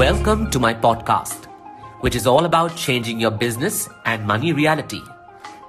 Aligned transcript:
Welcome 0.00 0.50
to 0.52 0.58
my 0.58 0.72
podcast, 0.72 1.44
which 2.00 2.16
is 2.16 2.26
all 2.26 2.46
about 2.46 2.74
changing 2.74 3.20
your 3.20 3.30
business 3.30 3.86
and 4.06 4.26
money 4.26 4.54
reality. 4.54 5.02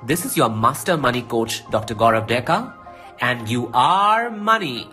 This 0.05 0.23
is 0.23 0.37
your 0.37 0.47
master 0.47 0.95
money 0.95 1.23
coach, 1.23 1.69
Dr. 1.69 1.95
Gaurav 1.95 2.29
Deka, 2.29 2.73
and 3.19 3.49
you 3.49 3.69
are 3.73 4.29
money. 4.29 4.89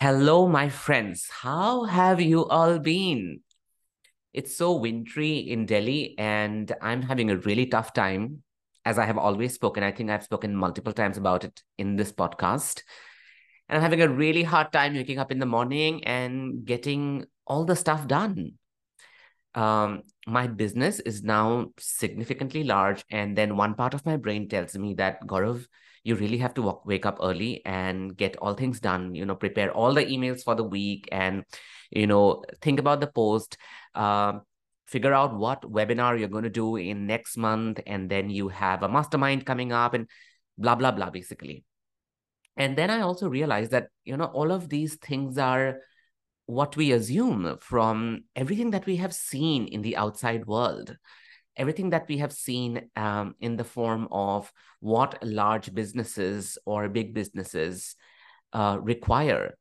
Hello, 0.00 0.48
my 0.48 0.70
friends. 0.70 1.28
How 1.42 1.84
have 1.84 2.18
you 2.18 2.46
all 2.46 2.78
been? 2.78 3.40
It's 4.32 4.56
so 4.56 4.76
wintry 4.76 5.36
in 5.36 5.66
Delhi, 5.66 6.14
and 6.16 6.72
I'm 6.80 7.02
having 7.02 7.30
a 7.30 7.36
really 7.36 7.66
tough 7.66 7.92
time. 7.92 8.42
As 8.86 8.98
I 8.98 9.04
have 9.04 9.18
always 9.18 9.52
spoken, 9.52 9.82
I 9.82 9.92
think 9.92 10.08
I've 10.08 10.24
spoken 10.24 10.56
multiple 10.56 10.94
times 10.94 11.18
about 11.18 11.44
it 11.44 11.62
in 11.76 11.96
this 11.96 12.10
podcast 12.10 12.84
and 13.70 13.76
I'm 13.76 13.82
having 13.82 14.02
a 14.02 14.08
really 14.08 14.42
hard 14.42 14.72
time 14.72 14.94
waking 14.94 15.20
up 15.20 15.30
in 15.30 15.38
the 15.38 15.46
morning 15.46 16.02
and 16.02 16.64
getting 16.64 17.24
all 17.46 17.64
the 17.64 17.76
stuff 17.76 18.08
done. 18.08 18.54
Um, 19.54 20.02
my 20.26 20.48
business 20.48 20.98
is 20.98 21.22
now 21.22 21.68
significantly 21.78 22.64
large, 22.64 23.04
and 23.10 23.38
then 23.38 23.56
one 23.56 23.74
part 23.74 23.94
of 23.94 24.04
my 24.04 24.16
brain 24.16 24.48
tells 24.48 24.76
me 24.76 24.94
that 24.94 25.24
Gaurav, 25.24 25.66
you 26.02 26.16
really 26.16 26.38
have 26.38 26.54
to 26.54 26.62
walk, 26.62 26.84
wake 26.84 27.06
up 27.06 27.18
early 27.22 27.62
and 27.64 28.16
get 28.16 28.36
all 28.38 28.54
things 28.54 28.80
done. 28.80 29.14
You 29.14 29.24
know, 29.24 29.36
prepare 29.36 29.70
all 29.70 29.94
the 29.94 30.04
emails 30.04 30.42
for 30.42 30.56
the 30.56 30.64
week, 30.64 31.08
and 31.12 31.44
you 31.90 32.08
know, 32.08 32.42
think 32.60 32.80
about 32.80 33.00
the 33.00 33.06
post. 33.06 33.56
Uh, 33.94 34.40
figure 34.86 35.14
out 35.14 35.36
what 35.36 35.62
webinar 35.62 36.18
you're 36.18 36.28
going 36.28 36.42
to 36.42 36.50
do 36.50 36.74
in 36.74 37.06
next 37.06 37.36
month, 37.36 37.78
and 37.86 38.10
then 38.10 38.30
you 38.30 38.48
have 38.48 38.82
a 38.82 38.88
mastermind 38.88 39.46
coming 39.46 39.72
up, 39.72 39.94
and 39.94 40.08
blah 40.58 40.74
blah 40.74 40.90
blah. 40.90 41.10
Basically, 41.10 41.64
and 42.60 42.76
then 42.76 42.90
I 42.90 43.00
also 43.00 43.26
realized 43.26 43.70
that, 43.70 43.88
you 44.04 44.18
know, 44.18 44.26
all 44.26 44.52
of 44.52 44.68
these 44.68 44.96
things 44.96 45.38
are 45.38 45.78
what 46.44 46.76
we 46.76 46.92
assume 46.92 47.56
from 47.58 48.24
everything 48.36 48.72
that 48.72 48.84
we 48.84 48.96
have 48.96 49.14
seen 49.14 49.66
in 49.66 49.80
the 49.80 49.96
outside 49.96 50.44
world, 50.44 50.94
everything 51.56 51.88
that 51.90 52.06
we 52.06 52.18
have 52.18 52.34
seen 52.34 52.90
um, 52.96 53.34
in 53.40 53.56
the 53.56 53.64
form 53.64 54.08
of 54.10 54.52
what 54.80 55.18
large 55.22 55.72
businesses 55.72 56.58
or 56.66 56.90
big 56.90 57.14
businesses 57.14 57.96
uh, 58.52 58.76
require, 58.78 59.56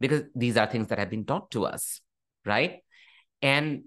because 0.00 0.22
these 0.34 0.56
are 0.56 0.66
things 0.66 0.88
that 0.88 0.98
have 0.98 1.10
been 1.10 1.26
taught 1.26 1.50
to 1.50 1.66
us, 1.66 2.00
right? 2.46 2.78
And 3.42 3.84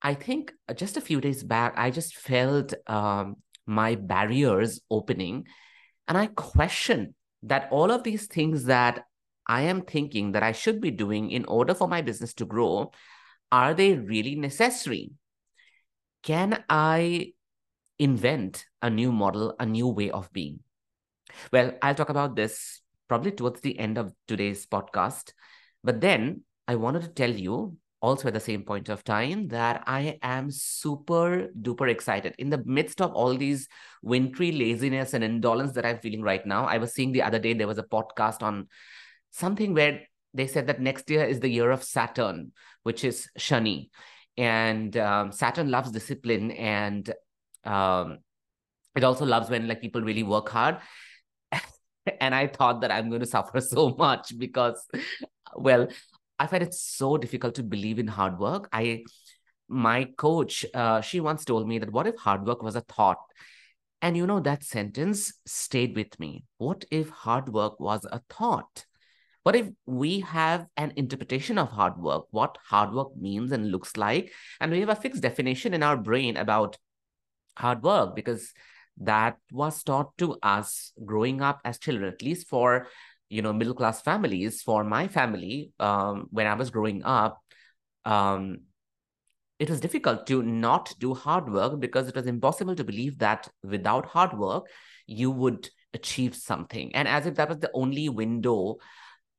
I 0.00 0.14
think 0.14 0.52
just 0.76 0.96
a 0.96 1.00
few 1.00 1.20
days 1.20 1.42
back, 1.42 1.74
I 1.76 1.90
just 1.90 2.14
felt 2.14 2.74
um, 2.86 3.38
my 3.66 3.96
barriers 3.96 4.80
opening 4.88 5.46
and 6.06 6.16
I 6.16 6.28
questioned 6.28 7.14
that 7.42 7.68
all 7.70 7.90
of 7.90 8.02
these 8.02 8.26
things 8.26 8.64
that 8.64 9.04
I 9.46 9.62
am 9.62 9.82
thinking 9.82 10.32
that 10.32 10.42
I 10.42 10.52
should 10.52 10.80
be 10.80 10.90
doing 10.90 11.30
in 11.30 11.44
order 11.44 11.74
for 11.74 11.88
my 11.88 12.02
business 12.02 12.34
to 12.34 12.46
grow, 12.46 12.90
are 13.52 13.74
they 13.74 13.94
really 13.94 14.34
necessary? 14.34 15.12
Can 16.22 16.64
I 16.68 17.32
invent 17.98 18.66
a 18.82 18.90
new 18.90 19.12
model, 19.12 19.54
a 19.60 19.66
new 19.66 19.88
way 19.88 20.10
of 20.10 20.32
being? 20.32 20.60
Well, 21.52 21.72
I'll 21.82 21.94
talk 21.94 22.08
about 22.08 22.34
this 22.34 22.80
probably 23.08 23.30
towards 23.30 23.60
the 23.60 23.78
end 23.78 23.98
of 23.98 24.12
today's 24.26 24.66
podcast. 24.66 25.32
But 25.84 26.00
then 26.00 26.42
I 26.66 26.74
wanted 26.74 27.02
to 27.02 27.08
tell 27.08 27.30
you 27.30 27.76
also 28.06 28.28
at 28.28 28.34
the 28.34 28.40
same 28.40 28.62
point 28.62 28.88
of 28.88 29.02
time 29.02 29.48
that 29.48 29.82
I 29.84 30.16
am 30.22 30.48
super 30.48 31.48
duper 31.60 31.90
excited. 31.90 32.36
In 32.38 32.50
the 32.50 32.62
midst 32.64 33.00
of 33.00 33.12
all 33.12 33.36
these 33.36 33.66
wintry 34.00 34.52
laziness 34.52 35.12
and 35.12 35.24
indolence 35.24 35.72
that 35.72 35.84
I'm 35.84 35.98
feeling 35.98 36.22
right 36.22 36.46
now, 36.46 36.66
I 36.66 36.78
was 36.78 36.94
seeing 36.94 37.10
the 37.10 37.22
other 37.22 37.40
day 37.40 37.52
there 37.52 37.66
was 37.66 37.78
a 37.78 37.82
podcast 37.82 38.44
on 38.44 38.68
something 39.32 39.74
where 39.74 40.02
they 40.34 40.46
said 40.46 40.68
that 40.68 40.80
next 40.80 41.10
year 41.10 41.24
is 41.24 41.40
the 41.40 41.48
year 41.48 41.72
of 41.72 41.82
Saturn, 41.82 42.52
which 42.84 43.02
is 43.02 43.28
Shani. 43.36 43.88
And 44.36 44.96
um, 44.96 45.32
Saturn 45.32 45.68
loves 45.72 45.90
discipline 45.90 46.52
and 46.52 47.12
um, 47.64 48.18
it 48.94 49.02
also 49.02 49.26
loves 49.26 49.50
when 49.50 49.66
like 49.66 49.80
people 49.80 50.02
really 50.02 50.22
work 50.22 50.48
hard. 50.48 50.78
and 52.20 52.36
I 52.36 52.46
thought 52.46 52.82
that 52.82 52.92
I'm 52.92 53.08
going 53.08 53.22
to 53.22 53.26
suffer 53.26 53.60
so 53.74 53.96
much 53.98 54.32
because, 54.38 54.86
well, 55.56 55.88
I 56.38 56.46
find 56.46 56.62
it 56.62 56.74
so 56.74 57.16
difficult 57.16 57.54
to 57.56 57.62
believe 57.62 57.98
in 57.98 58.06
hard 58.06 58.38
work. 58.38 58.68
I, 58.72 59.04
my 59.68 60.04
coach, 60.16 60.64
uh, 60.74 61.00
she 61.00 61.20
once 61.20 61.44
told 61.44 61.66
me 61.66 61.78
that 61.78 61.92
what 61.92 62.06
if 62.06 62.16
hard 62.16 62.46
work 62.46 62.62
was 62.62 62.76
a 62.76 62.82
thought? 62.82 63.18
And 64.02 64.16
you 64.16 64.26
know, 64.26 64.40
that 64.40 64.62
sentence 64.62 65.32
stayed 65.46 65.96
with 65.96 66.18
me. 66.20 66.44
What 66.58 66.84
if 66.90 67.08
hard 67.08 67.48
work 67.48 67.80
was 67.80 68.06
a 68.10 68.20
thought? 68.28 68.84
What 69.42 69.56
if 69.56 69.68
we 69.86 70.20
have 70.20 70.66
an 70.76 70.92
interpretation 70.96 71.56
of 71.56 71.70
hard 71.70 71.98
work, 71.98 72.24
what 72.32 72.58
hard 72.64 72.92
work 72.92 73.16
means 73.16 73.52
and 73.52 73.70
looks 73.70 73.96
like, 73.96 74.32
and 74.60 74.72
we 74.72 74.80
have 74.80 74.88
a 74.88 74.96
fixed 74.96 75.22
definition 75.22 75.72
in 75.72 75.84
our 75.84 75.96
brain 75.96 76.36
about 76.36 76.76
hard 77.56 77.82
work 77.82 78.16
because 78.16 78.52
that 78.98 79.36
was 79.52 79.82
taught 79.82 80.16
to 80.18 80.36
us 80.42 80.92
growing 81.04 81.42
up 81.42 81.60
as 81.64 81.78
children, 81.78 82.12
at 82.12 82.22
least 82.22 82.48
for 82.48 82.88
you 83.28 83.42
know 83.42 83.52
middle 83.52 83.74
class 83.74 84.00
families 84.02 84.62
for 84.62 84.84
my 84.84 85.08
family 85.08 85.72
um, 85.80 86.26
when 86.30 86.46
i 86.46 86.54
was 86.54 86.70
growing 86.70 87.02
up 87.04 87.40
um, 88.04 88.58
it 89.58 89.70
was 89.70 89.80
difficult 89.80 90.26
to 90.26 90.42
not 90.42 90.94
do 90.98 91.14
hard 91.14 91.50
work 91.50 91.80
because 91.80 92.08
it 92.08 92.14
was 92.14 92.26
impossible 92.26 92.76
to 92.76 92.84
believe 92.84 93.18
that 93.18 93.48
without 93.62 94.06
hard 94.06 94.36
work 94.38 94.66
you 95.06 95.30
would 95.30 95.68
achieve 95.94 96.36
something. 96.36 96.94
And 96.94 97.08
as 97.08 97.26
if 97.26 97.36
that 97.36 97.48
was 97.48 97.58
the 97.58 97.70
only 97.72 98.08
window 98.08 98.76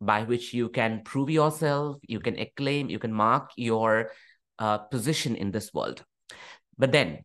by 0.02 0.24
which 0.24 0.54
you 0.54 0.70
can 0.70 1.02
prove 1.04 1.30
yourself 1.30 1.98
you 2.04 2.20
can 2.20 2.38
acclaim 2.38 2.88
you 2.88 3.00
can 3.00 3.12
mark 3.12 3.50
your 3.56 4.12
uh, 4.60 4.78
position 4.78 5.36
in 5.36 5.52
this 5.52 5.74
world. 5.74 6.04
But 6.78 6.92
then 6.92 7.20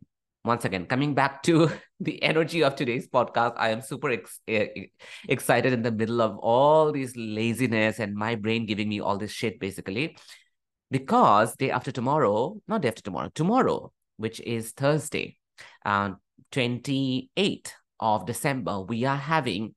once 0.45 0.65
again, 0.65 0.85
coming 0.85 1.13
back 1.13 1.41
to 1.43 1.69
the 1.99 2.21
energy 2.21 2.63
of 2.63 2.75
today's 2.75 3.07
podcast, 3.07 3.53
I 3.55 3.69
am 3.69 3.81
super 3.81 4.09
ex- 4.09 4.41
excited 5.27 5.73
in 5.73 5.81
the 5.81 5.91
middle 5.91 6.21
of 6.21 6.37
all 6.37 6.91
this 6.91 7.13
laziness 7.15 7.99
and 7.99 8.13
my 8.13 8.35
brain 8.35 8.65
giving 8.65 8.89
me 8.89 8.99
all 8.99 9.17
this 9.17 9.31
shit, 9.31 9.59
basically, 9.59 10.17
because 10.91 11.55
day 11.55 11.71
after 11.71 11.91
tomorrow, 11.91 12.57
not 12.67 12.81
day 12.81 12.89
after 12.89 13.01
tomorrow, 13.01 13.29
tomorrow, 13.33 13.91
which 14.17 14.41
is 14.41 14.71
Thursday, 14.71 15.37
um, 15.85 16.17
28th 16.51 17.71
of 17.99 18.25
December, 18.25 18.81
we 18.81 19.05
are 19.05 19.17
having 19.17 19.73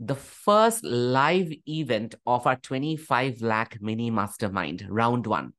the 0.00 0.16
first 0.16 0.82
live 0.82 1.52
event 1.68 2.16
of 2.26 2.46
our 2.48 2.56
25 2.56 3.42
lakh 3.42 3.78
mini 3.80 4.10
mastermind 4.10 4.84
round 4.88 5.26
one 5.26 5.52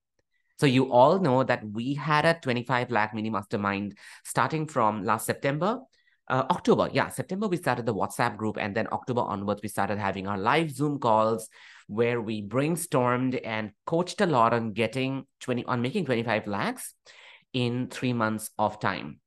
so 0.58 0.66
you 0.66 0.92
all 0.92 1.20
know 1.20 1.44
that 1.44 1.64
we 1.68 1.94
had 1.94 2.26
a 2.26 2.38
25 2.42 2.92
lakh 2.92 3.14
mini 3.14 3.30
mastermind 3.30 3.98
starting 4.24 4.68
from 4.68 5.04
last 5.04 5.26
September. 5.26 5.80
Uh, 6.28 6.44
October, 6.50 6.90
yeah, 6.92 7.10
September 7.10 7.48
we 7.48 7.58
started 7.58 7.86
the 7.86 7.94
WhatsApp 7.94 8.36
group, 8.36 8.58
and 8.58 8.76
then 8.76 8.88
October 8.92 9.22
onwards 9.22 9.62
we 9.62 9.70
started 9.70 10.00
having 10.00 10.28
our 10.28 10.38
live 10.38 10.72
Zoom 10.72 11.00
calls 11.00 11.50
where 11.88 12.20
we 12.20 12.42
brainstormed 12.42 13.40
and 13.46 13.72
coached 13.86 14.22
a 14.22 14.26
lot 14.26 14.54
on 14.54 14.74
getting 14.74 15.26
20 15.42 15.66
on 15.66 15.82
making 15.82 16.06
25 16.06 16.48
lakhs 16.48 16.94
in 17.54 17.88
three 17.90 18.14
months 18.14 18.50
of 18.58 18.80
time. 18.80 19.20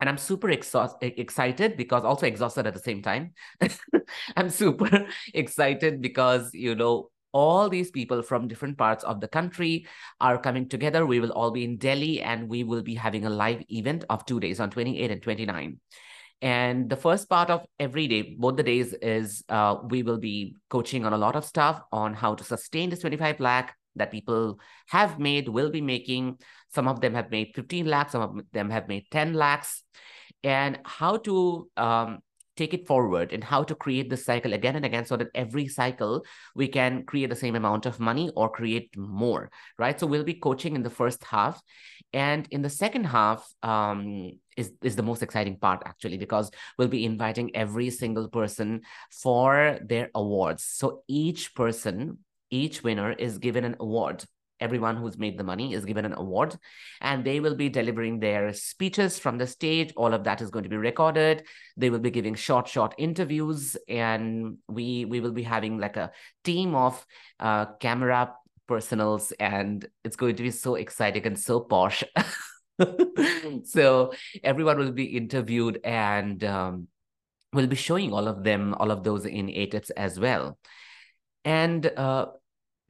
And 0.00 0.08
I'm 0.08 0.16
super 0.16 0.48
exhaust, 0.48 0.96
excited 1.02 1.76
because 1.76 2.04
also 2.04 2.26
exhausted 2.26 2.66
at 2.66 2.72
the 2.72 2.80
same 2.80 3.02
time. 3.02 3.34
I'm 4.36 4.48
super 4.48 5.06
excited 5.34 6.00
because, 6.00 6.54
you 6.54 6.74
know, 6.74 7.10
all 7.32 7.68
these 7.68 7.90
people 7.90 8.22
from 8.22 8.48
different 8.48 8.76
parts 8.76 9.04
of 9.04 9.20
the 9.20 9.28
country 9.28 9.86
are 10.20 10.38
coming 10.38 10.68
together. 10.68 11.06
We 11.06 11.20
will 11.20 11.32
all 11.32 11.50
be 11.50 11.64
in 11.64 11.76
Delhi 11.76 12.20
and 12.20 12.48
we 12.48 12.64
will 12.64 12.82
be 12.82 12.94
having 12.94 13.26
a 13.26 13.30
live 13.30 13.62
event 13.70 14.04
of 14.10 14.24
two 14.26 14.40
days 14.40 14.60
on 14.60 14.70
28 14.70 15.10
and 15.10 15.22
29. 15.22 15.80
And 16.42 16.88
the 16.88 16.96
first 16.96 17.28
part 17.28 17.50
of 17.50 17.66
every 17.78 18.08
day, 18.08 18.34
both 18.38 18.56
the 18.56 18.62
days, 18.62 18.94
is 18.94 19.44
uh, 19.50 19.76
we 19.88 20.02
will 20.02 20.18
be 20.18 20.56
coaching 20.70 21.04
on 21.04 21.12
a 21.12 21.18
lot 21.18 21.36
of 21.36 21.44
stuff 21.44 21.82
on 21.92 22.14
how 22.14 22.34
to 22.34 22.42
sustain 22.42 22.88
this 22.88 23.00
25 23.00 23.40
lakh 23.40 23.76
that 23.96 24.10
people 24.10 24.58
have 24.88 25.18
made, 25.18 25.48
will 25.48 25.70
be 25.70 25.82
making. 25.82 26.38
Some 26.72 26.88
of 26.88 27.00
them 27.00 27.14
have 27.14 27.30
made 27.30 27.52
15 27.54 27.86
lakhs, 27.86 28.12
some 28.12 28.22
of 28.22 28.44
them 28.52 28.70
have 28.70 28.88
made 28.88 29.04
10 29.10 29.34
lakhs, 29.34 29.82
and 30.42 30.78
how 30.84 31.18
to 31.18 31.68
um, 31.76 32.20
take 32.60 32.74
it 32.74 32.86
forward 32.86 33.32
and 33.32 33.42
how 33.42 33.62
to 33.64 33.74
create 33.74 34.10
this 34.10 34.24
cycle 34.24 34.52
again 34.52 34.76
and 34.76 34.84
again 34.84 35.06
so 35.06 35.16
that 35.16 35.28
every 35.34 35.66
cycle 35.66 36.22
we 36.54 36.68
can 36.68 37.04
create 37.10 37.30
the 37.30 37.42
same 37.44 37.56
amount 37.56 37.86
of 37.86 37.98
money 38.10 38.30
or 38.36 38.48
create 38.58 38.88
more 38.96 39.50
right? 39.78 39.98
So 39.98 40.06
we'll 40.06 40.24
be 40.24 40.34
coaching 40.34 40.76
in 40.76 40.82
the 40.82 40.96
first 41.00 41.24
half. 41.24 41.60
And 42.12 42.46
in 42.50 42.62
the 42.62 42.70
second 42.70 43.04
half 43.04 43.40
um, 43.62 44.32
is, 44.56 44.72
is 44.82 44.96
the 44.96 45.02
most 45.02 45.22
exciting 45.22 45.56
part 45.56 45.82
actually 45.86 46.18
because 46.18 46.50
we'll 46.76 46.88
be 46.88 47.04
inviting 47.04 47.54
every 47.54 47.90
single 47.90 48.28
person 48.28 48.82
for 49.22 49.78
their 49.82 50.10
awards. 50.14 50.64
So 50.64 51.02
each 51.08 51.54
person 51.54 52.18
each 52.50 52.82
winner 52.82 53.12
is 53.12 53.38
given 53.38 53.64
an 53.64 53.76
award 53.78 54.24
everyone 54.60 54.96
who's 54.96 55.18
made 55.18 55.38
the 55.38 55.44
money 55.44 55.74
is 55.74 55.84
given 55.84 56.04
an 56.04 56.14
award 56.14 56.56
and 57.00 57.24
they 57.24 57.40
will 57.40 57.54
be 57.54 57.68
delivering 57.68 58.20
their 58.20 58.52
speeches 58.52 59.18
from 59.18 59.38
the 59.38 59.46
stage. 59.46 59.92
All 59.96 60.12
of 60.12 60.24
that 60.24 60.40
is 60.40 60.50
going 60.50 60.64
to 60.64 60.68
be 60.68 60.76
recorded. 60.76 61.44
They 61.76 61.90
will 61.90 61.98
be 61.98 62.10
giving 62.10 62.34
short 62.34 62.68
short 62.68 62.94
interviews 62.98 63.76
and 63.88 64.58
we 64.68 65.04
we 65.04 65.20
will 65.20 65.32
be 65.32 65.42
having 65.42 65.78
like 65.78 65.96
a 65.96 66.12
team 66.44 66.74
of 66.74 67.04
uh, 67.38 67.66
camera 67.80 68.34
personals 68.66 69.32
and 69.40 69.86
it's 70.04 70.16
going 70.16 70.36
to 70.36 70.42
be 70.42 70.50
so 70.50 70.76
exciting 70.76 71.26
and 71.26 71.38
so 71.38 71.60
posh. 71.60 72.04
So 73.64 74.12
everyone 74.42 74.78
will 74.78 74.92
be 74.92 75.04
interviewed 75.04 75.80
and 75.84 76.42
um, 76.44 76.88
we'll 77.52 77.66
be 77.66 77.76
showing 77.76 78.12
all 78.12 78.28
of 78.28 78.44
them 78.44 78.74
all 78.74 78.90
of 78.90 79.04
those 79.04 79.26
in 79.26 79.48
ATEPS 79.48 79.90
as 79.96 80.18
well. 80.18 80.58
And 81.44 81.84
uh, 81.86 82.26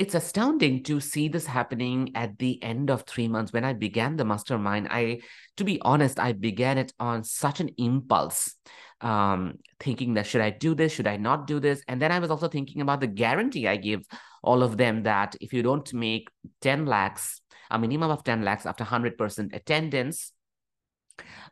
it's 0.00 0.14
astounding 0.14 0.82
to 0.82 0.99
see 0.99 1.29
this 1.29 1.44
happening 1.44 2.11
at 2.14 2.38
the 2.38 2.61
end 2.62 2.88
of 2.88 3.02
three 3.02 3.29
months. 3.29 3.52
When 3.52 3.67
i 3.67 3.75
began 3.75 4.17
the 4.17 4.25
mastermind 4.25 4.88
i 4.91 5.20
to 5.58 5.64
be 5.64 5.79
honest 5.82 6.19
i 6.19 6.32
began 6.32 6.79
it 6.79 6.93
on 6.99 7.23
such 7.23 7.61
an 7.61 7.69
impulse 7.76 8.55
um, 9.02 9.58
thinking 9.79 10.14
that 10.14 10.26
should 10.26 10.41
i 10.41 10.49
do 10.49 10.75
this? 10.75 10.93
Should 10.93 11.06
i 11.06 11.19
not 11.19 11.47
do 11.47 11.61
this? 11.61 11.82
And 11.87 12.00
then 12.00 12.12
i 12.12 12.19
was 12.19 12.31
also 12.31 12.49
thinking 12.49 12.81
about 12.81 13.00
the 13.00 13.06
guarantee 13.06 13.69
i 13.69 13.76
give 13.76 14.00
all 14.43 14.62
of 14.62 14.79
them 14.79 15.02
that 15.02 15.37
if 15.38 15.52
you 15.52 15.62
don't 15.62 15.93
make 15.93 16.29
10 16.62 16.87
lakhs 16.87 17.43
a 17.70 17.79
minimum 17.79 18.11
of 18.11 18.25
10 18.25 18.43
lakhs 18.43 18.64
after 18.64 18.85
100% 18.85 19.55
attendance 19.55 20.32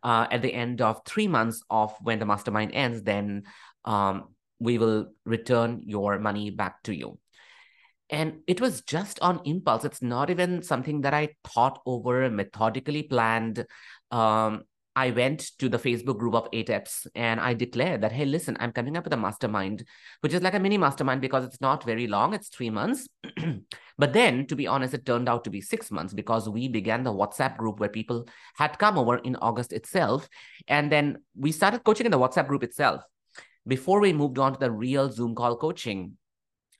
uh, 0.03 0.27
at 0.31 0.41
the 0.41 0.55
end 0.55 0.81
of 0.81 1.03
three 1.05 1.29
months 1.29 1.63
of 1.69 1.95
when 2.01 2.19
the 2.19 2.25
mastermind 2.25 2.73
ends 2.73 3.03
then 3.03 3.43
um, 3.85 4.35
we 4.59 4.79
will 4.79 5.09
return 5.27 5.83
your 5.85 6.19
money 6.19 6.49
back 6.49 6.83
to 6.85 6.95
you 6.95 7.19
and 8.11 8.41
it 8.47 8.61
was 8.61 8.83
just 8.83 9.19
on 9.21 9.41
impulse 9.45 9.85
it's 9.85 10.03
not 10.03 10.31
even 10.31 10.63
something 10.63 11.03
that 11.03 11.15
i 11.15 11.29
thought 11.45 11.81
over 11.87 12.29
methodically 12.31 13.03
planned 13.03 13.67
um, 14.11 14.63
I 14.99 15.13
went 15.13 15.53
to 15.61 15.69
the 15.69 15.79
Facebook 15.79 16.19
group 16.19 16.35
of 16.35 16.51
ateps 16.51 17.07
and 17.15 17.39
I 17.39 17.55
declared 17.55 18.01
that, 18.01 18.11
hey, 18.11 18.25
listen, 18.25 18.57
I'm 18.59 18.73
coming 18.73 18.97
up 18.97 19.05
with 19.05 19.13
a 19.13 19.17
mastermind, 19.17 19.85
which 20.23 20.35
is 20.35 20.43
like 20.43 20.55
a 20.55 20.59
mini 20.59 20.77
mastermind 20.77 21.21
because 21.21 21.45
it's 21.45 21.61
not 21.61 21.85
very 21.85 22.09
long, 22.09 22.35
it's 22.35 22.49
three 22.49 22.69
months. 22.69 23.07
but 23.99 24.13
then, 24.13 24.49
to 24.49 24.57
be 24.57 24.67
honest, 24.67 24.95
it 24.95 25.07
turned 25.07 25.29
out 25.29 25.45
to 25.45 25.51
be 25.51 25.61
six 25.61 25.93
months 25.93 26.13
because 26.13 26.49
we 26.49 26.67
began 26.67 27.05
the 27.05 27.13
WhatsApp 27.13 27.57
group 27.57 27.79
where 27.79 27.89
people 27.89 28.27
had 28.57 28.77
come 28.81 28.99
over 28.99 29.19
in 29.19 29.37
August 29.37 29.73
itself. 29.73 30.29
And 30.67 30.91
then 30.91 31.19
we 31.37 31.53
started 31.53 31.85
coaching 31.85 32.07
in 32.07 32.11
the 32.11 32.19
WhatsApp 32.19 32.49
group 32.49 32.65
itself 32.65 33.05
before 33.69 34.01
we 34.01 34.13
moved 34.13 34.41
on 34.41 34.55
to 34.55 34.59
the 34.59 34.73
real 34.73 35.13
Zoom 35.13 35.37
call 35.37 35.57
coaching. 35.57 36.17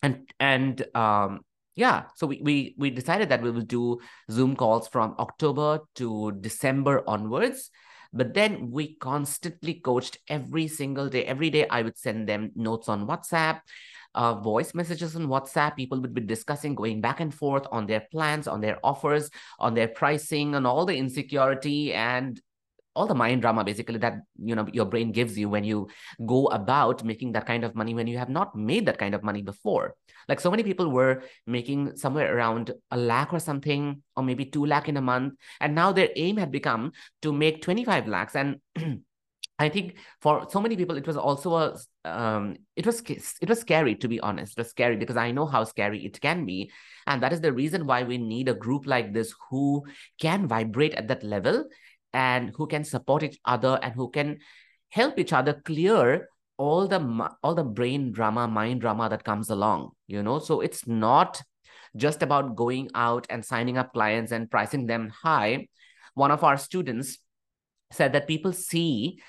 And, 0.03 0.31
and, 0.39 0.85
um, 0.95 1.41
yeah, 1.75 2.05
so 2.17 2.27
we, 2.27 2.41
we 2.43 2.75
we 2.77 2.91
decided 2.91 3.29
that 3.29 3.41
we 3.41 3.53
will 3.53 3.63
do 3.63 4.01
Zoom 4.33 4.57
calls 4.57 4.89
from 4.89 5.15
October 5.21 5.79
to 5.95 6.33
December 6.41 7.05
onwards 7.07 7.71
but 8.13 8.35
then 8.35 8.71
we 8.71 8.95
constantly 8.95 9.75
coached 9.75 10.19
every 10.29 10.67
single 10.69 11.09
day. 11.09 11.25
Every 11.25 11.51
day, 11.51 11.67
I 11.69 11.83
would 11.83 11.99
send 11.99 12.29
them 12.29 12.53
notes 12.55 12.89
on 12.89 13.07
WhatsApp, 13.07 13.61
uh, 14.15 14.35
voice 14.35 14.75
messages 14.75 15.15
on 15.15 15.27
WhatsApp. 15.27 15.77
People 15.77 16.01
would 16.01 16.15
be 16.15 16.23
discussing, 16.23 16.75
going 16.75 17.01
back 17.01 17.21
and 17.21 17.35
forth 17.35 17.67
on 17.71 17.87
their 17.87 18.07
plans, 18.11 18.49
on 18.49 18.61
their 18.61 18.79
offers, 18.83 19.31
on 19.59 19.75
their 19.75 19.89
pricing, 19.89 20.55
and 20.55 20.67
all 20.67 20.87
the 20.87 20.97
insecurity 20.97 21.93
and 21.93 22.41
all 22.99 23.07
the 23.07 23.15
mind 23.15 23.43
drama 23.43 23.63
basically 23.63 23.99
that 23.99 24.15
you 24.43 24.55
know 24.57 24.67
your 24.73 24.85
brain 24.85 25.13
gives 25.13 25.39
you 25.39 25.49
when 25.49 25.63
you 25.63 25.87
go 26.27 26.47
about 26.47 27.05
making 27.05 27.33
that 27.33 27.47
kind 27.47 27.63
of 27.65 27.75
money 27.75 27.95
when 27.95 28.09
you 28.09 28.19
have 28.19 28.29
not 28.29 28.57
made 28.57 28.87
that 28.87 28.99
kind 28.99 29.15
of 29.15 29.23
money 29.23 29.43
before. 29.43 29.95
Like 30.29 30.41
so 30.41 30.51
many 30.51 30.65
people 30.65 30.91
were 30.91 31.23
making 31.47 31.97
somewhere 31.97 32.35
around 32.37 32.73
a 32.91 32.97
lakh 32.97 33.33
or 33.33 33.39
something 33.39 34.03
or 34.17 34.23
maybe 34.25 34.45
2 34.45 34.67
lakh 34.67 34.89
in 34.89 34.97
a 34.97 35.01
month 35.01 35.35
and 35.61 35.75
now 35.75 35.93
their 35.93 36.11
aim 36.17 36.37
had 36.37 36.51
become 36.51 36.93
to 37.23 37.33
make 37.33 37.63
25 37.63 38.09
lakhs. 38.09 38.35
And 38.35 38.61
I 39.59 39.69
think 39.69 39.97
for 40.21 40.47
so 40.49 40.61
many 40.61 40.77
people, 40.77 40.97
it 40.97 41.07
was 41.07 41.17
also 41.17 41.55
a 41.57 41.77
um, 42.05 42.57
it 42.77 42.87
was 42.87 43.03
it 43.09 43.49
was 43.49 43.61
scary 43.61 43.97
to 43.97 44.09
be 44.09 44.21
honest. 44.21 44.57
It 44.57 44.61
was 44.61 44.71
scary 44.71 44.97
because 44.97 45.17
I 45.17 45.33
know 45.33 45.47
how 45.47 45.65
scary 45.65 46.05
it 46.05 46.21
can 46.21 46.47
be, 46.47 46.71
and 47.09 47.23
that 47.23 47.33
is 47.33 47.41
the 47.41 47.53
reason 47.53 47.87
why 47.87 48.05
we 48.05 48.19
need 48.19 48.49
a 48.49 48.55
group 48.55 48.87
like 48.87 49.13
this 49.13 49.35
who 49.51 49.85
can 50.21 50.47
vibrate 50.47 50.95
at 50.95 51.09
that 51.09 51.25
level 51.25 51.65
and 52.13 52.53
who 52.57 52.67
can 52.67 52.85
support 52.85 53.23
each 53.23 53.39
other 53.45 53.79
and 53.83 53.95
who 53.95 54.11
can 54.11 54.39
help 54.91 55.19
each 55.19 55.33
other 55.33 55.61
clear 55.65 56.29
all 56.57 56.89
the 56.89 57.31
all 57.43 57.55
the 57.55 57.63
brain 57.63 58.11
drama 58.11 58.49
mind 58.49 58.81
drama 58.81 59.09
that 59.09 59.23
comes 59.23 59.51
along 59.51 59.91
you 60.09 60.23
know? 60.23 60.41
So 60.41 60.61
it's 60.61 60.87
not 60.89 61.41
just 61.97 62.23
about 62.23 62.57
going 62.57 62.91
out 62.95 63.27
and 63.31 63.45
signing 63.45 63.79
up 63.79 63.93
clients 63.93 64.33
and 64.33 64.51
pricing 64.51 64.87
them 64.87 65.11
high. 65.11 65.69
One 66.15 66.31
of 66.31 66.43
our 66.43 66.57
students 66.57 67.19
said 67.93 68.13
that 68.13 68.27
people 68.27 68.53
see 68.53 69.21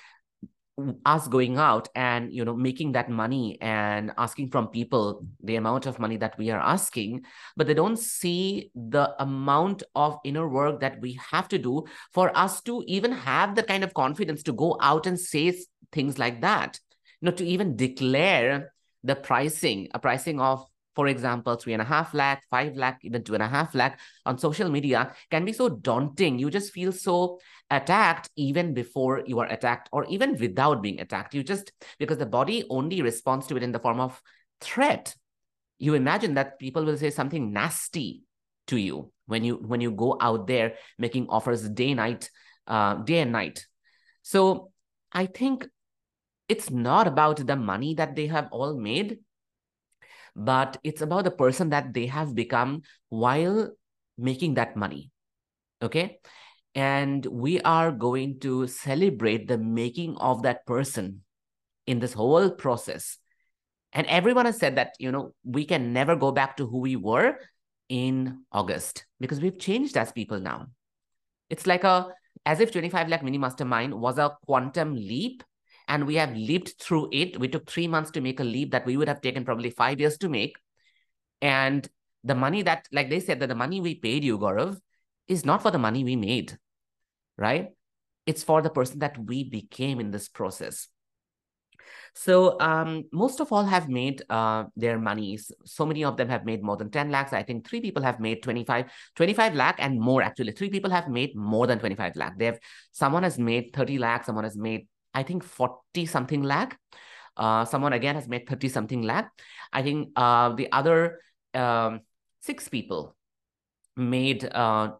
us 1.04 1.28
going 1.28 1.56
out 1.58 1.88
and 1.94 2.32
you 2.32 2.44
know 2.44 2.54
making 2.54 2.92
that 2.92 3.08
money 3.08 3.58
and 3.60 4.12
asking 4.16 4.48
from 4.50 4.68
people 4.68 5.24
the 5.42 5.56
amount 5.56 5.86
of 5.86 5.98
money 5.98 6.16
that 6.16 6.36
we 6.38 6.50
are 6.50 6.60
asking 6.60 7.22
but 7.56 7.66
they 7.66 7.74
don't 7.74 7.98
see 7.98 8.70
the 8.74 9.14
amount 9.22 9.82
of 9.94 10.18
inner 10.24 10.48
work 10.48 10.80
that 10.80 11.00
we 11.00 11.18
have 11.30 11.48
to 11.48 11.58
do 11.58 11.84
for 12.12 12.36
us 12.36 12.60
to 12.60 12.82
even 12.86 13.12
have 13.12 13.54
the 13.54 13.62
kind 13.62 13.84
of 13.84 13.94
confidence 13.94 14.42
to 14.42 14.52
go 14.52 14.76
out 14.80 15.06
and 15.06 15.18
say 15.18 15.50
things 15.92 16.18
like 16.18 16.40
that. 16.40 16.78
You 17.20 17.26
know 17.26 17.36
to 17.36 17.44
even 17.44 17.76
declare 17.76 18.72
the 19.04 19.16
pricing 19.16 19.88
a 19.94 19.98
pricing 19.98 20.40
of 20.40 20.64
for 21.00 21.08
example, 21.08 21.56
three 21.56 21.72
and 21.72 21.80
a 21.80 21.84
half 21.86 22.12
lakh, 22.12 22.44
five 22.50 22.76
lakh, 22.76 22.98
even 23.04 23.24
two 23.24 23.32
and 23.32 23.42
a 23.42 23.48
half 23.48 23.74
lakh 23.74 23.98
on 24.26 24.36
social 24.36 24.68
media 24.68 25.14
can 25.30 25.46
be 25.46 25.52
so 25.54 25.70
daunting. 25.70 26.38
You 26.38 26.50
just 26.50 26.74
feel 26.74 26.92
so 26.92 27.40
attacked 27.70 28.28
even 28.36 28.74
before 28.74 29.22
you 29.24 29.38
are 29.38 29.46
attacked 29.46 29.88
or 29.92 30.04
even 30.10 30.36
without 30.36 30.82
being 30.82 31.00
attacked. 31.00 31.32
You 31.32 31.42
just, 31.42 31.72
because 31.98 32.18
the 32.18 32.26
body 32.26 32.66
only 32.68 33.00
responds 33.00 33.46
to 33.46 33.56
it 33.56 33.62
in 33.62 33.72
the 33.72 33.78
form 33.78 33.98
of 33.98 34.20
threat. 34.60 35.14
You 35.78 35.94
imagine 35.94 36.34
that 36.34 36.58
people 36.58 36.84
will 36.84 36.98
say 36.98 37.08
something 37.08 37.50
nasty 37.50 38.24
to 38.66 38.76
you 38.76 39.10
when 39.24 39.42
you 39.42 39.54
when 39.54 39.80
you 39.80 39.92
go 39.92 40.18
out 40.20 40.46
there 40.46 40.74
making 40.98 41.28
offers 41.30 41.66
day 41.66 41.94
night 41.94 42.30
uh, 42.66 42.96
day 42.96 43.20
and 43.20 43.32
night 43.32 43.64
so 44.20 44.70
i 45.12 45.24
think 45.24 45.66
it's 46.46 46.70
not 46.70 47.06
about 47.06 47.46
the 47.46 47.56
money 47.56 47.94
that 47.94 48.14
they 48.14 48.26
have 48.26 48.48
all 48.52 48.76
made 48.76 49.18
but 50.36 50.76
it's 50.84 51.02
about 51.02 51.24
the 51.24 51.30
person 51.30 51.70
that 51.70 51.92
they 51.94 52.06
have 52.06 52.34
become 52.34 52.82
while 53.08 53.70
making 54.18 54.54
that 54.54 54.76
money. 54.76 55.10
Okay. 55.82 56.18
And 56.74 57.24
we 57.26 57.60
are 57.62 57.90
going 57.90 58.38
to 58.40 58.66
celebrate 58.66 59.48
the 59.48 59.58
making 59.58 60.16
of 60.18 60.42
that 60.42 60.66
person 60.66 61.22
in 61.86 61.98
this 61.98 62.12
whole 62.12 62.50
process. 62.50 63.18
And 63.92 64.06
everyone 64.06 64.46
has 64.46 64.58
said 64.58 64.76
that, 64.76 64.94
you 64.98 65.10
know, 65.10 65.34
we 65.44 65.64
can 65.64 65.92
never 65.92 66.14
go 66.14 66.30
back 66.30 66.56
to 66.58 66.66
who 66.66 66.78
we 66.78 66.94
were 66.94 67.36
in 67.88 68.42
August 68.52 69.04
because 69.18 69.40
we've 69.40 69.58
changed 69.58 69.96
as 69.96 70.12
people 70.12 70.38
now. 70.38 70.68
It's 71.48 71.66
like 71.66 71.82
a, 71.82 72.06
as 72.46 72.60
if 72.60 72.70
25 72.70 73.08
lakh 73.08 73.24
mini 73.24 73.38
mastermind 73.38 73.92
was 73.92 74.18
a 74.18 74.36
quantum 74.46 74.94
leap 74.94 75.42
and 75.90 76.06
we 76.06 76.14
have 76.14 76.32
leaped 76.36 76.80
through 76.80 77.08
it. 77.10 77.38
We 77.38 77.48
took 77.48 77.68
three 77.68 77.88
months 77.88 78.12
to 78.12 78.20
make 78.20 78.38
a 78.38 78.44
leap 78.44 78.70
that 78.70 78.86
we 78.86 78.96
would 78.96 79.08
have 79.08 79.20
taken 79.20 79.44
probably 79.44 79.70
five 79.70 79.98
years 79.98 80.16
to 80.18 80.28
make. 80.28 80.56
And 81.42 81.86
the 82.22 82.36
money 82.36 82.62
that, 82.62 82.86
like 82.92 83.10
they 83.10 83.18
said, 83.18 83.40
that 83.40 83.48
the 83.48 83.56
money 83.56 83.80
we 83.80 83.96
paid 83.96 84.22
you, 84.22 84.38
Gaurav, 84.38 84.78
is 85.26 85.44
not 85.44 85.62
for 85.62 85.72
the 85.72 85.78
money 85.78 86.04
we 86.04 86.14
made, 86.14 86.56
right? 87.36 87.70
It's 88.24 88.44
for 88.44 88.62
the 88.62 88.70
person 88.70 89.00
that 89.00 89.18
we 89.18 89.42
became 89.42 89.98
in 89.98 90.12
this 90.12 90.28
process. 90.28 90.86
So 92.14 92.60
um, 92.60 93.04
most 93.12 93.40
of 93.40 93.52
all 93.52 93.64
have 93.64 93.88
made 93.88 94.22
uh, 94.30 94.64
their 94.76 94.98
monies. 94.98 95.50
So 95.64 95.86
many 95.86 96.04
of 96.04 96.16
them 96.16 96.28
have 96.28 96.44
made 96.44 96.62
more 96.62 96.76
than 96.76 96.90
10 96.90 97.10
lakhs. 97.10 97.32
I 97.32 97.42
think 97.42 97.66
three 97.66 97.80
people 97.80 98.02
have 98.02 98.20
made 98.20 98.44
25, 98.44 98.86
25 99.16 99.54
lakh 99.54 99.76
and 99.78 100.00
more 100.00 100.22
actually. 100.22 100.52
Three 100.52 100.70
people 100.70 100.90
have 100.90 101.08
made 101.08 101.34
more 101.34 101.66
than 101.66 101.80
25 101.80 102.14
lakh. 102.14 102.38
They 102.38 102.46
have, 102.46 102.60
someone 102.92 103.24
has 103.24 103.38
made 103.38 103.72
30 103.72 103.98
lakh, 103.98 104.24
someone 104.24 104.44
has 104.44 104.56
made 104.56 104.86
I 105.14 105.22
think 105.22 105.44
40 105.44 106.06
something 106.06 106.42
lakh. 106.42 106.78
Uh, 107.36 107.64
someone 107.64 107.92
again 107.92 108.16
has 108.16 108.28
made 108.28 108.48
30 108.48 108.68
something 108.68 109.02
lakh. 109.02 109.30
I 109.72 109.82
think 109.82 110.10
uh, 110.16 110.54
the 110.54 110.70
other 110.72 111.20
um, 111.54 112.00
six 112.40 112.68
people 112.68 113.16
made 113.96 114.44
uh, 114.44 114.92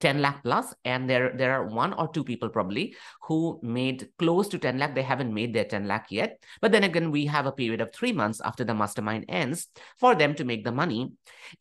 10 0.00 0.22
lakh 0.22 0.42
plus 0.42 0.74
and 0.84 1.08
there 1.08 1.32
there 1.36 1.52
are 1.52 1.66
one 1.66 1.92
or 1.92 2.08
two 2.08 2.24
people 2.24 2.48
probably 2.48 2.96
who 3.22 3.60
made 3.62 4.08
close 4.18 4.48
to 4.48 4.58
10 4.58 4.78
lakh 4.78 4.94
they 4.94 5.02
haven't 5.02 5.32
made 5.32 5.54
their 5.54 5.64
10 5.64 5.86
lakh 5.86 6.06
yet 6.10 6.42
but 6.60 6.72
then 6.72 6.84
again 6.84 7.10
we 7.10 7.26
have 7.26 7.46
a 7.46 7.52
period 7.52 7.80
of 7.80 7.92
3 7.92 8.12
months 8.12 8.40
after 8.40 8.64
the 8.64 8.74
mastermind 8.74 9.24
ends 9.28 9.68
for 9.98 10.14
them 10.14 10.34
to 10.34 10.44
make 10.44 10.64
the 10.64 10.72
money 10.72 11.12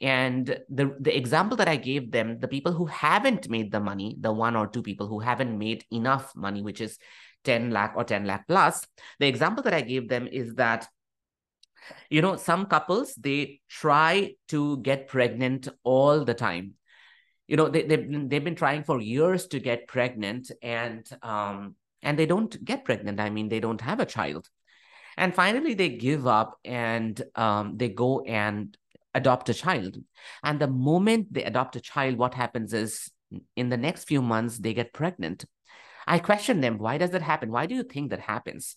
and 0.02 0.58
the 0.70 0.96
the 1.00 1.16
example 1.16 1.58
that 1.58 1.68
i 1.68 1.76
gave 1.76 2.12
them 2.12 2.40
the 2.40 2.48
people 2.48 2.72
who 2.72 2.86
haven't 2.86 3.50
made 3.50 3.72
the 3.72 3.80
money 3.80 4.16
the 4.20 4.32
one 4.32 4.56
or 4.56 4.68
two 4.68 4.82
people 4.82 5.08
who 5.08 5.20
haven't 5.20 5.58
made 5.58 5.84
enough 5.92 6.34
money 6.36 6.62
which 6.62 6.82
is 6.82 6.98
10 7.44 7.72
lakh 7.72 7.94
or 7.96 8.04
10 8.04 8.26
lakh 8.26 8.48
plus. 8.48 8.86
The 9.20 9.28
example 9.28 9.64
that 9.64 9.74
I 9.74 9.82
gave 9.82 10.10
them 10.10 10.28
is 10.28 10.56
that 10.56 10.88
you 12.10 12.22
know 12.22 12.36
some 12.36 12.66
couples 12.66 13.14
they 13.16 13.62
try 13.70 14.36
to 14.50 14.78
get 14.78 15.08
pregnant 15.08 15.68
all 15.84 16.26
the 16.26 16.34
time. 16.34 16.74
You 17.48 17.58
know 17.58 17.70
they, 17.70 17.84
they've, 17.84 18.30
they've 18.30 18.44
been 18.44 18.56
trying 18.56 18.84
for 18.84 19.02
years 19.02 19.48
to 19.48 19.60
get 19.60 19.88
pregnant 19.88 20.52
and 20.62 21.08
um 21.22 21.76
and 22.02 22.18
they 22.18 22.26
don't 22.26 22.64
get 22.64 22.86
pregnant. 22.86 23.20
I 23.20 23.30
mean 23.30 23.50
they 23.50 23.60
don't 23.60 23.82
have 23.82 24.00
a 24.00 24.06
child. 24.06 24.50
And 25.18 25.36
finally 25.36 25.74
they 25.74 25.90
give 25.90 26.28
up 26.28 26.58
and 26.64 27.22
um, 27.36 27.76
they 27.76 27.90
go 27.90 28.22
and 28.22 28.76
adopt 29.14 29.50
a 29.50 29.54
child. 29.54 29.98
And 30.44 30.62
the 30.62 30.68
moment 30.68 31.34
they 31.34 31.44
adopt 31.44 31.76
a 31.76 31.82
child 31.82 32.18
what 32.18 32.34
happens 32.34 32.74
is 32.74 33.12
in 33.56 33.70
the 33.70 33.78
next 33.78 34.06
few 34.06 34.22
months 34.22 34.58
they 34.58 34.74
get 34.74 34.94
pregnant 34.94 35.46
i 36.10 36.20
question 36.20 36.60
them 36.60 36.78
why 36.78 36.98
does 36.98 37.12
that 37.12 37.22
happen 37.22 37.52
why 37.52 37.66
do 37.66 37.76
you 37.76 37.84
think 37.84 38.10
that 38.10 38.20
happens 38.20 38.76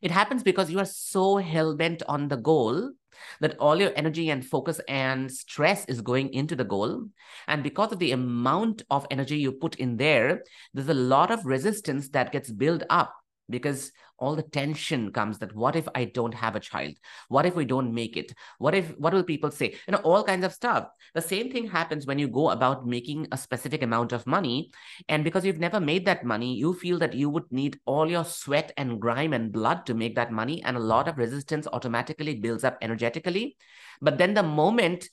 it 0.00 0.10
happens 0.10 0.42
because 0.42 0.70
you 0.70 0.78
are 0.78 0.86
so 0.86 1.36
hell-bent 1.36 2.02
on 2.08 2.28
the 2.28 2.38
goal 2.38 2.92
that 3.40 3.58
all 3.58 3.78
your 3.78 3.92
energy 3.96 4.30
and 4.30 4.44
focus 4.44 4.80
and 4.88 5.30
stress 5.30 5.84
is 5.86 6.00
going 6.00 6.32
into 6.32 6.56
the 6.56 6.64
goal. 6.64 7.06
And 7.46 7.62
because 7.62 7.92
of 7.92 7.98
the 7.98 8.12
amount 8.12 8.82
of 8.90 9.06
energy 9.10 9.36
you 9.36 9.52
put 9.52 9.76
in 9.76 9.98
there, 9.98 10.42
there's 10.72 10.88
a 10.88 10.94
lot 10.94 11.30
of 11.30 11.44
resistance 11.44 12.08
that 12.10 12.32
gets 12.32 12.50
built 12.50 12.82
up 12.88 13.14
because 13.50 13.92
all 14.18 14.36
the 14.36 14.42
tension 14.42 15.10
comes 15.12 15.38
that 15.38 15.54
what 15.56 15.74
if 15.74 15.88
i 15.94 16.04
don't 16.04 16.34
have 16.34 16.54
a 16.54 16.60
child? 16.60 16.94
What 17.28 17.46
if 17.46 17.54
we 17.54 17.64
don't 17.64 17.94
make 17.94 18.16
it? 18.16 18.32
What 18.58 18.74
if 18.74 18.90
what 18.98 19.12
will 19.12 19.24
people 19.24 19.50
say? 19.50 19.74
You 19.86 19.92
know 19.92 19.98
all 19.98 20.24
kinds 20.24 20.44
of 20.44 20.52
stuff. 20.52 20.88
The 21.14 21.22
same 21.22 21.50
thing 21.50 21.66
happens 21.66 22.06
when 22.06 22.18
you 22.18 22.28
go 22.28 22.50
about 22.50 22.86
making 22.86 23.28
a 23.32 23.38
specific 23.38 23.82
amount 23.82 24.12
of 24.12 24.26
money 24.26 24.70
and 25.08 25.24
because 25.24 25.44
you've 25.44 25.58
never 25.58 25.80
made 25.80 26.06
that 26.06 26.24
money 26.24 26.54
you 26.54 26.74
feel 26.74 26.98
that 26.98 27.14
you 27.14 27.30
would 27.30 27.50
need 27.50 27.78
all 27.86 28.10
your 28.10 28.24
sweat 28.24 28.72
and 28.76 29.00
grime 29.00 29.32
and 29.32 29.52
blood 29.52 29.86
to 29.86 29.94
make 29.94 30.14
that 30.16 30.32
money 30.32 30.62
and 30.62 30.76
a 30.76 30.80
lot 30.80 31.08
of 31.08 31.18
resistance 31.18 31.66
automatically 31.72 32.36
builds 32.36 32.64
up 32.64 32.78
energetically. 32.82 33.56
But 34.00 34.18
then 34.18 34.34
the 34.34 34.42
moment 34.42 35.08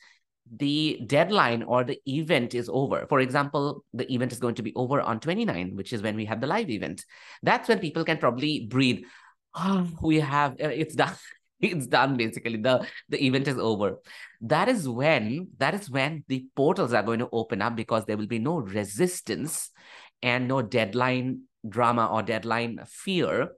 the 0.55 0.99
deadline 1.05 1.63
or 1.63 1.83
the 1.83 1.99
event 2.05 2.53
is 2.53 2.69
over. 2.69 3.05
For 3.07 3.19
example, 3.19 3.83
the 3.93 4.11
event 4.13 4.31
is 4.31 4.39
going 4.39 4.55
to 4.55 4.63
be 4.63 4.73
over 4.75 5.01
on 5.01 5.19
29, 5.19 5.75
which 5.75 5.93
is 5.93 6.01
when 6.01 6.15
we 6.15 6.25
have 6.25 6.41
the 6.41 6.47
live 6.47 6.69
event. 6.69 7.05
That's 7.43 7.67
when 7.67 7.79
people 7.79 8.03
can 8.03 8.17
probably 8.17 8.65
breathe. 8.65 9.03
Oh, 9.55 9.87
we 10.01 10.19
have 10.19 10.53
uh, 10.53 10.69
it's 10.69 10.95
done. 10.95 11.13
It's 11.59 11.87
done 11.87 12.17
basically. 12.17 12.57
The 12.57 12.85
the 13.09 13.25
event 13.25 13.47
is 13.47 13.57
over. 13.57 13.97
That 14.41 14.69
is 14.69 14.87
when 14.87 15.47
that 15.57 15.73
is 15.73 15.89
when 15.89 16.23
the 16.27 16.45
portals 16.55 16.93
are 16.93 17.01
going 17.01 17.17
to 17.17 17.29
open 17.31 17.63
up 17.63 17.75
because 17.75 18.05
there 18.05 18.15
will 18.15 18.27
be 18.27 18.37
no 18.37 18.59
resistance 18.59 19.71
and 20.21 20.47
no 20.47 20.61
deadline 20.61 21.45
drama 21.67 22.05
or 22.05 22.21
deadline 22.21 22.81
fear. 22.85 23.53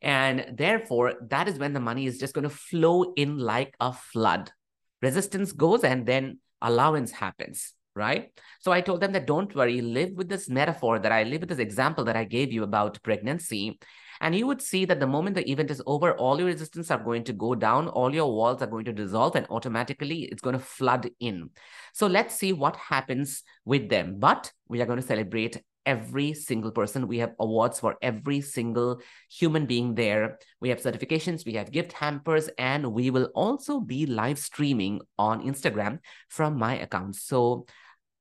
And 0.00 0.54
therefore, 0.56 1.14
that 1.30 1.48
is 1.48 1.58
when 1.58 1.72
the 1.72 1.80
money 1.80 2.06
is 2.06 2.18
just 2.18 2.32
going 2.32 2.48
to 2.48 2.54
flow 2.54 3.12
in 3.16 3.38
like 3.38 3.74
a 3.80 3.92
flood 3.92 4.52
resistance 5.02 5.52
goes 5.52 5.84
and 5.84 6.06
then 6.06 6.38
allowance 6.60 7.12
happens 7.12 7.74
right? 7.98 8.30
So 8.60 8.70
i 8.72 8.80
told 8.80 9.00
them 9.00 9.12
that 9.12 9.26
don't 9.26 9.54
worry 9.54 9.80
live 9.82 10.12
with 10.12 10.28
this 10.28 10.48
metaphor 10.48 10.98
that 11.00 11.12
i 11.12 11.24
live 11.24 11.40
with 11.40 11.48
this 11.50 11.58
example 11.58 12.04
that 12.04 12.16
i 12.16 12.24
gave 12.24 12.52
you 12.52 12.62
about 12.62 13.02
pregnancy. 13.02 13.78
And 14.20 14.34
you 14.34 14.48
would 14.48 14.60
see 14.60 14.84
that 14.84 14.98
the 14.98 15.06
moment 15.06 15.36
the 15.36 15.48
event 15.48 15.70
is 15.70 15.80
over 15.86 16.12
all 16.14 16.38
your 16.38 16.48
resistance 16.48 16.90
are 16.90 17.02
going 17.02 17.22
to 17.24 17.32
go 17.32 17.54
down 17.54 17.86
all 17.86 18.12
your 18.12 18.32
walls 18.34 18.62
are 18.62 18.66
going 18.66 18.84
to 18.86 18.92
dissolve 18.92 19.36
and 19.36 19.46
automatically 19.48 20.22
it's 20.22 20.42
going 20.42 20.58
to 20.58 20.64
flood 20.64 21.10
in. 21.20 21.50
So 21.92 22.08
let's 22.08 22.34
see 22.34 22.52
what 22.52 22.74
happens 22.76 23.44
with 23.64 23.88
them. 23.88 24.16
But 24.18 24.52
we 24.68 24.80
are 24.82 24.86
going 24.86 25.00
to 25.00 25.06
celebrate 25.06 25.62
every 25.86 26.34
single 26.34 26.70
person. 26.70 27.08
We 27.08 27.18
have 27.18 27.34
awards 27.38 27.80
for 27.80 27.96
every 28.02 28.40
single 28.40 29.00
human 29.30 29.66
being 29.66 29.94
there. 29.94 30.38
We 30.60 30.68
have 30.68 30.80
certifications, 30.80 31.46
we 31.46 31.54
have 31.54 31.70
gift 31.70 31.92
hampers, 31.92 32.48
and 32.58 32.92
we 32.92 33.10
will 33.10 33.30
also 33.34 33.80
be 33.80 34.06
live 34.06 34.38
streaming 34.38 35.00
on 35.18 35.42
Instagram 35.42 36.00
from 36.28 36.58
my 36.58 36.78
account. 36.78 37.16
So 37.16 37.66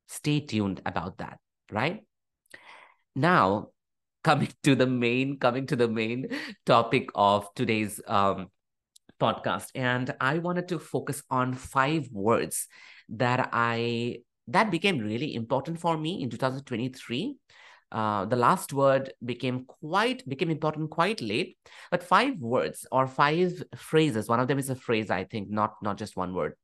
stay 0.07 0.39
tuned 0.39 0.81
about 0.85 1.17
that, 1.17 1.39
right? 1.71 2.03
Now, 3.15 3.69
coming 4.23 4.49
to 4.63 4.75
the 4.75 4.87
main, 4.87 5.39
coming 5.39 5.67
to 5.67 5.75
the 5.75 5.87
main 5.87 6.29
topic 6.65 7.09
of 7.15 7.47
today's 7.55 7.99
um, 8.07 8.47
podcast. 9.19 9.71
And 9.75 10.13
I 10.19 10.39
wanted 10.39 10.67
to 10.69 10.79
focus 10.79 11.23
on 11.29 11.53
five 11.53 12.09
words 12.11 12.67
that 13.09 13.49
I 13.53 14.19
that 14.47 14.71
became 14.71 14.99
really 14.99 15.35
important 15.35 15.79
for 15.79 15.97
me 15.97 16.21
in 16.21 16.29
2023 16.29 17.37
uh, 17.91 18.25
the 18.25 18.35
last 18.35 18.73
word 18.73 19.13
became 19.23 19.65
quite 19.65 20.27
became 20.27 20.49
important 20.49 20.89
quite 20.89 21.21
late. 21.21 21.57
But 21.89 22.03
five 22.03 22.37
words 22.39 22.85
or 22.91 23.07
five 23.07 23.63
phrases 23.75 24.27
one 24.27 24.39
of 24.39 24.47
them 24.47 24.59
is 24.59 24.69
a 24.69 24.75
phrase 24.75 25.09
i 25.09 25.23
think 25.23 25.49
not 25.49 25.75
not 25.81 25.97
just 25.97 26.17
one 26.17 26.33
word. 26.33 26.55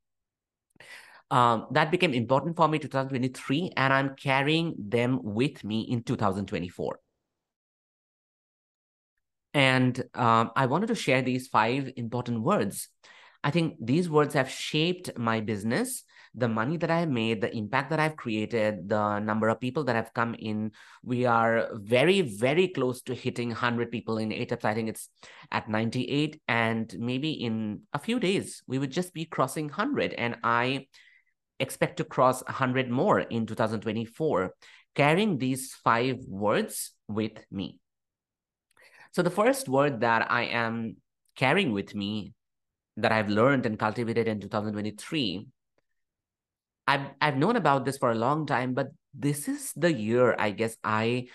Um, 1.31 1.67
that 1.71 1.89
became 1.91 2.13
important 2.13 2.57
for 2.57 2.67
me 2.67 2.77
2023 2.77 3.71
and 3.77 3.93
i'm 3.93 4.15
carrying 4.15 4.75
them 4.77 5.19
with 5.23 5.63
me 5.63 5.81
in 5.81 6.03
2024 6.03 6.99
and 9.53 10.03
um, 10.13 10.51
i 10.55 10.65
wanted 10.65 10.87
to 10.87 10.95
share 10.95 11.21
these 11.21 11.47
five 11.47 11.91
important 11.95 12.41
words. 12.41 12.89
I 13.45 13.51
think 13.51 13.75
these 13.79 14.09
words 14.09 14.35
have 14.35 14.49
shaped 14.49 15.17
my 15.17 15.41
business 15.41 16.03
the 16.35 16.47
money 16.47 16.77
that 16.77 16.89
I 16.89 17.01
have 17.01 17.09
made, 17.09 17.41
the 17.41 17.55
impact 17.55 17.91
that 17.91 17.99
I've 17.99 18.15
created, 18.15 18.89
the 18.89 19.19
number 19.19 19.49
of 19.49 19.59
people 19.59 19.83
that 19.83 19.95
have 19.95 20.13
come 20.13 20.33
in. 20.33 20.71
We 21.03 21.25
are 21.25 21.69
very, 21.73 22.21
very 22.21 22.67
close 22.67 23.01
to 23.03 23.13
hitting 23.13 23.49
100 23.49 23.91
people 23.91 24.17
in 24.17 24.31
eight 24.31 24.49
ATEPS. 24.49 24.65
I 24.65 24.73
think 24.73 24.89
it's 24.89 25.09
at 25.51 25.69
98. 25.69 26.41
And 26.47 26.93
maybe 26.97 27.31
in 27.31 27.81
a 27.93 27.99
few 27.99 28.19
days, 28.19 28.63
we 28.67 28.79
would 28.79 28.91
just 28.91 29.13
be 29.13 29.25
crossing 29.25 29.65
100. 29.65 30.13
And 30.13 30.37
I 30.43 30.87
expect 31.59 31.97
to 31.97 32.03
cross 32.03 32.41
100 32.43 32.89
more 32.89 33.19
in 33.19 33.45
2024, 33.45 34.55
carrying 34.95 35.37
these 35.37 35.73
five 35.83 36.17
words 36.27 36.91
with 37.07 37.45
me. 37.51 37.79
So 39.11 39.21
the 39.21 39.29
first 39.29 39.69
word 39.69 40.01
that 40.01 40.31
I 40.31 40.45
am 40.45 40.97
carrying 41.35 41.73
with 41.73 41.93
me 41.93 42.33
that 42.97 43.11
I've 43.11 43.29
learned 43.29 43.67
and 43.67 43.77
cultivated 43.77 44.27
in 44.27 44.39
2023 44.39 45.47
I've 46.87 47.07
I've 47.21 47.37
known 47.37 47.55
about 47.55 47.85
this 47.85 47.97
for 47.97 48.11
a 48.11 48.15
long 48.15 48.45
time, 48.45 48.73
but 48.73 48.89
this 49.13 49.47
is 49.47 49.73
the 49.75 49.93
year 49.93 50.35
I 50.37 50.51
guess 50.51 50.77
I 50.83 51.27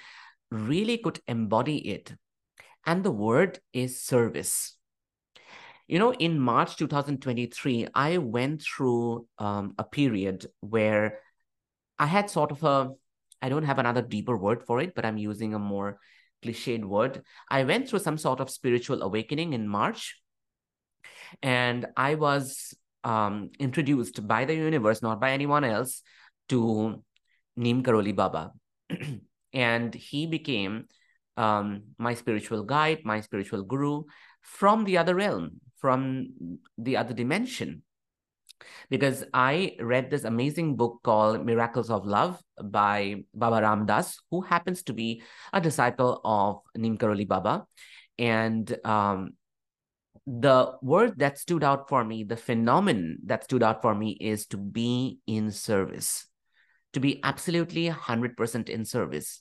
really 0.50 0.98
could 0.98 1.20
embody 1.26 1.78
it. 1.88 2.14
And 2.86 3.04
the 3.04 3.10
word 3.10 3.58
is 3.72 4.02
service. 4.02 4.76
You 5.86 5.98
know, 5.98 6.12
in 6.12 6.38
March 6.38 6.76
2023, 6.76 7.88
I 7.94 8.18
went 8.18 8.62
through 8.62 9.26
um, 9.38 9.74
a 9.78 9.84
period 9.84 10.46
where 10.60 11.20
I 11.98 12.06
had 12.06 12.28
sort 12.28 12.50
of 12.50 12.62
a, 12.62 12.90
I 13.40 13.48
don't 13.48 13.64
have 13.64 13.78
another 13.78 14.02
deeper 14.02 14.36
word 14.36 14.62
for 14.64 14.80
it, 14.80 14.94
but 14.94 15.06
I'm 15.06 15.16
using 15.16 15.54
a 15.54 15.58
more 15.58 15.98
cliched 16.44 16.84
word. 16.84 17.22
I 17.48 17.64
went 17.64 17.88
through 17.88 18.00
some 18.00 18.18
sort 18.18 18.40
of 18.40 18.50
spiritual 18.50 19.02
awakening 19.02 19.54
in 19.54 19.66
March. 19.66 20.20
And 21.42 21.86
I 21.96 22.14
was 22.14 22.74
um, 23.08 23.50
introduced 23.58 24.20
by 24.28 24.44
the 24.44 24.54
universe, 24.54 25.00
not 25.00 25.18
by 25.18 25.32
anyone 25.32 25.64
else, 25.64 26.02
to 26.50 27.02
Neem 27.56 27.82
Karoli 27.82 28.14
Baba. 28.14 28.52
and 29.54 29.94
he 29.94 30.26
became 30.26 30.84
um, 31.38 31.96
my 31.96 32.12
spiritual 32.12 32.62
guide, 32.64 33.00
my 33.04 33.20
spiritual 33.20 33.62
guru 33.62 34.04
from 34.42 34.84
the 34.84 34.98
other 34.98 35.14
realm, 35.14 35.60
from 35.80 36.28
the 36.76 36.98
other 36.98 37.14
dimension. 37.14 37.82
Because 38.90 39.24
I 39.32 39.76
read 39.80 40.10
this 40.10 40.24
amazing 40.24 40.76
book 40.76 41.00
called 41.02 41.46
Miracles 41.46 41.90
of 41.90 42.04
Love 42.04 42.42
by 42.62 43.24
Baba 43.32 43.62
Ram 43.62 43.86
Dass, 43.86 44.18
who 44.30 44.42
happens 44.42 44.82
to 44.84 44.92
be 44.92 45.22
a 45.52 45.60
disciple 45.60 46.20
of 46.24 46.60
Neem 46.76 46.98
Karoli 46.98 47.26
Baba. 47.26 47.66
And 48.18 48.66
um, 48.84 49.38
the 50.28 50.72
word 50.82 51.18
that 51.18 51.38
stood 51.38 51.64
out 51.64 51.88
for 51.88 52.04
me, 52.04 52.22
the 52.22 52.36
phenomenon 52.36 53.16
that 53.24 53.44
stood 53.44 53.62
out 53.62 53.80
for 53.80 53.94
me 53.94 54.10
is 54.20 54.46
to 54.48 54.58
be 54.58 55.20
in 55.26 55.50
service, 55.50 56.26
to 56.92 57.00
be 57.00 57.18
absolutely 57.24 57.88
100% 57.88 58.68
in 58.68 58.84
service. 58.84 59.40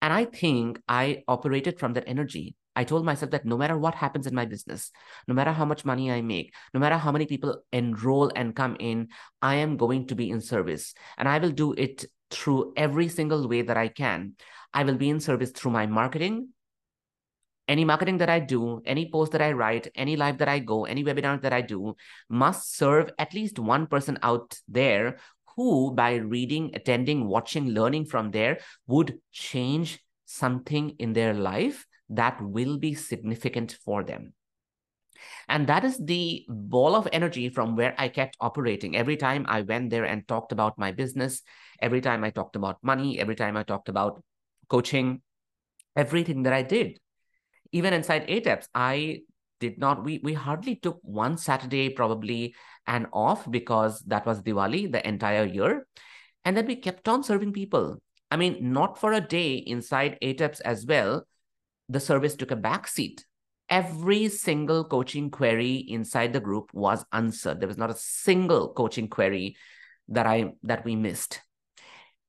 And 0.00 0.10
I 0.10 0.24
think 0.24 0.80
I 0.88 1.24
operated 1.28 1.78
from 1.78 1.92
that 1.92 2.04
energy. 2.06 2.56
I 2.74 2.84
told 2.84 3.04
myself 3.04 3.32
that 3.32 3.44
no 3.44 3.58
matter 3.58 3.76
what 3.76 3.94
happens 3.94 4.26
in 4.26 4.34
my 4.34 4.46
business, 4.46 4.90
no 5.26 5.34
matter 5.34 5.52
how 5.52 5.66
much 5.66 5.84
money 5.84 6.10
I 6.10 6.22
make, 6.22 6.54
no 6.72 6.80
matter 6.80 6.96
how 6.96 7.12
many 7.12 7.26
people 7.26 7.60
enroll 7.70 8.32
and 8.34 8.56
come 8.56 8.76
in, 8.80 9.08
I 9.42 9.56
am 9.56 9.76
going 9.76 10.06
to 10.06 10.14
be 10.14 10.30
in 10.30 10.40
service. 10.40 10.94
And 11.18 11.28
I 11.28 11.38
will 11.38 11.50
do 11.50 11.74
it 11.74 12.06
through 12.30 12.72
every 12.76 13.08
single 13.08 13.46
way 13.46 13.60
that 13.62 13.76
I 13.76 13.88
can. 13.88 14.36
I 14.72 14.84
will 14.84 14.96
be 14.96 15.10
in 15.10 15.20
service 15.20 15.50
through 15.50 15.72
my 15.72 15.86
marketing, 15.86 16.50
any 17.68 17.84
marketing 17.84 18.18
that 18.18 18.30
I 18.30 18.40
do, 18.40 18.80
any 18.84 19.10
post 19.10 19.32
that 19.32 19.42
I 19.42 19.52
write, 19.52 19.88
any 19.94 20.16
live 20.16 20.38
that 20.38 20.48
I 20.48 20.58
go, 20.58 20.86
any 20.86 21.04
webinar 21.04 21.40
that 21.42 21.52
I 21.52 21.60
do 21.60 21.94
must 22.28 22.74
serve 22.76 23.10
at 23.18 23.34
least 23.34 23.58
one 23.58 23.86
person 23.86 24.18
out 24.22 24.58
there 24.66 25.18
who, 25.56 25.92
by 25.92 26.14
reading, 26.14 26.70
attending, 26.74 27.26
watching, 27.26 27.70
learning 27.70 28.06
from 28.06 28.30
there, 28.30 28.58
would 28.86 29.18
change 29.32 30.00
something 30.24 30.90
in 30.98 31.12
their 31.12 31.34
life 31.34 31.86
that 32.08 32.40
will 32.40 32.78
be 32.78 32.94
significant 32.94 33.76
for 33.84 34.02
them. 34.02 34.32
And 35.48 35.66
that 35.66 35.84
is 35.84 35.98
the 35.98 36.46
ball 36.48 36.94
of 36.94 37.08
energy 37.12 37.48
from 37.48 37.76
where 37.76 37.94
I 37.98 38.08
kept 38.08 38.36
operating. 38.40 38.96
Every 38.96 39.16
time 39.16 39.46
I 39.48 39.62
went 39.62 39.90
there 39.90 40.04
and 40.04 40.26
talked 40.26 40.52
about 40.52 40.78
my 40.78 40.92
business, 40.92 41.42
every 41.82 42.00
time 42.00 42.24
I 42.24 42.30
talked 42.30 42.56
about 42.56 42.78
money, 42.82 43.18
every 43.18 43.34
time 43.34 43.56
I 43.56 43.62
talked 43.64 43.88
about 43.88 44.22
coaching, 44.68 45.22
everything 45.96 46.44
that 46.44 46.52
I 46.52 46.62
did. 46.62 46.98
Even 47.72 47.92
inside 47.92 48.28
ATEPS, 48.28 48.68
I 48.74 49.20
did 49.60 49.78
not, 49.78 50.04
we, 50.04 50.20
we 50.22 50.34
hardly 50.34 50.76
took 50.76 50.98
one 51.02 51.36
Saturday 51.36 51.90
probably 51.90 52.54
and 52.86 53.06
off 53.12 53.50
because 53.50 54.00
that 54.06 54.24
was 54.24 54.40
Diwali 54.42 54.90
the 54.90 55.06
entire 55.06 55.44
year. 55.44 55.86
And 56.44 56.56
then 56.56 56.66
we 56.66 56.76
kept 56.76 57.08
on 57.08 57.22
serving 57.22 57.52
people. 57.52 57.98
I 58.30 58.36
mean, 58.36 58.72
not 58.72 58.98
for 58.98 59.12
a 59.12 59.20
day 59.20 59.54
inside 59.54 60.18
ATEPS 60.22 60.60
as 60.64 60.86
well. 60.86 61.26
The 61.88 62.00
service 62.00 62.36
took 62.36 62.50
a 62.50 62.56
back 62.56 62.86
seat 62.86 63.24
every 63.68 64.28
single 64.28 64.84
coaching 64.84 65.30
query 65.30 65.76
inside 65.88 66.32
the 66.32 66.40
group 66.40 66.72
was 66.72 67.04
answered 67.12 67.60
there 67.60 67.68
was 67.68 67.76
not 67.76 67.90
a 67.90 67.96
single 67.96 68.72
coaching 68.72 69.08
query 69.08 69.56
that 70.08 70.26
i 70.26 70.52
that 70.62 70.84
we 70.84 70.96
missed 70.96 71.40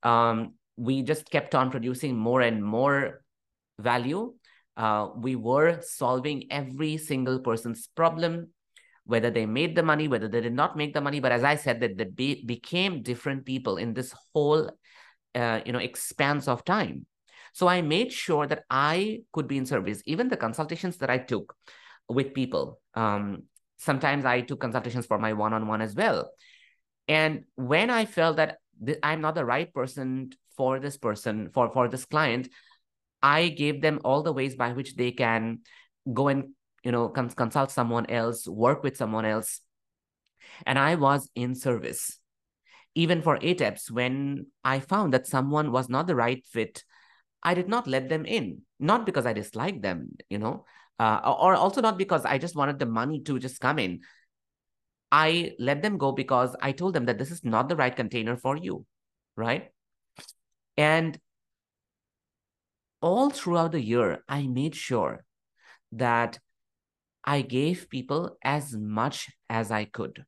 um, 0.02 0.54
we 0.76 1.02
just 1.02 1.30
kept 1.30 1.54
on 1.54 1.70
producing 1.70 2.16
more 2.16 2.40
and 2.40 2.64
more 2.64 3.22
value 3.78 4.32
uh, 4.82 5.04
we 5.26 5.34
were 5.36 5.80
solving 5.82 6.38
every 6.50 6.96
single 6.96 7.38
person's 7.40 7.88
problem 8.00 8.48
whether 9.04 9.30
they 9.30 9.46
made 9.46 9.72
the 9.76 9.82
money 9.82 10.06
whether 10.08 10.28
they 10.28 10.40
did 10.40 10.56
not 10.62 10.76
make 10.80 10.92
the 10.94 11.00
money 11.00 11.20
but 11.20 11.32
as 11.32 11.44
i 11.44 11.54
said 11.56 11.80
that 11.80 11.96
they 11.98 12.04
be, 12.04 12.44
became 12.44 13.02
different 13.02 13.44
people 13.44 13.76
in 13.76 13.94
this 13.94 14.14
whole 14.32 14.62
uh, 15.34 15.60
you 15.66 15.72
know 15.72 15.84
expanse 15.90 16.48
of 16.48 16.64
time 16.64 17.06
so 17.52 17.66
I 17.66 17.82
made 17.82 18.12
sure 18.12 18.46
that 18.46 18.64
I 18.70 19.22
could 19.32 19.48
be 19.48 19.58
in 19.58 19.66
service. 19.66 20.02
Even 20.06 20.28
the 20.28 20.36
consultations 20.36 20.98
that 20.98 21.10
I 21.10 21.18
took 21.18 21.54
with 22.08 22.34
people, 22.34 22.80
um, 22.94 23.44
sometimes 23.78 24.24
I 24.24 24.42
took 24.42 24.60
consultations 24.60 25.06
for 25.06 25.18
my 25.18 25.32
one 25.32 25.52
on 25.52 25.66
one 25.66 25.80
as 25.80 25.94
well. 25.94 26.30
And 27.08 27.44
when 27.56 27.90
I 27.90 28.04
felt 28.04 28.36
that 28.36 28.58
th- 28.84 28.98
I'm 29.02 29.20
not 29.20 29.34
the 29.34 29.44
right 29.44 29.72
person 29.72 30.30
for 30.56 30.78
this 30.78 30.96
person, 30.96 31.50
for, 31.52 31.70
for 31.72 31.88
this 31.88 32.04
client, 32.04 32.48
I 33.22 33.48
gave 33.48 33.82
them 33.82 34.00
all 34.04 34.22
the 34.22 34.32
ways 34.32 34.54
by 34.56 34.72
which 34.72 34.96
they 34.96 35.12
can 35.12 35.60
go 36.12 36.28
and 36.28 36.50
you 36.84 36.92
know 36.92 37.08
cons- 37.08 37.34
consult 37.34 37.70
someone 37.70 38.06
else, 38.10 38.48
work 38.48 38.82
with 38.82 38.96
someone 38.96 39.24
else. 39.24 39.60
And 40.66 40.78
I 40.78 40.94
was 40.94 41.30
in 41.34 41.54
service. 41.54 42.18
Even 42.94 43.22
for 43.22 43.38
ATEPs, 43.38 43.90
when 43.90 44.46
I 44.64 44.80
found 44.80 45.14
that 45.14 45.26
someone 45.28 45.70
was 45.70 45.88
not 45.88 46.08
the 46.08 46.16
right 46.16 46.44
fit 46.44 46.82
I 47.42 47.54
did 47.54 47.68
not 47.68 47.86
let 47.86 48.08
them 48.08 48.26
in, 48.26 48.62
not 48.78 49.06
because 49.06 49.26
I 49.26 49.32
disliked 49.32 49.82
them, 49.82 50.16
you 50.28 50.38
know, 50.38 50.64
uh, 50.98 51.20
or 51.24 51.54
also 51.54 51.80
not 51.80 51.96
because 51.96 52.24
I 52.24 52.38
just 52.38 52.54
wanted 52.54 52.78
the 52.78 52.86
money 52.86 53.22
to 53.22 53.38
just 53.38 53.60
come 53.60 53.78
in. 53.78 54.00
I 55.10 55.52
let 55.58 55.82
them 55.82 55.98
go 55.98 56.12
because 56.12 56.54
I 56.60 56.72
told 56.72 56.94
them 56.94 57.06
that 57.06 57.18
this 57.18 57.30
is 57.30 57.44
not 57.44 57.68
the 57.68 57.76
right 57.76 57.94
container 57.94 58.36
for 58.36 58.56
you, 58.56 58.86
right? 59.36 59.72
And 60.76 61.18
all 63.00 63.30
throughout 63.30 63.72
the 63.72 63.80
year, 63.80 64.22
I 64.28 64.46
made 64.46 64.74
sure 64.74 65.24
that 65.92 66.38
I 67.24 67.42
gave 67.42 67.88
people 67.90 68.36
as 68.42 68.74
much 68.74 69.28
as 69.48 69.70
I 69.70 69.84
could. 69.84 70.24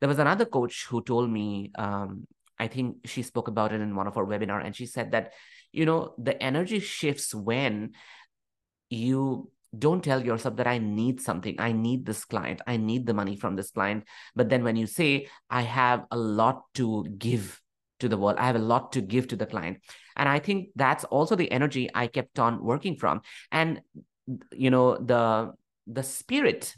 There 0.00 0.08
was 0.08 0.18
another 0.18 0.44
coach 0.44 0.86
who 0.88 1.02
told 1.02 1.30
me, 1.30 1.72
um, 1.78 2.26
I 2.58 2.68
think 2.68 3.06
she 3.06 3.22
spoke 3.22 3.48
about 3.48 3.72
it 3.72 3.80
in 3.80 3.94
one 3.94 4.06
of 4.06 4.14
her 4.14 4.24
webinar, 4.24 4.64
and 4.64 4.74
she 4.74 4.86
said 4.86 5.12
that 5.12 5.32
you 5.72 5.84
know 5.84 6.14
the 6.18 6.40
energy 6.42 6.80
shifts 6.80 7.34
when 7.34 7.92
you 8.88 9.50
don't 9.76 10.02
tell 10.02 10.24
yourself 10.24 10.56
that 10.56 10.66
I 10.66 10.78
need 10.78 11.20
something. 11.20 11.56
I 11.58 11.72
need 11.72 12.06
this 12.06 12.24
client. 12.24 12.62
I 12.66 12.76
need 12.76 13.06
the 13.06 13.14
money 13.14 13.36
from 13.36 13.56
this 13.56 13.70
client. 13.70 14.04
But 14.34 14.48
then 14.48 14.64
when 14.64 14.76
you 14.76 14.86
say, 14.86 15.28
I 15.50 15.62
have 15.62 16.04
a 16.10 16.16
lot 16.16 16.62
to 16.74 17.04
give 17.18 17.60
to 18.00 18.08
the 18.08 18.16
world, 18.16 18.36
I 18.38 18.46
have 18.46 18.56
a 18.56 18.60
lot 18.60 18.92
to 18.92 19.00
give 19.00 19.28
to 19.28 19.36
the 19.36 19.46
client. 19.46 19.78
And 20.16 20.28
I 20.28 20.38
think 20.38 20.70
that's 20.76 21.04
also 21.04 21.36
the 21.36 21.50
energy 21.50 21.90
I 21.94 22.06
kept 22.06 22.38
on 22.38 22.62
working 22.62 22.96
from. 22.96 23.22
And, 23.50 23.80
you 24.52 24.70
know, 24.70 24.96
the, 24.96 25.52
the 25.86 26.02
spirit 26.02 26.74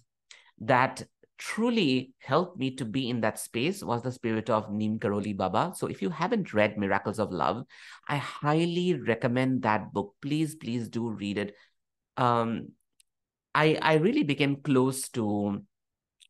that 0.60 1.02
truly 1.38 2.12
helped 2.18 2.58
me 2.58 2.74
to 2.74 2.84
be 2.84 3.08
in 3.08 3.20
that 3.20 3.38
space 3.38 3.82
was 3.82 4.02
the 4.02 4.10
spirit 4.10 4.50
of 4.50 4.72
Neem 4.72 4.98
Karoli 4.98 5.36
Baba. 5.36 5.72
So 5.76 5.86
if 5.86 6.02
you 6.02 6.10
haven't 6.10 6.52
read 6.52 6.76
Miracles 6.76 7.20
of 7.20 7.30
Love, 7.30 7.64
I 8.08 8.16
highly 8.16 8.94
recommend 8.94 9.62
that 9.62 9.92
book. 9.92 10.14
Please, 10.20 10.56
please 10.56 10.88
do 10.88 11.10
read 11.10 11.38
it. 11.38 11.54
Um, 12.16 12.72
I 13.54 13.78
I 13.80 13.94
really 13.94 14.24
became 14.24 14.56
close 14.56 15.08
to 15.10 15.62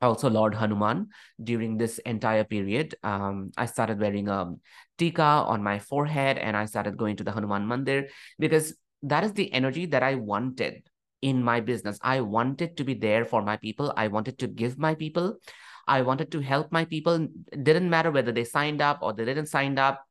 also 0.00 0.30
Lord 0.30 0.54
Hanuman 0.54 1.08
during 1.42 1.76
this 1.76 1.98
entire 1.98 2.44
period. 2.44 2.94
Um, 3.02 3.50
I 3.56 3.66
started 3.66 4.00
wearing 4.00 4.28
a 4.28 4.54
tika 4.96 5.22
on 5.22 5.62
my 5.62 5.78
forehead 5.78 6.38
and 6.38 6.56
I 6.56 6.66
started 6.66 6.96
going 6.96 7.16
to 7.16 7.24
the 7.24 7.32
Hanuman 7.32 7.66
Mandir 7.66 8.08
because 8.38 8.76
that 9.02 9.24
is 9.24 9.32
the 9.32 9.52
energy 9.52 9.86
that 9.86 10.02
I 10.02 10.14
wanted 10.16 10.82
in 11.22 11.42
my 11.42 11.60
business. 11.60 11.98
I 12.02 12.20
wanted 12.20 12.76
to 12.76 12.84
be 12.84 12.94
there 12.94 13.24
for 13.24 13.42
my 13.42 13.56
people. 13.56 13.92
I 13.96 14.08
wanted 14.08 14.38
to 14.40 14.46
give 14.46 14.78
my 14.78 14.94
people. 14.94 15.38
I 15.86 16.02
wanted 16.02 16.30
to 16.32 16.40
help 16.40 16.70
my 16.70 16.84
people. 16.84 17.28
It 17.52 17.64
didn't 17.64 17.90
matter 17.90 18.10
whether 18.10 18.32
they 18.32 18.44
signed 18.44 18.80
up 18.80 18.98
or 19.02 19.12
they 19.12 19.24
didn't 19.24 19.46
sign 19.46 19.78
up. 19.78 20.04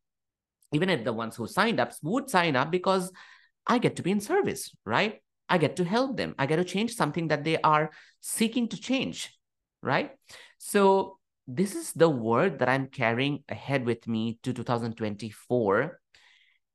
Even 0.73 0.89
if 0.89 1.06
the 1.06 1.13
ones 1.13 1.36
who 1.36 1.47
signed 1.47 1.80
up 1.80 1.93
would 2.04 2.30
sign 2.30 2.56
up 2.56 2.71
because 2.71 3.12
I 3.65 3.78
get 3.78 3.95
to 3.97 4.04
be 4.04 4.12
in 4.12 4.19
service, 4.19 4.76
right? 4.86 5.21
I 5.50 5.58
get 5.58 5.78
to 5.78 5.86
help 5.86 6.17
them. 6.17 6.36
I 6.38 6.45
get 6.45 6.58
to 6.58 6.65
change 6.65 6.95
something 6.95 7.30
that 7.30 7.43
they 7.43 7.58
are 7.62 7.91
seeking 8.19 8.67
to 8.69 8.80
change, 8.80 9.37
right? 9.88 10.12
So 10.58 11.17
this 11.47 11.76
is 11.76 11.93
the 11.93 12.10
word 12.10 12.60
that 12.60 12.69
I'm 12.69 12.88
carrying 12.88 13.43
ahead 13.47 13.86
with 13.86 14.08
me 14.08 14.38
to 14.43 14.54
2024. 14.54 16.00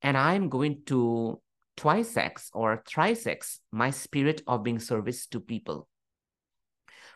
And 0.01 0.17
I'm 0.17 0.49
going 0.49 0.83
to 0.87 1.41
twice 1.77 2.17
x 2.17 2.51
or 2.53 2.83
thrice 2.87 3.27
x 3.27 3.61
my 3.71 3.91
spirit 3.91 4.43
of 4.47 4.63
being 4.63 4.79
service 4.79 5.27
to 5.27 5.41
people 5.41 5.89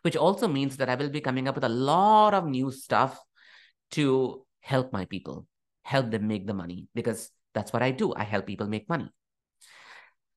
which 0.02 0.16
also 0.16 0.48
means 0.48 0.76
that 0.76 0.88
i 0.88 0.94
will 0.94 1.10
be 1.10 1.20
coming 1.20 1.46
up 1.46 1.54
with 1.54 1.64
a 1.64 1.68
lot 1.68 2.32
of 2.32 2.46
new 2.46 2.70
stuff 2.70 3.20
to 3.90 4.44
help 4.60 4.92
my 4.92 5.04
people 5.04 5.46
help 5.82 6.10
them 6.10 6.26
make 6.26 6.46
the 6.46 6.54
money 6.54 6.88
because 6.94 7.30
that's 7.54 7.72
what 7.72 7.82
i 7.82 7.90
do 7.90 8.14
i 8.14 8.24
help 8.24 8.46
people 8.46 8.66
make 8.66 8.88
money 8.88 9.08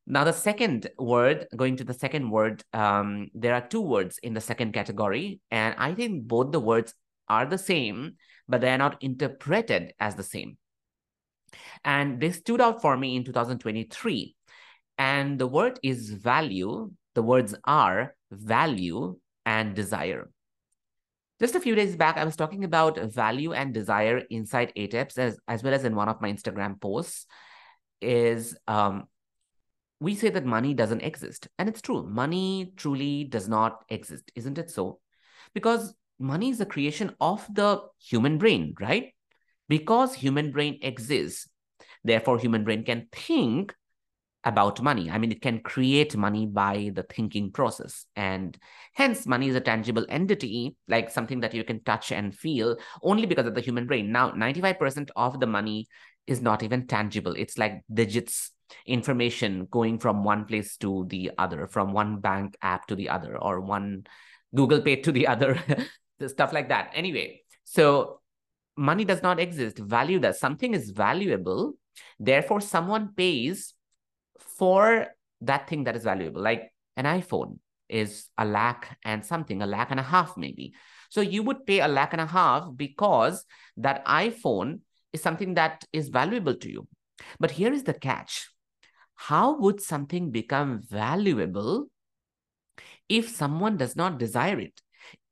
now 0.09 0.23
the 0.23 0.33
second 0.33 0.89
word 0.97 1.47
going 1.55 1.77
to 1.77 1.83
the 1.85 1.93
second 1.93 2.29
word 2.29 2.63
um, 2.73 3.29
there 3.33 3.53
are 3.53 3.65
two 3.67 3.81
words 3.81 4.19
in 4.21 4.33
the 4.33 4.41
second 4.41 4.73
category 4.73 5.39
and 5.51 5.75
i 5.77 5.93
think 5.93 6.27
both 6.27 6.51
the 6.51 6.59
words 6.59 6.93
are 7.29 7.45
the 7.45 7.57
same 7.57 8.15
but 8.47 8.59
they 8.59 8.69
are 8.69 8.77
not 8.77 9.01
interpreted 9.01 9.93
as 9.99 10.15
the 10.15 10.23
same 10.23 10.57
and 11.83 12.19
they 12.19 12.31
stood 12.31 12.61
out 12.61 12.81
for 12.81 12.97
me 12.97 13.15
in 13.15 13.23
2023. 13.23 14.35
And 14.97 15.39
the 15.39 15.47
word 15.47 15.79
is 15.81 16.09
value. 16.09 16.91
The 17.15 17.23
words 17.23 17.55
are 17.65 18.15
value 18.31 19.17
and 19.45 19.75
desire. 19.75 20.29
Just 21.39 21.55
a 21.55 21.61
few 21.61 21.73
days 21.73 21.95
back, 21.95 22.17
I 22.17 22.25
was 22.25 22.35
talking 22.35 22.65
about 22.65 22.99
value 22.99 23.53
and 23.53 23.73
desire 23.73 24.21
inside 24.29 24.73
ATEPS 24.75 25.17
as, 25.17 25.39
as 25.47 25.63
well 25.63 25.73
as 25.73 25.85
in 25.85 25.95
one 25.95 26.09
of 26.09 26.21
my 26.21 26.31
Instagram 26.31 26.79
posts. 26.81 27.25
Is 28.01 28.57
um, 28.65 29.08
we 29.99 30.15
say 30.15 30.29
that 30.29 30.45
money 30.45 30.73
doesn't 30.73 31.01
exist. 31.01 31.47
And 31.57 31.67
it's 31.67 31.81
true. 31.81 32.07
Money 32.07 32.73
truly 32.77 33.25
does 33.25 33.49
not 33.49 33.83
exist, 33.89 34.31
isn't 34.35 34.57
it 34.57 34.71
so? 34.71 34.99
Because 35.53 35.93
money 36.19 36.49
is 36.49 36.57
the 36.57 36.65
creation 36.65 37.15
of 37.19 37.45
the 37.53 37.81
human 37.99 38.37
brain, 38.37 38.75
right? 38.79 39.13
Because 39.67 40.13
human 40.15 40.51
brain 40.51 40.79
exists, 40.81 41.47
therefore 42.03 42.39
human 42.39 42.63
brain 42.63 42.83
can 42.83 43.07
think 43.11 43.73
about 44.43 44.81
money. 44.81 45.11
I 45.11 45.17
mean, 45.17 45.31
it 45.31 45.41
can 45.41 45.59
create 45.59 46.15
money 46.15 46.45
by 46.45 46.91
the 46.93 47.03
thinking 47.03 47.51
process. 47.51 48.05
And 48.15 48.57
hence, 48.93 49.27
money 49.27 49.49
is 49.49 49.55
a 49.55 49.61
tangible 49.61 50.05
entity, 50.07 50.77
like 50.87 51.11
something 51.11 51.41
that 51.41 51.53
you 51.53 51.63
can 51.63 51.83
touch 51.83 52.11
and 52.11 52.33
feel 52.33 52.77
only 53.03 53.25
because 53.25 53.45
of 53.45 53.55
the 53.55 53.61
human 53.61 53.85
brain. 53.85 54.11
Now, 54.11 54.31
95% 54.31 55.11
of 55.15 55.39
the 55.39 55.47
money 55.47 55.87
is 56.25 56.41
not 56.41 56.63
even 56.63 56.87
tangible. 56.87 57.33
It's 57.37 57.57
like 57.57 57.81
digits, 57.93 58.51
information 58.85 59.67
going 59.71 59.99
from 59.99 60.23
one 60.23 60.45
place 60.45 60.77
to 60.77 61.05
the 61.09 61.31
other, 61.37 61.67
from 61.67 61.93
one 61.93 62.19
bank 62.19 62.55
app 62.61 62.87
to 62.87 62.95
the 62.95 63.09
other, 63.09 63.37
or 63.37 63.61
one 63.61 64.05
Google 64.55 64.81
Pay 64.81 64.97
to 64.97 65.11
the 65.11 65.27
other, 65.33 65.59
stuff 66.27 66.53
like 66.53 66.69
that. 66.69 66.91
Anyway, 66.93 67.41
so 67.63 68.21
money 68.75 69.05
does 69.05 69.21
not 69.21 69.39
exist, 69.39 69.77
value 69.77 70.19
does. 70.19 70.39
Something 70.39 70.73
is 70.73 70.91
valuable, 70.91 71.73
therefore, 72.19 72.61
someone 72.61 73.13
pays 73.15 73.73
for 74.57 75.07
that 75.41 75.69
thing 75.69 75.85
that 75.85 75.95
is 75.95 76.03
valuable, 76.03 76.41
like 76.41 76.73
an 76.97 77.05
iPhone 77.05 77.59
is 77.87 78.27
a 78.37 78.45
lakh 78.45 78.97
and 79.03 79.25
something, 79.25 79.61
a 79.61 79.65
lakh 79.65 79.91
and 79.91 79.99
a 79.99 80.03
half 80.03 80.37
maybe. 80.37 80.73
So 81.09 81.21
you 81.21 81.43
would 81.43 81.65
pay 81.65 81.79
a 81.79 81.87
lakh 81.87 82.13
and 82.13 82.21
a 82.21 82.25
half 82.27 82.69
because 82.75 83.45
that 83.77 84.05
iPhone 84.05 84.81
is 85.11 85.21
something 85.21 85.55
that 85.55 85.83
is 85.91 86.09
valuable 86.09 86.55
to 86.55 86.69
you. 86.69 86.87
But 87.39 87.51
here 87.51 87.73
is 87.73 87.83
the 87.83 87.93
catch. 87.93 88.49
How 89.27 89.59
would 89.59 89.81
something 89.81 90.31
become 90.31 90.79
valuable 90.79 91.87
if 93.09 93.27
someone 93.27 93.75
does 93.75 93.97
not 93.97 94.17
desire 94.17 94.57
it, 94.59 94.81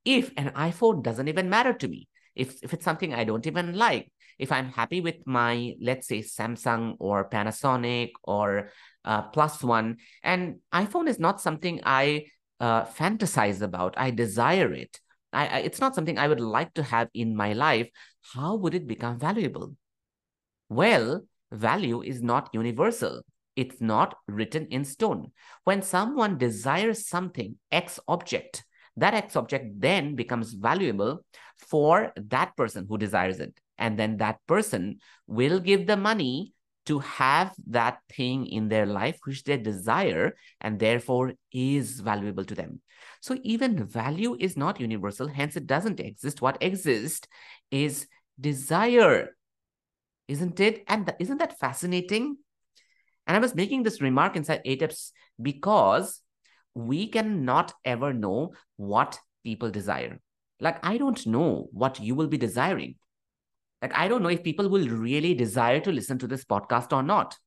if 0.04 0.32
an 0.36 0.50
iPhone 0.50 1.02
doesn't 1.02 1.30
even 1.30 1.50
matter 1.50 1.72
to 1.72 1.88
me, 1.88 2.10
if, 2.36 2.62
if 2.62 2.74
it's 2.74 2.84
something 2.84 3.14
I 3.14 3.24
don't 3.24 3.48
even 3.48 3.76
like, 3.76 4.12
if 4.38 4.52
I'm 4.52 4.70
happy 4.70 5.00
with 5.00 5.16
my, 5.26 5.74
let's 5.82 6.08
say, 6.08 6.20
Samsung 6.20 6.98
or 7.00 7.30
Panasonic 7.30 8.12
or 8.24 8.72
uh, 9.06 9.22
Plus 9.32 9.64
One, 9.64 9.98
and 10.22 10.58
iPhone 10.74 11.08
is 11.08 11.18
not 11.18 11.40
something 11.40 11.80
I 11.86 12.26
uh, 12.60 12.84
fantasize 12.84 13.62
about, 13.62 13.96
I 13.98 14.12
desire 14.12 14.74
it. 14.74 15.00
I, 15.32 15.48
I, 15.48 15.58
it's 15.60 15.80
not 15.80 15.96
something 15.96 16.18
I 16.18 16.28
would 16.28 16.42
like 16.42 16.74
to 16.74 16.84
have 16.84 17.08
in 17.14 17.38
my 17.38 17.54
life. 17.54 17.90
How 18.34 18.56
would 18.56 18.76
it 18.76 18.86
become 18.86 19.18
valuable? 19.18 19.76
Well, 20.68 21.24
value 21.54 22.02
is 22.02 22.22
not 22.22 22.50
universal. 22.52 23.22
It's 23.58 23.82
not 23.82 24.16
written 24.28 24.68
in 24.68 24.86
stone. 24.86 25.32
When 25.66 25.82
someone 25.82 26.38
desires 26.38 27.08
something, 27.08 27.56
X 27.72 28.00
object, 28.08 28.64
that 28.96 29.16
X 29.16 29.36
object 29.36 29.82
then 29.82 30.16
becomes 30.16 30.54
valuable 30.54 31.26
for 31.58 32.14
that 32.16 32.56
person 32.56 32.86
who 32.88 32.98
desires 32.98 33.40
it. 33.40 33.60
And 33.78 33.98
then 33.98 34.18
that 34.18 34.38
person 34.48 35.00
will 35.26 35.60
give 35.60 35.88
the 35.88 35.98
money 35.98 36.54
to 36.86 37.00
have 37.00 37.54
that 37.68 38.00
thing 38.16 38.46
in 38.46 38.70
their 38.70 38.86
life 38.86 39.18
which 39.26 39.44
they 39.44 39.58
desire 39.58 40.36
and 40.62 40.80
therefore 40.80 41.34
is 41.52 42.00
valuable 42.00 42.46
to 42.46 42.56
them. 42.56 42.80
So 43.22 43.38
even 43.44 43.86
value 43.86 44.38
is 44.40 44.56
not 44.56 44.80
universal, 44.80 45.28
hence 45.28 45.56
it 45.56 45.68
doesn't 45.68 46.00
exist. 46.00 46.42
What 46.42 46.58
exists 46.62 47.28
is 47.72 48.08
desire, 48.40 49.36
isn't 50.28 50.60
it? 50.60 50.84
And 50.88 51.08
th- 51.08 51.18
isn't 51.20 51.40
that 51.40 51.60
fascinating? 51.60 52.38
And 53.28 53.36
I 53.36 53.40
was 53.40 53.54
making 53.54 53.84
this 53.84 54.02
remark 54.02 54.36
inside 54.36 54.62
ATEPS 54.66 55.12
because 55.42 56.22
we 56.74 57.08
cannot 57.08 57.74
ever 57.84 58.14
know 58.14 58.54
what 58.78 59.20
people 59.44 59.70
desire. 59.70 60.20
Like, 60.60 60.84
I 60.86 60.98
don't 60.98 61.26
know 61.28 61.68
what 61.72 62.00
you 62.00 62.16
will 62.16 62.28
be 62.28 62.38
desiring. 62.38 62.96
Like, 63.82 63.96
I 63.96 64.08
don't 64.08 64.24
know 64.24 64.30
if 64.30 64.44
people 64.44 64.70
will 64.70 64.88
really 64.88 65.34
desire 65.36 65.80
to 65.82 65.92
listen 65.92 66.18
to 66.20 66.28
this 66.28 66.46
podcast 66.46 66.94
or 66.94 67.04
not. 67.04 67.38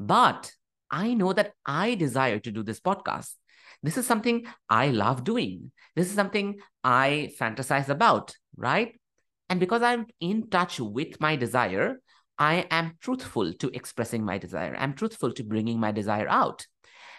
But 0.00 0.50
I 0.90 1.14
know 1.14 1.32
that 1.32 1.52
I 1.64 1.94
desire 1.94 2.38
to 2.40 2.50
do 2.50 2.62
this 2.62 2.80
podcast. 2.80 3.34
This 3.82 3.98
is 3.98 4.06
something 4.06 4.46
I 4.68 4.88
love 4.88 5.24
doing. 5.24 5.70
This 5.94 6.08
is 6.08 6.14
something 6.14 6.58
I 6.82 7.32
fantasize 7.38 7.88
about, 7.88 8.34
right? 8.56 8.98
And 9.50 9.60
because 9.60 9.82
I'm 9.82 10.06
in 10.20 10.48
touch 10.48 10.80
with 10.80 11.20
my 11.20 11.36
desire, 11.36 12.00
I 12.38 12.66
am 12.70 12.96
truthful 13.00 13.52
to 13.54 13.70
expressing 13.74 14.24
my 14.24 14.38
desire. 14.38 14.74
I'm 14.78 14.94
truthful 14.94 15.32
to 15.32 15.44
bringing 15.44 15.78
my 15.78 15.92
desire 15.92 16.28
out. 16.28 16.66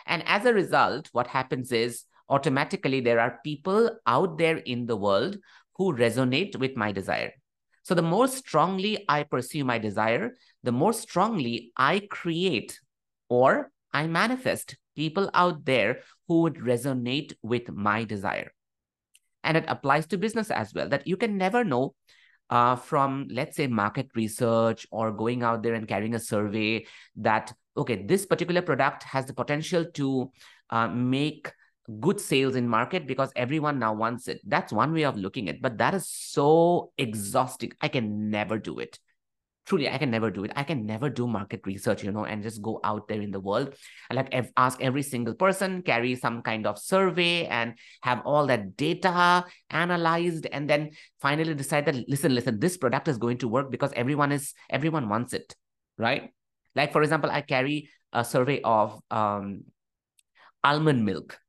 And 0.06 0.24
as 0.28 0.46
a 0.46 0.54
result, 0.54 1.10
what 1.14 1.28
happens 1.28 1.72
is 1.72 2.04
automatically 2.30 3.02
there 3.02 3.20
are 3.20 3.40
people 3.44 3.92
out 4.06 4.38
there 4.38 4.58
in 4.58 4.86
the 4.86 4.98
world 4.98 5.38
who 5.76 5.96
resonate 5.96 6.58
with 6.58 6.76
my 6.76 6.92
desire. 6.92 7.32
So 7.84 7.94
the 7.94 8.02
more 8.02 8.28
strongly 8.28 9.06
I 9.08 9.24
pursue 9.24 9.64
my 9.64 9.78
desire, 9.78 10.36
the 10.64 10.72
more 10.72 10.94
strongly 10.94 11.72
I 11.78 12.02
create 12.10 12.80
or 13.30 13.72
I 13.94 14.08
manifest 14.08 14.78
people 14.96 15.30
out 15.34 15.66
there 15.66 16.00
who 16.28 16.42
would 16.42 16.56
resonate 16.56 17.34
with 17.44 17.70
my 17.70 18.04
desire. 18.04 18.52
And 19.44 19.56
it 19.56 19.66
applies 19.68 20.08
to 20.08 20.18
business 20.18 20.50
as 20.50 20.74
well, 20.74 20.90
that 20.90 21.06
you 21.06 21.18
can 21.18 21.38
never 21.38 21.64
know 21.64 21.94
uh, 22.50 22.76
from, 22.76 23.28
let's 23.32 23.58
say, 23.58 23.68
market 23.68 24.10
research 24.16 24.86
or 24.92 25.12
going 25.12 25.44
out 25.44 25.64
there 25.64 25.74
and 25.74 25.88
carrying 25.88 26.16
a 26.16 26.20
survey 26.20 26.86
that, 27.18 27.54
okay, 27.76 28.04
this 28.04 28.26
particular 28.26 28.62
product 28.62 29.04
has 29.04 29.26
the 29.26 29.34
potential 29.34 29.86
to 29.94 30.32
uh, 30.70 30.88
make 30.88 31.52
good 32.00 32.20
sales 32.20 32.56
in 32.56 32.68
market 32.68 33.08
because 33.08 33.32
everyone 33.36 33.80
now 33.80 33.94
wants 33.94 34.28
it. 34.28 34.42
That's 34.46 34.74
one 34.74 34.94
way 34.94 35.04
of 35.04 35.18
looking 35.18 35.50
at, 35.50 35.56
it 35.56 35.62
but 35.62 35.78
that 35.78 35.94
is 35.94 36.08
so 36.08 36.92
exhausting. 36.98 37.72
I 37.82 37.88
can 37.88 38.30
never 38.30 38.58
do 38.58 38.80
it 38.80 39.00
truly 39.66 39.90
i 39.90 39.98
can 39.98 40.12
never 40.12 40.30
do 40.30 40.44
it. 40.44 40.52
I 40.56 40.64
can 40.64 40.86
never 40.86 41.10
do 41.10 41.28
market 41.28 41.62
research 41.66 42.04
you 42.04 42.12
know 42.12 42.26
and 42.26 42.44
just 42.44 42.62
go 42.62 42.80
out 42.84 43.08
there 43.08 43.22
in 43.22 43.32
the 43.32 43.40
world. 43.40 43.74
And 44.10 44.18
like 44.18 44.52
ask 44.58 44.82
every 44.82 45.02
single 45.02 45.34
person 45.34 45.82
carry 45.82 46.16
some 46.16 46.42
kind 46.42 46.68
of 46.68 46.78
survey 46.78 47.46
and 47.48 47.74
have 48.02 48.22
all 48.26 48.48
that 48.48 48.78
data 48.78 49.46
analyzed 49.70 50.48
and 50.52 50.70
then 50.70 50.92
finally 51.20 51.54
decide 51.54 51.86
that 51.86 51.96
listen 52.08 52.34
listen 52.34 52.60
this 52.60 52.78
product 52.78 53.08
is 53.08 53.18
going 53.18 53.38
to 53.40 53.48
work 53.48 53.72
because 53.72 53.92
everyone 53.96 54.32
is 54.32 54.54
everyone 54.70 55.10
wants 55.10 55.34
it 55.34 55.56
right? 55.98 56.32
Like 56.76 56.92
for 56.92 57.02
example 57.04 57.32
i 57.32 57.42
carry 57.42 57.90
a 58.14 58.24
survey 58.24 58.62
of 58.64 59.00
um, 59.12 59.64
almond 60.64 61.06
milk. 61.06 61.40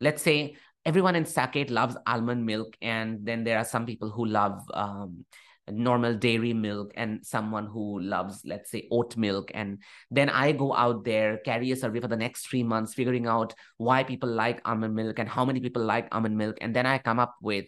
Let's 0.00 0.22
say 0.22 0.56
everyone 0.84 1.16
in 1.16 1.24
Saket 1.24 1.70
loves 1.70 1.96
almond 2.06 2.44
milk 2.44 2.76
and 2.82 3.24
then 3.24 3.44
there 3.44 3.58
are 3.58 3.64
some 3.64 3.86
people 3.86 4.10
who 4.10 4.26
love 4.26 4.60
um, 4.74 5.24
normal 5.70 6.14
dairy 6.14 6.52
milk 6.52 6.92
and 6.94 7.24
someone 7.24 7.66
who 7.66 7.98
loves 8.00 8.42
let's 8.44 8.70
say 8.70 8.86
oat 8.90 9.16
milk 9.16 9.50
and 9.54 9.78
then 10.10 10.28
i 10.28 10.52
go 10.52 10.74
out 10.74 11.04
there 11.04 11.38
carry 11.38 11.70
a 11.70 11.76
survey 11.76 12.00
for 12.00 12.08
the 12.08 12.16
next 12.16 12.46
three 12.46 12.62
months 12.62 12.92
figuring 12.92 13.26
out 13.26 13.54
why 13.78 14.04
people 14.04 14.28
like 14.28 14.60
almond 14.66 14.94
milk 14.94 15.18
and 15.18 15.28
how 15.28 15.44
many 15.44 15.60
people 15.60 15.82
like 15.82 16.06
almond 16.12 16.36
milk 16.36 16.58
and 16.60 16.76
then 16.76 16.84
i 16.84 16.98
come 16.98 17.18
up 17.18 17.34
with 17.40 17.64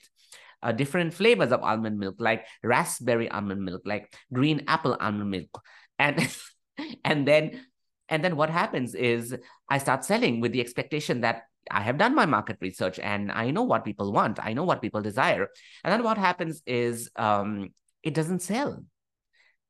uh, 0.63 0.73
different 0.73 1.15
flavors 1.15 1.53
of 1.53 1.63
almond 1.63 1.99
milk 1.99 2.17
like 2.19 2.45
raspberry 2.63 3.31
almond 3.31 3.63
milk 3.63 3.83
like 3.87 4.15
green 4.33 4.63
apple 4.69 4.97
almond 5.01 5.31
milk 5.31 5.63
and 5.99 6.29
and 7.05 7.27
then 7.27 7.63
and 8.09 8.23
then 8.23 8.37
what 8.37 8.51
happens 8.51 8.95
is 8.95 9.35
i 9.71 9.79
start 9.79 10.05
selling 10.05 10.41
with 10.41 10.53
the 10.53 10.61
expectation 10.61 11.23
that 11.23 11.45
I 11.71 11.81
have 11.81 11.99
done 11.99 12.15
my 12.15 12.27
market 12.27 12.59
research 12.61 12.99
and 12.99 13.33
I 13.33 13.51
know 13.51 13.65
what 13.65 13.85
people 13.85 14.13
want. 14.13 14.39
I 14.41 14.53
know 14.53 14.65
what 14.65 14.81
people 14.81 15.03
desire. 15.03 15.49
And 15.85 15.93
then 15.93 16.03
what 16.03 16.19
happens 16.19 16.63
is 16.67 17.11
um, 17.17 17.71
it 18.07 18.14
doesn't 18.14 18.40
sell. 18.40 18.85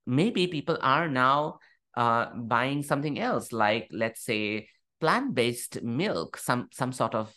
Maybe 0.07 0.47
people 0.47 0.79
are 0.81 1.09
now 1.09 1.59
uh, 1.97 2.27
buying 2.35 2.83
something 2.83 3.19
else, 3.19 3.51
like 3.51 3.89
let's 3.91 4.23
say 4.23 4.69
plant-based 5.01 5.83
milk, 5.83 6.37
some 6.37 6.69
some 6.73 6.93
sort 6.93 7.15
of 7.15 7.35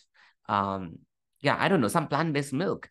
um, 0.48 0.98
yeah, 1.40 1.56
I 1.58 1.68
don't 1.68 1.80
know, 1.80 1.88
some 1.88 2.08
plant-based 2.08 2.52
milk. 2.52 2.88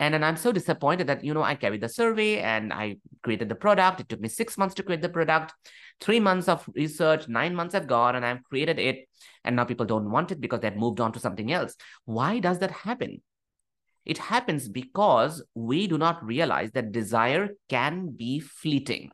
And 0.00 0.14
then 0.14 0.22
I'm 0.22 0.36
so 0.36 0.52
disappointed 0.52 1.08
that, 1.08 1.24
you 1.24 1.34
know, 1.34 1.42
I 1.42 1.56
carried 1.56 1.80
the 1.80 1.88
survey 1.88 2.38
and 2.38 2.72
I 2.72 2.98
created 3.24 3.48
the 3.48 3.56
product. 3.56 4.00
It 4.00 4.08
took 4.08 4.20
me 4.20 4.28
six 4.28 4.56
months 4.56 4.76
to 4.76 4.84
create 4.84 5.02
the 5.02 5.08
product, 5.08 5.52
three 6.00 6.20
months 6.20 6.46
of 6.46 6.64
research, 6.76 7.26
nine 7.26 7.52
months 7.52 7.74
have 7.74 7.88
gone 7.88 8.14
and 8.14 8.24
I've 8.24 8.44
created 8.44 8.78
it. 8.78 9.08
And 9.42 9.56
now 9.56 9.64
people 9.64 9.86
don't 9.86 10.12
want 10.12 10.30
it 10.30 10.40
because 10.40 10.60
they've 10.60 10.76
moved 10.76 11.00
on 11.00 11.10
to 11.14 11.18
something 11.18 11.50
else. 11.50 11.74
Why 12.04 12.38
does 12.38 12.60
that 12.60 12.70
happen? 12.70 13.20
It 14.08 14.16
happens 14.16 14.68
because 14.68 15.44
we 15.54 15.86
do 15.86 15.98
not 15.98 16.24
realize 16.24 16.72
that 16.72 16.92
desire 16.92 17.50
can 17.68 18.08
be 18.08 18.40
fleeting. 18.40 19.10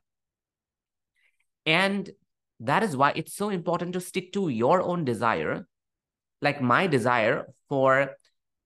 And 1.67 2.09
that 2.61 2.85
is 2.85 2.97
why 2.97 3.13
it's 3.17 3.35
so 3.35 3.51
important 3.51 3.95
to 3.95 4.01
stick 4.01 4.33
to 4.35 4.49
your 4.49 4.81
own 4.81 5.05
desire. 5.05 5.67
Like 6.41 6.63
my 6.63 6.87
desire 6.87 7.47
for 7.69 8.17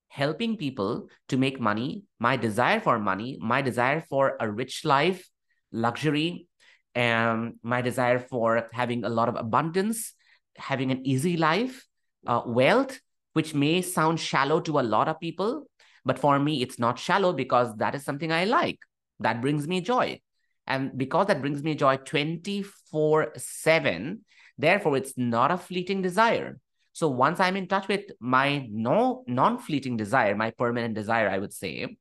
helping 0.09 0.59
people 0.59 1.09
to 1.29 1.39
make 1.39 1.61
money, 1.61 2.05
my 2.19 2.37
desire 2.37 2.81
for 2.81 2.99
money, 2.99 3.39
my 3.41 3.63
desire 3.63 4.05
for 4.11 4.37
a 4.39 4.51
rich 4.51 4.85
life, 4.85 5.27
luxury, 5.73 6.47
and 6.95 7.55
my 7.63 7.81
desire 7.81 8.19
for 8.19 8.69
having 8.73 9.05
a 9.05 9.09
lot 9.09 9.29
of 9.31 9.37
abundance, 9.37 10.13
having 10.57 10.91
an 10.91 11.07
easy 11.07 11.39
life, 11.39 11.87
uh, 12.27 12.43
wealth, 12.45 13.01
which 13.33 13.55
may 13.55 13.81
sound 13.81 14.21
shallow 14.21 14.61
to 14.61 14.79
a 14.79 14.83
lot 14.83 15.09
of 15.09 15.21
people, 15.21 15.65
but 16.05 16.19
for 16.19 16.39
me, 16.39 16.63
it's 16.63 16.79
not 16.79 16.99
shallow 16.99 17.33
because 17.33 17.75
that 17.77 17.95
is 17.95 18.05
something 18.05 18.33
I 18.33 18.45
like. 18.45 18.79
That 19.21 19.41
brings 19.41 19.67
me 19.67 19.81
joy. 19.81 20.21
And 20.67 20.97
because 20.97 21.27
that 21.27 21.41
brings 21.41 21.63
me 21.63 21.75
joy 21.75 21.97
24 21.97 23.33
7, 23.37 24.25
therefore, 24.59 24.97
it's 24.97 25.15
not 25.17 25.51
a 25.51 25.57
fleeting 25.57 26.03
desire. 26.03 26.59
So 26.93 27.09
once 27.09 27.41
I'm 27.41 27.57
in 27.57 27.69
touch 27.69 27.89
with 27.89 28.07
my 28.21 28.67
no 28.71 29.25
non-fleeting 29.27 29.97
desire, 29.97 30.35
my 30.35 30.51
permanent 30.51 30.95
desire, 30.95 31.29
I 31.29 31.39
would 31.39 31.53
say, 31.53 31.97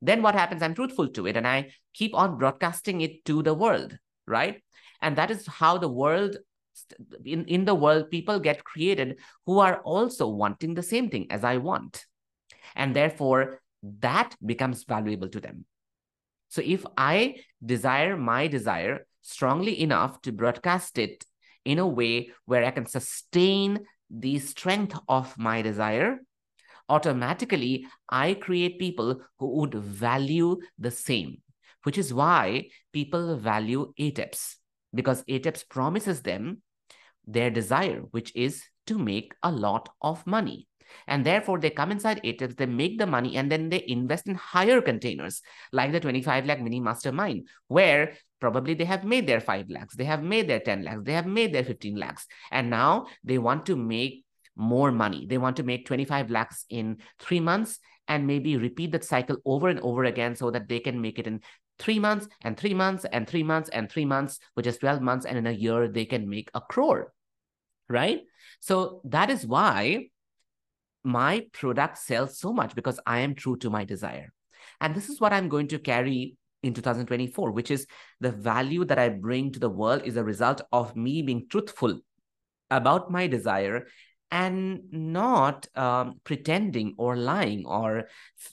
then 0.00 0.22
what 0.22 0.34
happens? 0.34 0.62
I'm 0.62 0.74
truthful 0.74 1.08
to 1.08 1.26
it 1.26 1.36
and 1.36 1.46
I 1.46 1.72
keep 1.94 2.14
on 2.14 2.38
broadcasting 2.38 3.00
it 3.00 3.24
to 3.24 3.42
the 3.42 3.54
world, 3.54 3.98
right? 4.26 4.62
And 5.02 5.16
that 5.16 5.30
is 5.30 5.46
how 5.46 5.78
the 5.78 5.88
world 5.88 6.36
in, 7.24 7.44
in 7.46 7.64
the 7.64 7.74
world, 7.74 8.10
people 8.10 8.38
get 8.38 8.64
created 8.64 9.18
who 9.46 9.58
are 9.58 9.80
also 9.80 10.28
wanting 10.28 10.74
the 10.74 10.82
same 10.82 11.10
thing 11.10 11.26
as 11.30 11.44
I 11.44 11.56
want. 11.56 12.04
And 12.76 12.94
therefore, 12.94 13.60
that 14.00 14.36
becomes 14.44 14.84
valuable 14.84 15.28
to 15.30 15.40
them. 15.40 15.64
So 16.48 16.62
if 16.64 16.84
I 16.96 17.36
desire 17.64 18.16
my 18.16 18.46
desire 18.46 19.06
strongly 19.22 19.80
enough 19.80 20.22
to 20.22 20.32
broadcast 20.32 20.98
it 20.98 21.24
in 21.64 21.78
a 21.78 21.86
way 21.86 22.30
where 22.44 22.64
I 22.64 22.70
can 22.70 22.86
sustain 22.86 23.80
the 24.08 24.38
strength 24.38 24.96
of 25.08 25.36
my 25.36 25.62
desire, 25.62 26.20
automatically 26.88 27.86
I 28.08 28.34
create 28.34 28.78
people 28.78 29.22
who 29.38 29.48
would 29.58 29.74
value 29.74 30.58
the 30.78 30.92
same, 30.92 31.42
which 31.82 31.98
is 31.98 32.14
why 32.14 32.68
people 32.92 33.36
value 33.36 33.92
ATEPS 33.98 34.56
because 34.94 35.22
ATEPS 35.24 35.68
promises 35.68 36.22
them 36.22 36.62
their 37.26 37.50
desire, 37.50 38.00
which 38.10 38.34
is 38.34 38.62
to 38.86 38.98
make 38.98 39.34
a 39.42 39.50
lot 39.50 39.88
of 40.00 40.26
money. 40.26 40.66
And 41.06 41.24
therefore, 41.24 41.58
they 41.58 41.70
come 41.70 41.92
inside 41.92 42.20
ATEPS, 42.24 42.56
they 42.56 42.66
make 42.66 42.98
the 42.98 43.06
money, 43.06 43.36
and 43.36 43.50
then 43.50 43.68
they 43.68 43.84
invest 43.86 44.26
in 44.26 44.34
higher 44.34 44.80
containers, 44.80 45.42
like 45.72 45.92
the 45.92 46.00
25 46.00 46.46
lakh 46.46 46.60
mini 46.60 46.80
mastermind, 46.80 47.48
where 47.68 48.14
probably 48.40 48.74
they 48.74 48.84
have 48.84 49.04
made 49.04 49.26
their 49.26 49.40
5 49.40 49.70
lakhs, 49.70 49.96
they 49.96 50.04
have 50.04 50.22
made 50.22 50.48
their 50.48 50.60
10 50.60 50.84
lakhs, 50.84 51.02
they 51.04 51.12
have 51.12 51.26
made 51.26 51.52
their 51.52 51.64
15 51.64 51.96
lakhs. 51.96 52.26
And 52.50 52.70
now 52.70 53.06
they 53.24 53.38
want 53.38 53.66
to 53.66 53.76
make 53.76 54.24
more 54.56 54.90
money. 54.90 55.26
They 55.26 55.38
want 55.38 55.56
to 55.56 55.62
make 55.62 55.86
25 55.86 56.30
lakhs 56.30 56.64
in 56.70 56.98
three 57.18 57.40
months 57.40 57.78
and 58.08 58.26
maybe 58.26 58.56
repeat 58.56 58.92
that 58.92 59.04
cycle 59.04 59.36
over 59.44 59.68
and 59.68 59.80
over 59.80 60.04
again 60.04 60.36
so 60.36 60.50
that 60.50 60.68
they 60.68 60.80
can 60.80 61.00
make 61.00 61.18
it 61.18 61.26
in 61.26 61.40
three 61.78 61.98
months 61.98 62.26
and 62.42 62.56
three 62.56 62.74
months 62.74 63.04
and 63.12 63.28
three 63.28 63.42
months 63.42 63.68
and 63.70 63.90
three 63.90 64.04
months, 64.04 64.38
which 64.54 64.66
is 64.66 64.78
12 64.78 65.02
months. 65.02 65.26
And 65.26 65.36
in 65.36 65.46
a 65.46 65.52
year, 65.52 65.88
they 65.88 66.04
can 66.04 66.28
make 66.28 66.50
a 66.54 66.60
crore, 66.60 67.12
right? 67.88 68.20
So 68.60 69.02
that 69.04 69.30
is 69.30 69.46
why 69.46 70.08
my 71.06 71.46
product 71.52 71.98
sells 71.98 72.36
so 72.36 72.52
much 72.52 72.74
because 72.74 72.98
I 73.06 73.20
am 73.20 73.36
true 73.36 73.56
to 73.58 73.70
my 73.70 73.84
desire. 73.84 74.32
And 74.80 74.92
this 74.92 75.08
is 75.08 75.20
what 75.20 75.32
I'm 75.32 75.48
going 75.48 75.68
to 75.68 75.78
carry 75.78 76.36
in 76.64 76.74
2024, 76.74 77.52
which 77.52 77.70
is 77.70 77.86
the 78.20 78.32
value 78.32 78.84
that 78.86 78.98
I 78.98 79.10
bring 79.10 79.52
to 79.52 79.60
the 79.60 79.70
world 79.70 80.02
is 80.04 80.16
a 80.16 80.24
result 80.24 80.62
of 80.72 80.96
me 80.96 81.22
being 81.22 81.46
truthful 81.48 82.00
about 82.72 83.08
my 83.08 83.28
desire 83.28 83.86
and 84.32 84.80
not 84.90 85.68
um, 85.76 86.20
pretending 86.24 86.96
or 86.98 87.16
lying 87.16 87.64
or 87.64 88.08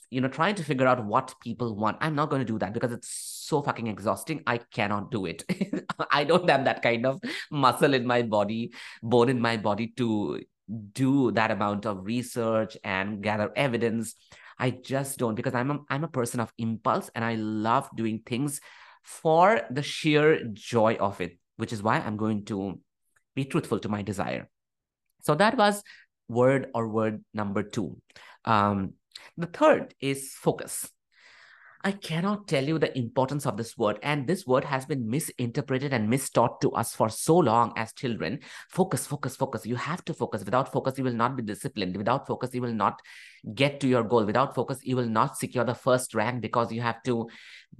you 0.08 0.20
know 0.20 0.28
trying 0.28 0.54
to 0.54 0.62
figure 0.62 0.86
out 0.86 1.04
what 1.04 1.34
people 1.42 1.74
want. 1.74 1.96
I'm 2.00 2.14
not 2.14 2.30
going 2.30 2.38
to 2.38 2.46
do 2.46 2.60
that 2.60 2.72
because 2.72 2.92
it's 2.92 3.08
so 3.10 3.62
fucking 3.62 3.88
exhausting. 3.88 4.44
I 4.46 4.58
cannot 4.58 5.10
do 5.10 5.26
it. 5.26 5.42
I 6.12 6.22
don't 6.22 6.48
have 6.48 6.66
that 6.66 6.82
kind 6.82 7.04
of 7.04 7.20
muscle 7.50 7.94
in 7.94 8.06
my 8.06 8.22
body 8.22 8.72
bone 9.02 9.28
in 9.28 9.40
my 9.40 9.56
body 9.56 9.92
to 9.96 10.40
do 10.92 11.30
that 11.32 11.50
amount 11.50 11.86
of 11.86 12.04
research 12.04 12.76
and 12.84 13.22
gather 13.22 13.52
evidence 13.56 14.14
i 14.58 14.70
just 14.70 15.18
don't 15.18 15.34
because 15.34 15.54
i'm 15.54 15.70
a, 15.70 15.78
i'm 15.90 16.04
a 16.04 16.08
person 16.08 16.40
of 16.40 16.52
impulse 16.58 17.10
and 17.14 17.24
i 17.24 17.34
love 17.34 17.88
doing 17.96 18.20
things 18.24 18.60
for 19.02 19.60
the 19.70 19.82
sheer 19.82 20.42
joy 20.52 20.94
of 20.94 21.20
it 21.20 21.38
which 21.56 21.72
is 21.72 21.82
why 21.82 21.98
i'm 21.98 22.16
going 22.16 22.44
to 22.44 22.80
be 23.34 23.44
truthful 23.44 23.78
to 23.78 23.88
my 23.88 24.00
desire 24.00 24.48
so 25.24 25.34
that 25.34 25.56
was 25.56 25.82
word 26.28 26.68
or 26.74 26.88
word 26.88 27.24
number 27.32 27.62
two. 27.62 28.00
Um, 28.44 28.94
the 29.36 29.46
third 29.46 29.94
is 30.00 30.34
focus. 30.34 30.88
I 31.86 31.92
cannot 31.92 32.48
tell 32.48 32.64
you 32.64 32.78
the 32.78 32.96
importance 32.96 33.44
of 33.44 33.58
this 33.58 33.76
word. 33.76 33.98
And 34.02 34.26
this 34.26 34.46
word 34.46 34.64
has 34.64 34.86
been 34.86 35.06
misinterpreted 35.06 35.92
and 35.92 36.08
mistaught 36.08 36.60
to 36.62 36.72
us 36.72 36.94
for 36.94 37.10
so 37.10 37.36
long 37.36 37.74
as 37.76 37.92
children. 37.92 38.40
Focus, 38.70 39.06
focus, 39.06 39.36
focus. 39.36 39.66
You 39.66 39.76
have 39.76 40.02
to 40.06 40.14
focus. 40.14 40.44
Without 40.46 40.72
focus, 40.72 40.96
you 40.96 41.04
will 41.04 41.12
not 41.12 41.36
be 41.36 41.42
disciplined. 41.42 41.94
Without 41.98 42.26
focus, 42.26 42.54
you 42.54 42.62
will 42.62 42.72
not 42.72 43.02
get 43.54 43.80
to 43.80 43.86
your 43.86 44.02
goal. 44.02 44.24
Without 44.24 44.54
focus, 44.54 44.78
you 44.82 44.96
will 44.96 45.08
not 45.08 45.36
secure 45.36 45.64
the 45.64 45.74
first 45.74 46.14
rank 46.14 46.40
because 46.40 46.72
you 46.72 46.80
have 46.80 47.02
to 47.02 47.28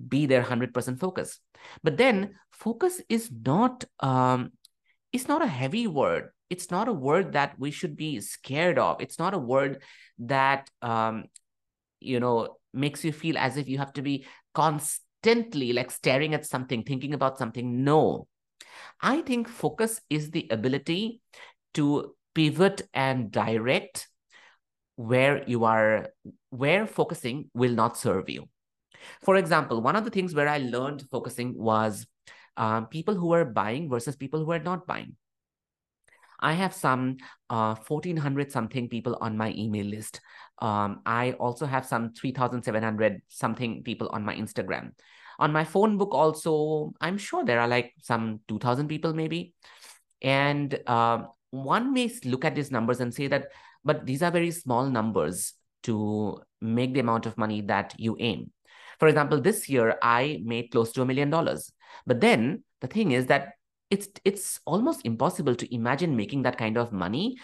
be 0.09 0.27
there 0.27 0.43
100% 0.43 1.01
focus. 1.01 1.41
But 1.83 1.97
then 1.97 2.35
focus 2.53 3.01
is 3.09 3.31
not, 3.33 3.87
um, 4.01 4.53
it's 5.13 5.29
not 5.29 5.43
a 5.43 5.47
heavy 5.47 5.87
word 5.87 6.29
it's 6.51 6.71
not 6.71 6.89
a 6.89 6.93
word 6.93 7.33
that 7.33 7.59
we 7.59 7.71
should 7.71 7.97
be 7.97 8.21
scared 8.21 8.79
of. 8.79 9.01
It's 9.01 9.19
not 9.19 9.35
a 9.35 9.39
word 9.39 9.83
that 10.21 10.69
um, 10.83 11.25
you 12.01 12.21
know 12.21 12.59
makes 12.75 13.05
you 13.05 13.13
feel 13.13 13.39
as 13.39 13.57
if 13.57 13.69
you 13.69 13.79
have 13.79 13.93
to 13.95 14.03
be 14.03 14.27
constantly 14.55 15.73
like 15.73 15.91
staring 15.91 16.35
at 16.35 16.47
something, 16.47 16.83
thinking 16.83 17.15
about 17.15 17.39
something. 17.39 17.85
No, 17.85 18.27
I 19.01 19.23
think 19.23 19.49
focus 19.49 20.01
is 20.11 20.31
the 20.31 20.49
ability 20.51 21.21
to 21.75 22.15
pivot 22.35 22.83
and 22.93 23.31
direct 23.31 24.09
where 24.97 25.45
you 25.49 25.65
are, 25.65 26.09
where 26.51 26.87
focusing 26.87 27.51
will 27.55 27.73
not 27.73 27.97
serve 27.97 28.29
you. 28.29 28.49
For 29.23 29.37
example, 29.37 29.81
one 29.81 29.97
of 29.97 30.05
the 30.05 30.11
things 30.11 30.35
where 30.35 30.49
I 30.49 30.59
learned 30.59 31.05
focusing 31.11 31.55
was 31.57 32.07
um, 32.57 32.87
people 32.87 33.15
who 33.15 33.33
are 33.33 33.45
buying 33.45 33.91
versus 33.91 34.17
people 34.17 34.45
who 34.45 34.53
are 34.53 34.61
not 34.61 34.87
buying. 34.87 35.17
I 36.45 36.53
have 36.53 36.75
some 36.75 37.17
uh, 37.49 37.75
1400 37.75 38.53
something 38.53 38.89
people 38.89 39.17
on 39.23 39.35
my 39.37 39.55
email 39.57 39.87
list. 39.87 40.21
Um, 40.59 41.01
I 41.07 41.33
also 41.33 41.65
have 41.65 41.87
some 41.87 42.13
3700 42.13 43.23
something 43.29 43.83
people 43.83 44.11
on 44.13 44.23
my 44.23 44.37
Instagram. 44.37 44.93
On 45.39 45.51
my 45.53 45.65
phone 45.65 45.97
book, 45.97 46.13
also, 46.13 46.93
I'm 47.01 47.17
sure 47.17 47.45
there 47.45 47.61
are 47.61 47.67
like 47.67 47.95
some 48.03 48.41
2000 48.49 48.89
people 48.89 49.15
maybe. 49.15 49.55
And 50.21 50.79
uh, 50.87 51.25
one 51.51 51.95
may 51.95 52.13
look 52.25 52.45
at 52.45 52.55
these 52.55 52.71
numbers 52.71 53.01
and 53.01 53.13
say 53.13 53.27
that, 53.29 53.49
but 53.83 54.05
these 54.05 54.23
are 54.23 54.31
very 54.31 54.51
small 54.51 54.87
numbers 54.91 55.55
to 55.85 56.43
make 56.61 56.93
the 56.93 57.01
amount 57.01 57.25
of 57.25 57.39
money 57.39 57.63
that 57.63 57.95
you 57.97 58.17
aim. 58.21 58.51
For 58.99 59.09
example, 59.09 59.41
this 59.41 59.69
year 59.69 59.97
I 60.03 60.41
made 60.45 60.71
close 60.71 60.93
to 60.93 61.03
a 61.03 61.07
million 61.07 61.31
dollars. 61.31 61.73
But 62.07 62.21
then 62.21 62.65
the 62.83 62.87
thing 62.87 63.13
is 63.13 63.27
that 63.27 63.55
it's 63.91 64.09
it's 64.25 64.61
almost 64.65 65.01
impossible 65.05 65.55
to 65.55 65.75
imagine 65.75 66.17
making 66.17 66.43
that 66.43 66.59
kind 66.59 66.77
of 66.77 66.93
money 66.93 67.37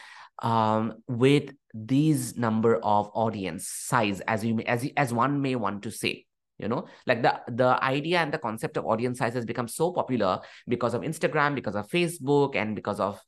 um, 0.43 0.95
with 1.07 1.53
these 1.75 2.37
number 2.37 2.77
of 2.77 3.11
audience 3.15 3.69
size 3.69 4.21
as 4.23 4.45
you 4.45 4.55
may, 4.55 4.65
as 4.65 4.89
as 4.97 5.13
one 5.13 5.41
may 5.41 5.55
want 5.55 5.83
to 5.83 5.91
say 5.91 6.25
you 6.61 6.69
know? 6.69 6.87
Like 7.07 7.23
the 7.23 7.41
the 7.49 7.83
idea 7.83 8.19
and 8.19 8.33
the 8.33 8.39
concept 8.39 8.77
of 8.77 8.85
audience 8.87 9.19
size 9.19 9.35
has 9.35 9.47
become 9.47 9.67
so 9.67 9.93
popular 9.93 10.41
because 10.69 10.93
of 10.95 11.03
instagram 11.03 11.55
because 11.55 11.75
of 11.75 11.89
facebook 11.89 12.55
and 12.55 12.77
because 12.77 13.01
of 13.01 13.21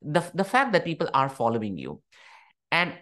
the 0.00 0.24
the 0.34 0.44
fact 0.44 0.72
that 0.72 0.84
people 0.84 1.08
are 1.12 1.28
following 1.28 1.76
you. 1.76 2.02
And 2.72 2.94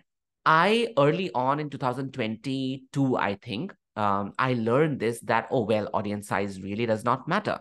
i 0.47 0.89
early 0.97 1.31
on 1.35 1.61
in 1.61 1.69
2022 1.69 3.17
i 3.17 3.35
think 3.35 3.75
um, 3.97 4.33
i 4.39 4.55
learned 4.55 4.99
this 4.99 5.21
that 5.21 5.47
oh 5.51 5.65
well 5.65 5.91
audience 5.93 6.29
size 6.29 6.63
really 6.63 6.87
does 6.87 7.05
not 7.05 7.29
matter 7.29 7.59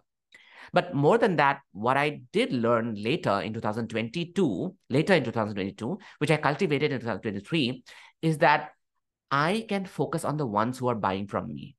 but 0.74 0.94
more 0.94 1.18
than 1.18 1.36
that, 1.38 1.62
what 1.72 1.98
I 1.98 2.22
did 2.32 2.52
learn 2.52 2.96
later 2.96 3.42
in 3.42 3.54
2022, 3.54 4.76
later 4.90 5.14
in 5.14 5.24
2022, 5.24 5.98
which 6.20 6.32
I 6.32 6.38
cultivated 6.38 6.92
in 6.92 7.00
2023, 7.00 7.84
is 8.22 8.40
that 8.40 8.72
I 9.32 9.66
can 9.68 9.86
focus 9.86 10.24
on 10.24 10.38
the 10.38 10.46
ones 10.46 10.78
who 10.78 10.88
are 10.88 10.96
buying 10.96 11.28
from 11.28 11.54
me. 11.54 11.76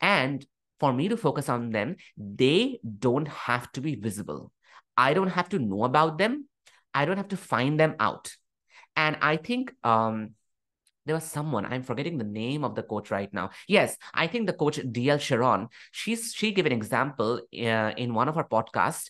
And 0.00 0.44
for 0.80 0.92
me 0.92 1.08
to 1.08 1.16
focus 1.16 1.48
on 1.48 1.70
them, 1.70 1.96
they 2.16 2.80
don't 2.98 3.28
have 3.28 3.70
to 3.72 3.80
be 3.80 3.94
visible. 3.94 4.52
I 4.96 5.14
don't 5.14 5.28
have 5.28 5.48
to 5.50 5.58
know 5.58 5.84
about 5.84 6.18
them. 6.18 6.48
I 6.92 7.04
don't 7.04 7.16
have 7.16 7.28
to 7.28 7.36
find 7.36 7.78
them 7.78 7.94
out. 8.00 8.34
And 8.96 9.16
I 9.22 9.36
think 9.36 9.72
um, 9.84 10.32
there 11.06 11.14
was 11.14 11.24
someone 11.24 11.64
i'm 11.66 11.82
forgetting 11.82 12.18
the 12.18 12.24
name 12.24 12.64
of 12.64 12.74
the 12.74 12.82
coach 12.82 13.10
right 13.10 13.32
now. 13.32 13.50
Yes 13.68 13.96
i 14.14 14.26
think 14.26 14.46
the 14.46 14.52
coach 14.52 14.78
dl 14.78 15.20
sharon 15.20 15.68
she's 15.90 16.32
she 16.32 16.52
gave 16.52 16.66
an 16.66 16.72
example 16.72 17.40
uh, 17.54 17.92
in 17.96 18.14
one 18.14 18.28
of 18.28 18.34
her 18.34 18.44
podcasts 18.44 19.08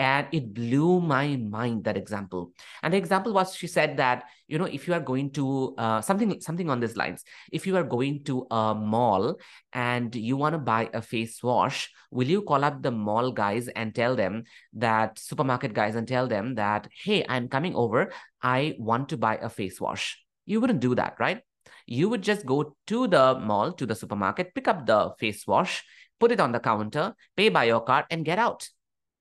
and 0.00 0.26
it 0.32 0.54
blew 0.54 0.98
my 0.98 1.36
mind 1.36 1.84
that 1.84 1.96
example. 1.98 2.52
And 2.82 2.94
the 2.94 2.96
example 2.96 3.34
was 3.34 3.54
she 3.54 3.66
said 3.66 3.98
that 3.98 4.24
you 4.48 4.58
know 4.58 4.64
if 4.64 4.88
you 4.88 4.94
are 4.94 5.00
going 5.00 5.30
to 5.32 5.74
uh, 5.76 6.00
something 6.00 6.40
something 6.40 6.70
on 6.70 6.80
these 6.80 6.96
lines. 6.96 7.22
If 7.52 7.66
you 7.66 7.76
are 7.76 7.84
going 7.84 8.24
to 8.24 8.46
a 8.50 8.74
mall 8.74 9.36
and 9.74 10.14
you 10.16 10.38
want 10.38 10.54
to 10.54 10.58
buy 10.58 10.88
a 10.94 11.02
face 11.02 11.42
wash 11.42 11.92
will 12.10 12.26
you 12.26 12.40
call 12.42 12.64
up 12.64 12.82
the 12.82 12.90
mall 12.90 13.30
guys 13.30 13.68
and 13.68 13.94
tell 13.94 14.16
them 14.16 14.44
that 14.72 15.18
supermarket 15.18 15.74
guys 15.74 15.94
and 15.94 16.08
tell 16.08 16.26
them 16.26 16.54
that 16.54 16.88
hey 17.04 17.24
i'm 17.28 17.48
coming 17.48 17.74
over. 17.74 18.10
I 18.42 18.74
want 18.78 19.10
to 19.10 19.18
buy 19.18 19.36
a 19.36 19.50
face 19.50 19.78
wash 19.78 20.16
you 20.50 20.60
wouldn't 20.60 20.80
do 20.80 20.94
that, 20.96 21.14
right? 21.18 21.42
You 21.86 22.08
would 22.08 22.22
just 22.22 22.44
go 22.44 22.76
to 22.88 23.06
the 23.06 23.38
mall, 23.38 23.72
to 23.72 23.86
the 23.86 23.94
supermarket, 23.94 24.54
pick 24.54 24.68
up 24.68 24.86
the 24.86 25.12
face 25.18 25.46
wash, 25.46 25.84
put 26.18 26.32
it 26.32 26.40
on 26.40 26.52
the 26.52 26.60
counter, 26.60 27.14
pay 27.36 27.48
by 27.48 27.64
your 27.64 27.80
card, 27.80 28.06
and 28.10 28.24
get 28.24 28.38
out, 28.38 28.68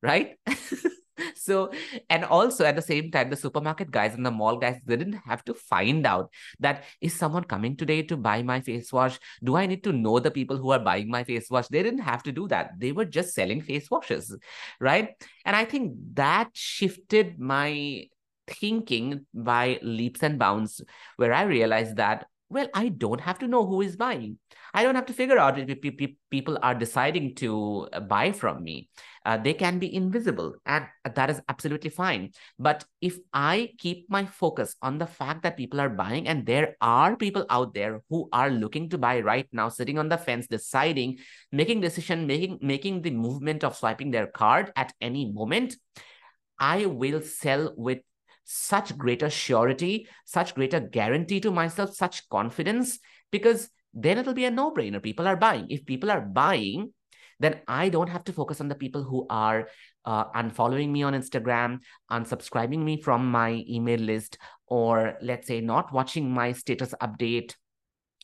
right? 0.02 0.38
so 1.36 1.72
and 2.10 2.24
also 2.26 2.66
at 2.66 2.76
the 2.76 2.82
same 2.82 3.12
time 3.12 3.30
the 3.30 3.36
supermarket 3.36 3.92
guys 3.92 4.14
and 4.14 4.26
the 4.26 4.32
mall 4.32 4.58
guys 4.58 4.80
didn't 4.88 5.14
have 5.14 5.44
to 5.44 5.54
find 5.54 6.06
out 6.06 6.32
that 6.60 6.84
is 7.02 7.14
someone 7.14 7.44
coming 7.44 7.76
today 7.76 8.02
to 8.02 8.16
buy 8.16 8.42
my 8.42 8.62
face 8.62 8.92
wash 8.94 9.20
do 9.44 9.56
i 9.56 9.66
need 9.66 9.84
to 9.84 9.92
know 9.92 10.20
the 10.20 10.32
people 10.32 10.58
who 10.58 10.72
are 10.72 10.80
buying 10.80 11.10
my 11.10 11.24
face 11.24 11.50
wash 11.50 11.68
they 11.68 11.84
didn't 11.84 12.08
have 12.12 12.24
to 12.24 12.32
do 12.32 12.48
that 12.48 12.72
they 12.78 12.92
were 12.94 13.06
just 13.06 13.34
selling 13.34 13.62
face 13.62 13.90
washes 13.90 14.36
right 14.80 15.10
and 15.46 15.56
i 15.56 15.66
think 15.66 15.94
that 16.14 16.50
shifted 16.54 17.38
my 17.38 18.08
thinking 18.50 19.26
by 19.34 19.80
leaps 19.82 20.24
and 20.24 20.40
bounds, 20.40 20.82
where 21.18 21.34
I 21.34 21.44
realized 21.44 21.98
that, 21.98 22.26
well, 22.52 22.68
I 22.74 22.90
don't 22.90 23.22
have 23.22 23.38
to 23.40 23.48
know 23.48 23.64
who 23.64 23.82
is 23.82 23.96
buying. 23.96 24.40
I 24.74 24.84
don't 24.84 24.96
have 24.96 25.06
to 25.06 25.14
figure 25.14 25.38
out 25.38 25.60
if 25.60 25.82
people 26.32 26.58
are 26.64 26.74
deciding 26.74 27.36
to 27.36 27.88
uh, 27.94 28.00
buy 28.00 28.32
from 28.32 28.64
me. 28.64 28.90
Uh, 29.24 29.38
they 29.38 29.54
can 29.54 29.78
be 29.78 29.94
invisible, 29.94 30.56
and 30.66 30.86
that 31.14 31.30
is 31.30 31.42
absolutely 31.48 31.92
fine. 31.92 32.32
But 32.58 32.86
if 33.02 33.18
I 33.34 33.70
keep 33.78 34.10
my 34.10 34.26
focus 34.26 34.76
on 34.82 34.98
the 34.98 35.06
fact 35.06 35.44
that 35.44 35.58
people 35.58 35.80
are 35.80 35.90
buying, 35.90 36.28
and 36.28 36.44
there 36.44 36.76
are 36.82 37.16
people 37.16 37.46
out 37.52 37.76
there 37.76 38.02
who 38.10 38.30
are 38.34 38.50
looking 38.50 38.90
to 38.90 38.98
buy 38.98 39.22
right 39.22 39.48
now, 39.52 39.70
sitting 39.70 40.00
on 40.00 40.10
the 40.10 40.18
fence, 40.18 40.48
deciding, 40.48 41.20
making 41.52 41.82
decision, 41.82 42.26
making 42.26 42.58
making 42.62 43.04
the 43.04 43.12
movement 43.12 43.64
of 43.64 43.76
swiping 43.76 44.10
their 44.10 44.26
card 44.26 44.72
at 44.76 44.94
any 45.02 45.32
moment, 45.32 45.76
I 46.58 46.88
will 46.88 47.22
sell 47.22 47.74
with 47.78 48.00
such 48.52 48.98
greater 48.98 49.30
surety, 49.30 50.08
such 50.26 50.56
greater 50.56 50.80
guarantee 50.80 51.40
to 51.40 51.52
myself, 51.52 51.94
such 51.94 52.28
confidence, 52.30 52.98
because 53.32 53.70
then 53.94 54.18
it'll 54.18 54.34
be 54.34 54.46
a 54.46 54.50
no 54.50 54.72
brainer. 54.72 55.02
People 55.02 55.28
are 55.28 55.36
buying. 55.36 55.68
If 55.70 55.86
people 55.86 56.10
are 56.10 56.22
buying, 56.22 56.92
then 57.40 57.62
I 57.68 57.90
don't 57.90 58.10
have 58.10 58.24
to 58.24 58.34
focus 58.34 58.60
on 58.60 58.68
the 58.68 58.74
people 58.74 59.04
who 59.04 59.28
are 59.30 59.68
uh, 60.04 60.32
unfollowing 60.32 60.90
me 60.90 61.04
on 61.04 61.14
Instagram, 61.14 61.82
unsubscribing 62.10 62.80
me 62.80 63.00
from 63.00 63.30
my 63.30 63.64
email 63.70 64.00
list, 64.00 64.40
or 64.66 65.16
let's 65.22 65.48
say 65.48 65.62
not 65.62 65.94
watching 65.94 66.32
my 66.32 66.52
status 66.52 66.96
update 67.04 67.54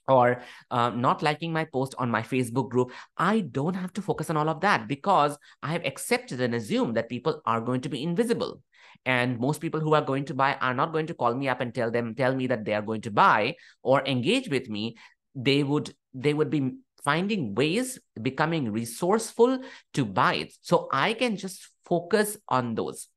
or 0.08 0.42
uh, 0.72 0.90
not 0.90 1.22
liking 1.22 1.54
my 1.54 1.66
post 1.66 1.94
on 2.00 2.10
my 2.10 2.24
Facebook 2.24 2.70
group, 2.70 2.92
I 3.16 3.42
don't 3.42 3.76
have 3.76 3.94
to 3.94 4.02
focus 4.02 4.32
on 4.32 4.38
all 4.38 4.50
of 4.50 4.62
that 4.62 4.88
because 4.88 5.38
I 5.62 5.72
have 5.72 5.86
accepted 5.86 6.42
and 6.42 6.56
assumed 6.56 6.98
that 6.98 7.10
people 7.10 7.42
are 7.46 7.62
going 7.62 7.82
to 7.82 7.90
be 7.90 8.02
invisible. 8.02 8.62
And 9.06 9.40
most 9.40 9.62
people 9.62 9.80
who 9.80 9.94
are 9.94 10.02
going 10.02 10.26
to 10.26 10.34
buy 10.34 10.54
are 10.62 10.74
not 10.74 10.94
going 10.94 11.08
to 11.08 11.14
call 11.14 11.34
me 11.34 11.50
up 11.50 11.62
and 11.62 11.74
tell 11.74 11.92
them, 11.92 12.16
tell 12.16 12.36
me 12.36 12.48
that 12.48 12.66
they 12.66 12.74
are 12.74 12.82
going 12.82 13.02
to 13.02 13.12
buy 13.12 13.56
or 13.84 14.04
engage 14.06 14.50
with 14.50 14.70
me. 14.70 14.98
They 15.36 15.64
would, 15.64 15.94
they 16.14 16.34
would 16.34 16.50
be 16.50 16.76
finding 17.04 17.54
ways, 17.56 18.00
becoming 18.22 18.72
resourceful 18.72 19.60
to 19.94 20.06
buy 20.06 20.36
it. 20.36 20.54
So 20.62 20.88
I 20.92 21.14
can 21.14 21.38
just 21.38 21.70
focus 21.86 22.38
on 22.50 22.76
those. 22.76 23.08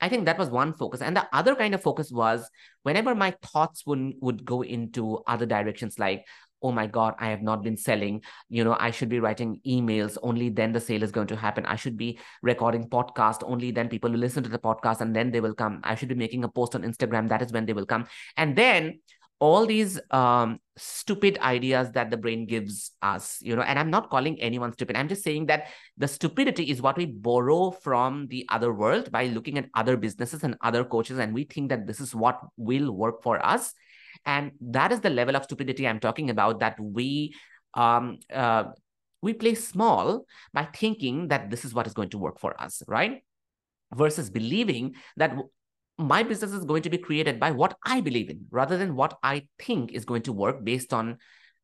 I 0.00 0.08
think 0.08 0.24
that 0.26 0.38
was 0.38 0.48
one 0.48 0.72
focus. 0.72 1.02
And 1.02 1.16
the 1.16 1.28
other 1.32 1.54
kind 1.54 1.74
of 1.74 1.82
focus 1.82 2.10
was 2.10 2.48
whenever 2.82 3.14
my 3.14 3.34
thoughts 3.42 3.86
would, 3.86 4.14
would 4.20 4.44
go 4.44 4.62
into 4.62 5.22
other 5.26 5.46
directions, 5.46 5.98
like, 5.98 6.24
oh 6.62 6.72
my 6.72 6.86
God, 6.86 7.14
I 7.18 7.28
have 7.28 7.42
not 7.42 7.62
been 7.62 7.76
selling. 7.76 8.22
You 8.48 8.64
know, 8.64 8.76
I 8.78 8.90
should 8.90 9.08
be 9.08 9.20
writing 9.20 9.60
emails. 9.66 10.16
Only 10.22 10.48
then 10.48 10.72
the 10.72 10.80
sale 10.80 11.02
is 11.02 11.12
going 11.12 11.28
to 11.28 11.36
happen. 11.36 11.66
I 11.66 11.76
should 11.76 11.96
be 11.96 12.18
recording 12.42 12.88
podcast. 12.88 13.42
Only 13.44 13.70
then 13.70 13.88
people 13.88 14.10
will 14.10 14.18
listen 14.18 14.42
to 14.42 14.50
the 14.50 14.58
podcast 14.58 15.00
and 15.00 15.14
then 15.14 15.30
they 15.30 15.40
will 15.40 15.54
come. 15.54 15.80
I 15.84 15.94
should 15.94 16.08
be 16.08 16.14
making 16.14 16.44
a 16.44 16.48
post 16.48 16.74
on 16.74 16.82
Instagram. 16.82 17.28
That 17.28 17.42
is 17.42 17.52
when 17.52 17.66
they 17.66 17.72
will 17.72 17.86
come. 17.86 18.06
And 18.36 18.56
then 18.56 19.00
all 19.40 19.64
these 19.64 19.98
um, 20.10 20.60
stupid 20.76 21.38
ideas 21.40 21.90
that 21.92 22.10
the 22.10 22.16
brain 22.16 22.44
gives 22.44 22.92
us, 23.00 23.38
you 23.40 23.56
know, 23.56 23.62
and 23.62 23.78
I'm 23.78 23.90
not 23.90 24.10
calling 24.10 24.38
anyone 24.38 24.72
stupid. 24.74 24.96
I'm 24.96 25.08
just 25.08 25.24
saying 25.24 25.46
that 25.46 25.68
the 25.96 26.06
stupidity 26.06 26.64
is 26.64 26.82
what 26.82 26.98
we 26.98 27.06
borrow 27.06 27.70
from 27.70 28.26
the 28.28 28.44
other 28.50 28.70
world 28.72 29.10
by 29.10 29.26
looking 29.26 29.56
at 29.56 29.70
other 29.74 29.96
businesses 29.96 30.44
and 30.44 30.56
other 30.60 30.84
coaches, 30.84 31.18
and 31.18 31.32
we 31.32 31.44
think 31.44 31.70
that 31.70 31.86
this 31.86 32.00
is 32.00 32.14
what 32.14 32.38
will 32.58 32.92
work 32.92 33.22
for 33.22 33.44
us. 33.44 33.72
And 34.26 34.52
that 34.60 34.92
is 34.92 35.00
the 35.00 35.10
level 35.10 35.36
of 35.36 35.44
stupidity 35.44 35.86
I'm 35.86 36.00
talking 36.00 36.30
about 36.30 36.60
that 36.60 36.78
we 36.78 37.34
um, 37.74 38.18
uh, 38.32 38.64
we 39.22 39.34
play 39.34 39.54
small 39.54 40.24
by 40.52 40.64
thinking 40.74 41.28
that 41.28 41.50
this 41.50 41.64
is 41.64 41.74
what 41.74 41.86
is 41.86 41.92
going 41.92 42.10
to 42.10 42.18
work 42.18 42.40
for 42.40 42.60
us, 42.60 42.82
right? 42.88 43.22
Versus 43.94 44.30
believing 44.30 44.94
that 45.16 45.34
my 45.98 46.22
business 46.22 46.52
is 46.52 46.64
going 46.64 46.82
to 46.82 46.90
be 46.90 46.98
created 46.98 47.38
by 47.38 47.50
what 47.50 47.76
I 47.84 48.00
believe 48.00 48.30
in 48.30 48.46
rather 48.50 48.78
than 48.78 48.96
what 48.96 49.18
I 49.22 49.46
think 49.58 49.92
is 49.92 50.04
going 50.04 50.22
to 50.22 50.32
work 50.32 50.64
based 50.64 50.94
on 50.94 51.18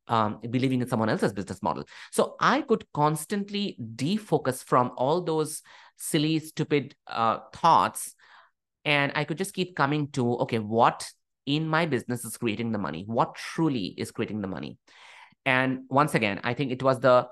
um, 0.07 0.39
believing 0.49 0.81
in 0.81 0.87
someone 0.87 1.09
else's 1.09 1.33
business 1.33 1.61
model. 1.61 1.85
So 2.11 2.35
I 2.39 2.61
could 2.61 2.85
constantly 2.93 3.77
defocus 3.95 4.63
from 4.63 4.91
all 4.95 5.21
those 5.21 5.61
silly, 5.97 6.39
stupid 6.39 6.95
uh, 7.07 7.39
thoughts. 7.53 8.13
And 8.85 9.11
I 9.15 9.25
could 9.25 9.37
just 9.37 9.53
keep 9.53 9.75
coming 9.75 10.09
to, 10.11 10.37
okay, 10.39 10.59
what 10.59 11.09
in 11.47 11.67
my 11.67 11.87
business 11.87 12.23
is 12.23 12.37
creating 12.37 12.71
the 12.71 12.77
money? 12.77 13.03
What 13.07 13.33
truly 13.33 13.95
is 13.97 14.11
creating 14.11 14.41
the 14.41 14.47
money? 14.47 14.77
And 15.45 15.85
once 15.89 16.13
again, 16.13 16.41
I 16.43 16.53
think 16.53 16.71
it 16.71 16.83
was 16.83 16.99
the 16.99 17.27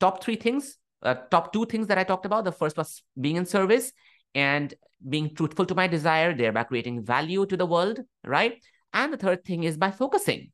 top 0.00 0.22
three 0.22 0.36
things, 0.36 0.78
uh, 1.02 1.16
top 1.30 1.52
two 1.52 1.66
things 1.66 1.88
that 1.88 1.98
I 1.98 2.04
talked 2.04 2.24
about. 2.24 2.44
The 2.44 2.52
first 2.52 2.76
was 2.76 3.02
being 3.20 3.36
in 3.36 3.44
service 3.44 3.92
and 4.34 4.72
being 5.06 5.34
truthful 5.34 5.66
to 5.66 5.74
my 5.74 5.86
desire, 5.86 6.32
thereby 6.32 6.62
creating 6.62 7.04
value 7.04 7.44
to 7.46 7.56
the 7.56 7.66
world, 7.66 8.00
right? 8.24 8.62
And 8.92 9.12
the 9.12 9.16
third 9.16 9.44
thing 9.44 9.64
is 9.64 9.76
by 9.76 9.90
focusing, 9.90 10.52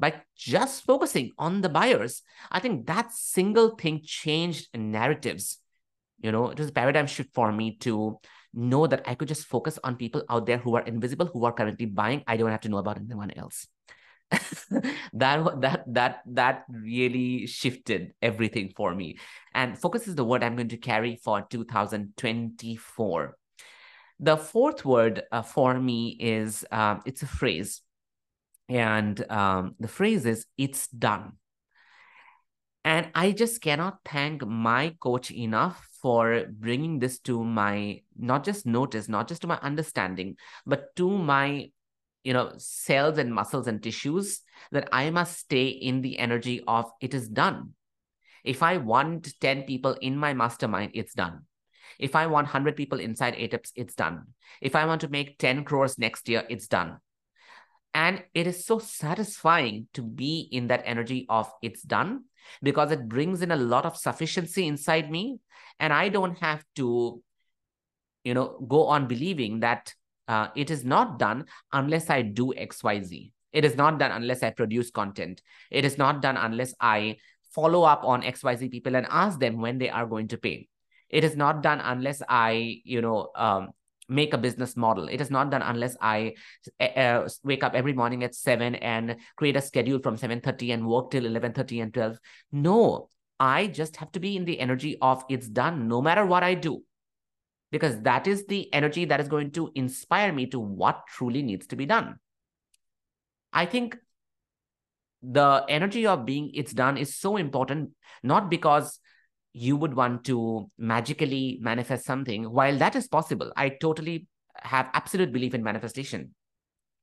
by 0.00 0.14
just 0.34 0.84
focusing 0.84 1.32
on 1.38 1.60
the 1.60 1.68
buyers. 1.68 2.22
I 2.50 2.60
think 2.60 2.86
that 2.86 3.12
single 3.12 3.76
thing 3.76 4.00
changed 4.02 4.68
narratives. 4.74 5.58
You 6.20 6.32
know, 6.32 6.48
it 6.48 6.58
was 6.58 6.70
a 6.70 6.72
paradigm 6.72 7.06
shift 7.06 7.34
for 7.34 7.52
me 7.52 7.76
to 7.80 8.18
know 8.54 8.86
that 8.86 9.02
I 9.06 9.14
could 9.14 9.28
just 9.28 9.46
focus 9.46 9.78
on 9.82 9.96
people 9.96 10.22
out 10.28 10.46
there 10.46 10.58
who 10.58 10.76
are 10.76 10.82
invisible, 10.82 11.26
who 11.26 11.44
are 11.44 11.52
currently 11.52 11.86
buying. 11.86 12.22
I 12.26 12.36
don't 12.36 12.50
have 12.50 12.60
to 12.62 12.68
know 12.68 12.78
about 12.78 12.98
anyone 12.98 13.30
else. 13.32 13.66
that 15.12 15.60
that 15.60 15.84
that 15.86 16.22
that 16.26 16.64
really 16.70 17.46
shifted 17.46 18.12
everything 18.22 18.72
for 18.74 18.94
me 18.94 19.18
and 19.54 19.78
focus 19.78 20.08
is 20.08 20.14
the 20.14 20.24
word 20.24 20.42
i'm 20.42 20.56
going 20.56 20.68
to 20.68 20.78
carry 20.78 21.16
for 21.16 21.42
2024 21.50 23.36
the 24.20 24.36
fourth 24.36 24.84
word 24.84 25.22
uh, 25.32 25.42
for 25.42 25.78
me 25.78 26.16
is 26.18 26.64
uh, 26.70 26.96
it's 27.04 27.22
a 27.22 27.26
phrase 27.26 27.82
and 28.68 29.30
um, 29.30 29.74
the 29.80 29.88
phrase 29.88 30.24
is 30.24 30.46
it's 30.56 30.88
done 30.88 31.32
and 32.84 33.08
i 33.14 33.32
just 33.32 33.60
cannot 33.60 33.98
thank 34.04 34.46
my 34.46 34.94
coach 35.00 35.30
enough 35.30 35.91
for 36.02 36.44
bringing 36.50 36.98
this 36.98 37.20
to 37.20 37.42
my 37.42 38.02
not 38.18 38.44
just 38.44 38.66
notice 38.66 39.08
not 39.08 39.28
just 39.28 39.40
to 39.42 39.46
my 39.46 39.58
understanding 39.62 40.36
but 40.66 40.94
to 40.96 41.08
my 41.08 41.70
you 42.24 42.32
know 42.32 42.52
cells 42.56 43.18
and 43.18 43.32
muscles 43.32 43.66
and 43.66 43.82
tissues 43.82 44.40
that 44.70 44.88
i 44.92 45.10
must 45.10 45.38
stay 45.38 45.68
in 45.68 46.02
the 46.02 46.18
energy 46.18 46.62
of 46.66 46.90
it 47.00 47.14
is 47.14 47.28
done. 47.28 47.70
If 48.44 48.62
i 48.62 48.76
want 48.76 49.34
10 49.40 49.62
people 49.62 49.96
in 50.00 50.16
my 50.16 50.34
mastermind 50.34 50.92
it's 50.94 51.14
done. 51.14 51.42
If 51.98 52.16
i 52.16 52.26
want 52.26 52.46
100 52.46 52.76
people 52.76 53.00
inside 53.00 53.34
ATEPS 53.34 53.72
it's 53.76 53.94
done. 53.94 54.34
If 54.60 54.74
i 54.74 54.84
want 54.86 55.00
to 55.02 55.08
make 55.08 55.38
10 55.38 55.64
crores 55.64 55.98
next 55.98 56.28
year 56.28 56.44
it's 56.48 56.68
done. 56.68 56.98
And 57.94 58.24
it 58.32 58.46
is 58.46 58.64
so 58.64 58.78
satisfying 58.78 59.86
to 59.92 60.02
be 60.02 60.48
in 60.50 60.68
that 60.68 60.82
energy 60.86 61.26
of 61.28 61.52
it's 61.60 61.82
done 61.82 62.24
because 62.62 62.90
it 62.90 63.08
brings 63.08 63.42
in 63.42 63.50
a 63.50 63.56
lot 63.56 63.84
of 63.84 63.96
sufficiency 63.96 64.66
inside 64.66 65.10
me 65.10 65.38
and 65.78 65.92
i 65.92 66.08
don't 66.08 66.38
have 66.38 66.64
to 66.74 67.22
you 68.24 68.34
know 68.34 68.64
go 68.68 68.86
on 68.86 69.06
believing 69.06 69.60
that 69.60 69.92
uh, 70.28 70.48
it 70.54 70.70
is 70.70 70.84
not 70.84 71.18
done 71.18 71.44
unless 71.72 72.08
I 72.08 72.22
do 72.22 72.52
XYZ. 72.56 73.32
It 73.52 73.64
is 73.64 73.76
not 73.76 73.98
done 73.98 74.12
unless 74.12 74.42
I 74.42 74.50
produce 74.50 74.90
content. 74.90 75.42
It 75.70 75.84
is 75.84 75.98
not 75.98 76.22
done 76.22 76.36
unless 76.36 76.74
I 76.80 77.16
follow 77.54 77.82
up 77.82 78.04
on 78.04 78.22
XYZ 78.22 78.70
people 78.70 78.96
and 78.96 79.06
ask 79.10 79.38
them 79.38 79.60
when 79.60 79.78
they 79.78 79.90
are 79.90 80.06
going 80.06 80.28
to 80.28 80.38
pay. 80.38 80.68
It 81.10 81.24
is 81.24 81.36
not 81.36 81.62
done 81.62 81.80
unless 81.80 82.22
I, 82.26 82.80
you 82.84 83.02
know, 83.02 83.28
um, 83.36 83.70
make 84.12 84.34
a 84.34 84.38
business 84.38 84.76
model. 84.76 85.08
It 85.08 85.20
is 85.20 85.30
not 85.30 85.50
done 85.50 85.62
unless 85.62 85.96
I 86.00 86.34
uh, 86.80 87.28
wake 87.42 87.64
up 87.64 87.74
every 87.74 87.92
morning 87.92 88.24
at 88.24 88.34
7 88.34 88.74
and 88.76 89.16
create 89.36 89.56
a 89.56 89.62
schedule 89.62 89.98
from 90.00 90.16
7.30 90.16 90.74
and 90.74 90.86
work 90.86 91.10
till 91.10 91.24
11.30 91.24 91.82
and 91.82 91.94
12. 91.94 92.18
No, 92.52 93.08
I 93.40 93.66
just 93.66 93.96
have 93.96 94.12
to 94.12 94.20
be 94.20 94.36
in 94.36 94.44
the 94.44 94.60
energy 94.60 94.96
of 95.00 95.24
it's 95.28 95.48
done 95.48 95.88
no 95.88 96.02
matter 96.02 96.24
what 96.26 96.42
I 96.42 96.54
do 96.54 96.82
because 97.72 98.00
that 98.02 98.26
is 98.26 98.46
the 98.46 98.72
energy 98.72 99.06
that 99.06 99.20
is 99.20 99.28
going 99.28 99.50
to 99.52 99.72
inspire 99.74 100.32
me 100.32 100.46
to 100.46 100.60
what 100.60 101.06
truly 101.08 101.42
needs 101.42 101.66
to 101.68 101.76
be 101.76 101.86
done. 101.86 102.18
I 103.52 103.66
think 103.66 103.96
the 105.22 105.64
energy 105.68 106.06
of 106.06 106.26
being 106.26 106.50
it's 106.54 106.72
done 106.72 106.96
is 106.96 107.16
so 107.16 107.36
important, 107.36 107.90
not 108.22 108.50
because 108.50 108.98
you 109.52 109.76
would 109.76 109.94
want 109.94 110.24
to 110.24 110.70
magically 110.78 111.58
manifest 111.60 112.04
something. 112.04 112.44
While 112.44 112.78
that 112.78 112.96
is 112.96 113.08
possible, 113.08 113.52
I 113.56 113.70
totally 113.70 114.26
have 114.56 114.88
absolute 114.92 115.32
belief 115.32 115.54
in 115.54 115.62
manifestation. 115.62 116.34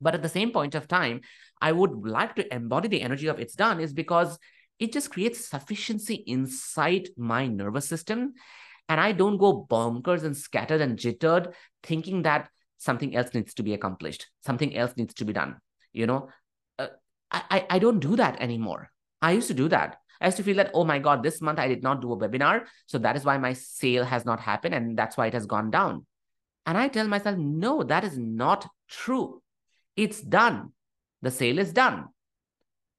But 0.02 0.16
at 0.16 0.22
the 0.22 0.30
same 0.30 0.52
point 0.52 0.76
of 0.76 0.88
time, 0.88 1.22
I 1.62 1.72
would 1.72 1.92
like 2.08 2.36
to 2.36 2.54
embody 2.54 2.88
the 2.88 3.02
energy 3.02 3.28
of 3.28 3.40
it's 3.40 3.56
done 3.56 3.80
is 3.80 3.94
because 3.94 4.40
it 4.80 4.94
just 4.94 5.12
creates 5.12 5.46
sufficiency 5.46 6.24
inside 6.26 7.10
my 7.18 7.48
nervous 7.48 7.88
system 7.88 8.34
and 8.88 9.00
I 9.00 9.12
don't 9.12 9.38
go 9.38 9.68
bonkers 9.70 10.24
and 10.24 10.36
scattered 10.36 10.82
and 10.82 10.98
jittered 10.98 11.54
thinking 11.84 12.24
that 12.24 12.50
something 12.78 13.16
else 13.16 13.34
needs 13.34 13.54
to 13.56 13.64
be 13.64 13.74
accomplished, 13.74 14.28
something 14.44 14.76
else 14.76 14.94
needs 14.96 15.14
to 15.16 15.26
be 15.26 15.34
done. 15.34 15.58
You 15.92 16.08
know, 16.08 16.30
uh, 16.80 16.88
I, 17.30 17.66
I 17.70 17.80
don't 17.80 18.00
do 18.00 18.16
that 18.16 18.42
anymore. 18.42 18.90
I 19.22 19.34
used 19.34 19.50
to 19.50 19.54
do 19.54 19.68
that. 19.70 19.98
I 20.22 20.26
used 20.26 20.38
to 20.38 20.44
feel 20.44 20.58
that, 20.58 20.72
oh 20.74 20.84
my 20.84 21.00
God, 21.00 21.24
this 21.24 21.42
month 21.42 21.60
I 21.60 21.68
did 21.68 21.82
not 21.82 22.02
do 22.02 22.12
a 22.12 22.18
webinar. 22.18 22.66
So 22.88 22.98
that 23.00 23.16
is 23.16 23.24
why 23.24 23.38
my 23.38 23.54
sale 23.54 24.04
has 24.04 24.26
not 24.26 24.40
happened. 24.40 24.76
And 24.76 24.98
that's 24.98 25.18
why 25.18 25.28
it 25.28 25.34
has 25.34 25.46
gone 25.46 25.72
down. 25.72 26.06
And 26.66 26.78
I 26.78 26.88
tell 26.88 27.08
myself, 27.08 27.38
no, 27.38 27.84
that 27.84 28.04
is 28.04 28.18
not 28.18 28.68
true. 28.90 29.42
It's 29.96 30.22
done. 30.22 30.74
The 31.22 31.32
sale 31.32 31.60
is 31.60 31.72
done. 31.72 32.06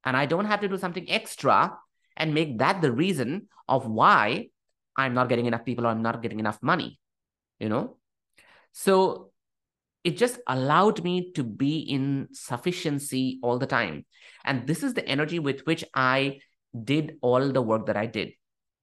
And 0.03 0.17
I 0.17 0.25
don't 0.25 0.45
have 0.45 0.61
to 0.61 0.67
do 0.67 0.77
something 0.77 1.09
extra 1.09 1.77
and 2.17 2.33
make 2.33 2.57
that 2.57 2.81
the 2.81 2.91
reason 2.91 3.47
of 3.67 3.85
why 3.85 4.47
I'm 4.97 5.13
not 5.13 5.29
getting 5.29 5.45
enough 5.45 5.63
people 5.63 5.85
or 5.85 5.89
I'm 5.89 6.01
not 6.01 6.21
getting 6.21 6.39
enough 6.39 6.59
money, 6.61 6.99
you 7.59 7.69
know? 7.69 7.97
So 8.73 9.31
it 10.03 10.17
just 10.17 10.39
allowed 10.47 11.03
me 11.03 11.31
to 11.33 11.43
be 11.43 11.79
in 11.79 12.29
sufficiency 12.31 13.39
all 13.43 13.59
the 13.59 13.67
time. 13.67 14.05
And 14.43 14.65
this 14.65 14.83
is 14.83 14.93
the 14.93 15.07
energy 15.07 15.39
with 15.39 15.61
which 15.61 15.85
I 15.93 16.39
did 16.71 17.17
all 17.21 17.51
the 17.51 17.61
work 17.61 17.87
that 17.87 17.97
I 17.97 18.05
did. 18.05 18.33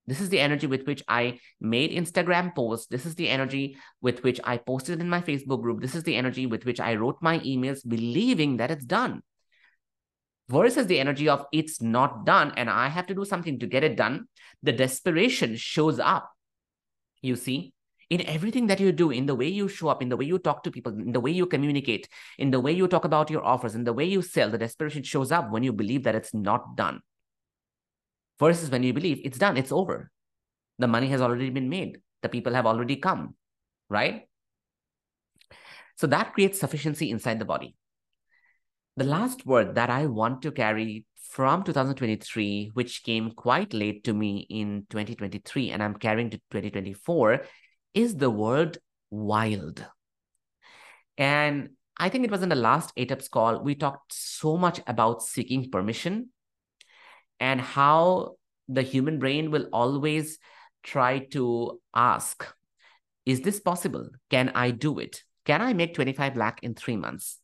This 0.09 0.22
is 0.22 0.30
the 0.30 0.41
energy 0.41 0.66
with 0.66 0.86
which 0.86 1.03
I 1.07 1.39
made 1.61 1.91
Instagram 1.91 2.55
posts. 2.55 2.86
This 2.86 3.05
is 3.05 3.14
the 3.14 3.28
energy 3.28 3.76
with 4.01 4.24
which 4.24 4.41
I 4.43 4.57
posted 4.57 5.01
in 5.01 5.09
my 5.11 5.20
Facebook 5.20 5.61
group. 5.61 5.82
This 5.82 5.95
is 5.95 6.03
the 6.03 6.16
energy 6.16 6.47
with 6.47 6.64
which 6.64 6.80
I 6.80 6.95
wrote 6.95 7.18
my 7.20 7.41
emails, 7.41 7.86
believing 7.86 8.57
that 8.57 8.70
it's 8.70 8.86
done. 8.86 9.22
Versus 10.49 10.86
the 10.86 10.99
energy 10.99 11.28
of 11.28 11.45
it's 11.53 11.82
not 11.82 12.24
done 12.24 12.55
and 12.57 12.70
I 12.70 12.89
have 12.89 13.07
to 13.09 13.14
do 13.14 13.26
something 13.26 13.59
to 13.59 13.66
get 13.66 13.84
it 13.84 13.97
done. 13.97 14.28
The 14.62 14.72
desperation 14.72 15.57
shows 15.57 15.99
up. 15.99 16.32
You 17.20 17.36
see, 17.36 17.74
in 18.09 18.22
everything 18.22 18.68
that 18.68 18.80
you 18.80 18.93
do, 18.93 19.11
in 19.11 19.26
the 19.26 19.34
way 19.34 19.49
you 19.49 19.68
show 19.68 19.89
up, 19.89 20.01
in 20.01 20.09
the 20.09 20.16
way 20.16 20.24
you 20.24 20.39
talk 20.39 20.62
to 20.62 20.70
people, 20.70 20.93
in 20.93 21.12
the 21.12 21.20
way 21.20 21.32
you 21.32 21.45
communicate, 21.45 22.09
in 22.39 22.51
the 22.51 22.61
way 22.61 22.72
you 22.72 22.89
talk 22.89 23.05
about 23.05 23.28
your 23.28 23.45
offers, 23.45 23.74
in 23.74 23.84
the 23.84 23.93
way 23.93 24.07
you 24.07 24.22
sell, 24.22 24.49
the 24.49 24.57
desperation 24.57 25.03
shows 25.03 25.30
up 25.30 25.51
when 25.51 25.62
you 25.62 25.72
believe 25.74 26.05
that 26.05 26.14
it's 26.14 26.32
not 26.32 26.76
done 26.76 27.03
versus 28.39 28.70
when 28.70 28.82
you 28.82 28.93
believe 28.93 29.20
it's 29.24 29.39
done, 29.39 29.57
it's 29.57 29.72
over. 29.72 30.11
The 30.78 30.86
money 30.86 31.09
has 31.09 31.20
already 31.20 31.51
been 31.51 31.68
made, 31.68 31.99
the 32.22 32.28
people 32.28 32.55
have 32.55 32.66
already 32.66 32.97
come, 32.97 33.34
right? 33.89 34.28
So 35.97 36.07
that 36.07 36.32
creates 36.32 36.61
sufficiency 36.61 37.11
inside 37.11 37.41
the 37.41 37.45
body. 37.45 37.74
The 38.97 39.05
last 39.05 39.47
word 39.47 39.74
that 39.74 39.91
I 39.91 40.07
want 40.07 40.43
to 40.43 40.53
carry 40.53 41.07
from 41.30 41.62
2023, 41.62 42.70
which 42.74 43.03
came 43.03 43.32
quite 43.32 43.74
late 43.74 44.05
to 44.05 44.14
me 44.14 44.47
in 44.49 44.86
2023, 44.91 45.70
and 45.70 45.82
I'm 45.82 45.95
carrying 45.95 46.30
to 46.30 46.39
2024, 46.51 47.43
is 47.95 48.16
the 48.16 48.30
word 48.30 48.78
wild. 49.11 49.84
And 51.16 51.70
I 51.97 52.09
think 52.09 52.24
it 52.24 52.30
was 52.30 52.43
in 52.43 52.49
the 52.49 52.55
last 52.55 52.95
ATEPS 52.97 53.28
call, 53.28 53.62
we 53.62 53.74
talked 53.74 54.12
so 54.12 54.57
much 54.57 54.80
about 54.86 55.22
seeking 55.22 55.70
permission 55.70 56.30
and 57.41 57.61
how 57.61 58.36
the 58.68 58.82
human 58.82 59.18
brain 59.18 59.51
will 59.51 59.68
always 59.72 60.39
try 60.82 61.18
to 61.18 61.80
ask 61.95 62.47
is 63.26 63.43
this 63.43 63.61
possible? 63.61 64.09
Can 64.30 64.49
i 64.55 64.70
do 64.70 64.99
it? 64.99 65.22
Can 65.45 65.61
i 65.61 65.72
make 65.74 65.95
25 65.95 66.36
lakh 66.36 66.61
in 66.62 66.74
three 66.74 66.97
months? 66.97 67.39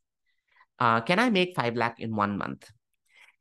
Uh, 0.78 1.00
can 1.00 1.18
i 1.18 1.30
make 1.30 1.54
5 1.54 1.76
lakh 1.76 2.00
in 2.00 2.16
one 2.16 2.38
month? 2.38 2.70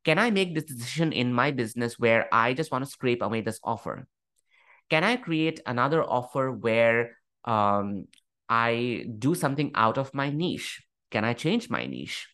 Can 0.04 0.20
i 0.20 0.30
make 0.30 0.54
this 0.54 0.66
decision 0.66 1.14
in 1.14 1.34
my 1.34 1.52
business 1.52 1.98
where 1.98 2.28
i 2.34 2.54
just 2.54 2.72
want 2.72 2.84
to 2.84 2.92
scrape 2.92 3.22
away 3.22 3.42
this 3.42 3.60
offer? 3.64 4.08
Can 4.90 5.04
i 5.04 5.16
create 5.16 5.62
another 5.66 6.04
offer 6.04 6.52
where 6.52 7.18
um, 7.46 8.08
i 8.50 9.06
do 9.18 9.36
something 9.36 9.72
out 9.76 9.98
of 9.98 10.14
my 10.14 10.30
niche? 10.30 10.84
Can 11.12 11.24
i 11.24 11.34
change 11.34 11.70
my 11.70 11.86
niche? 11.86 12.28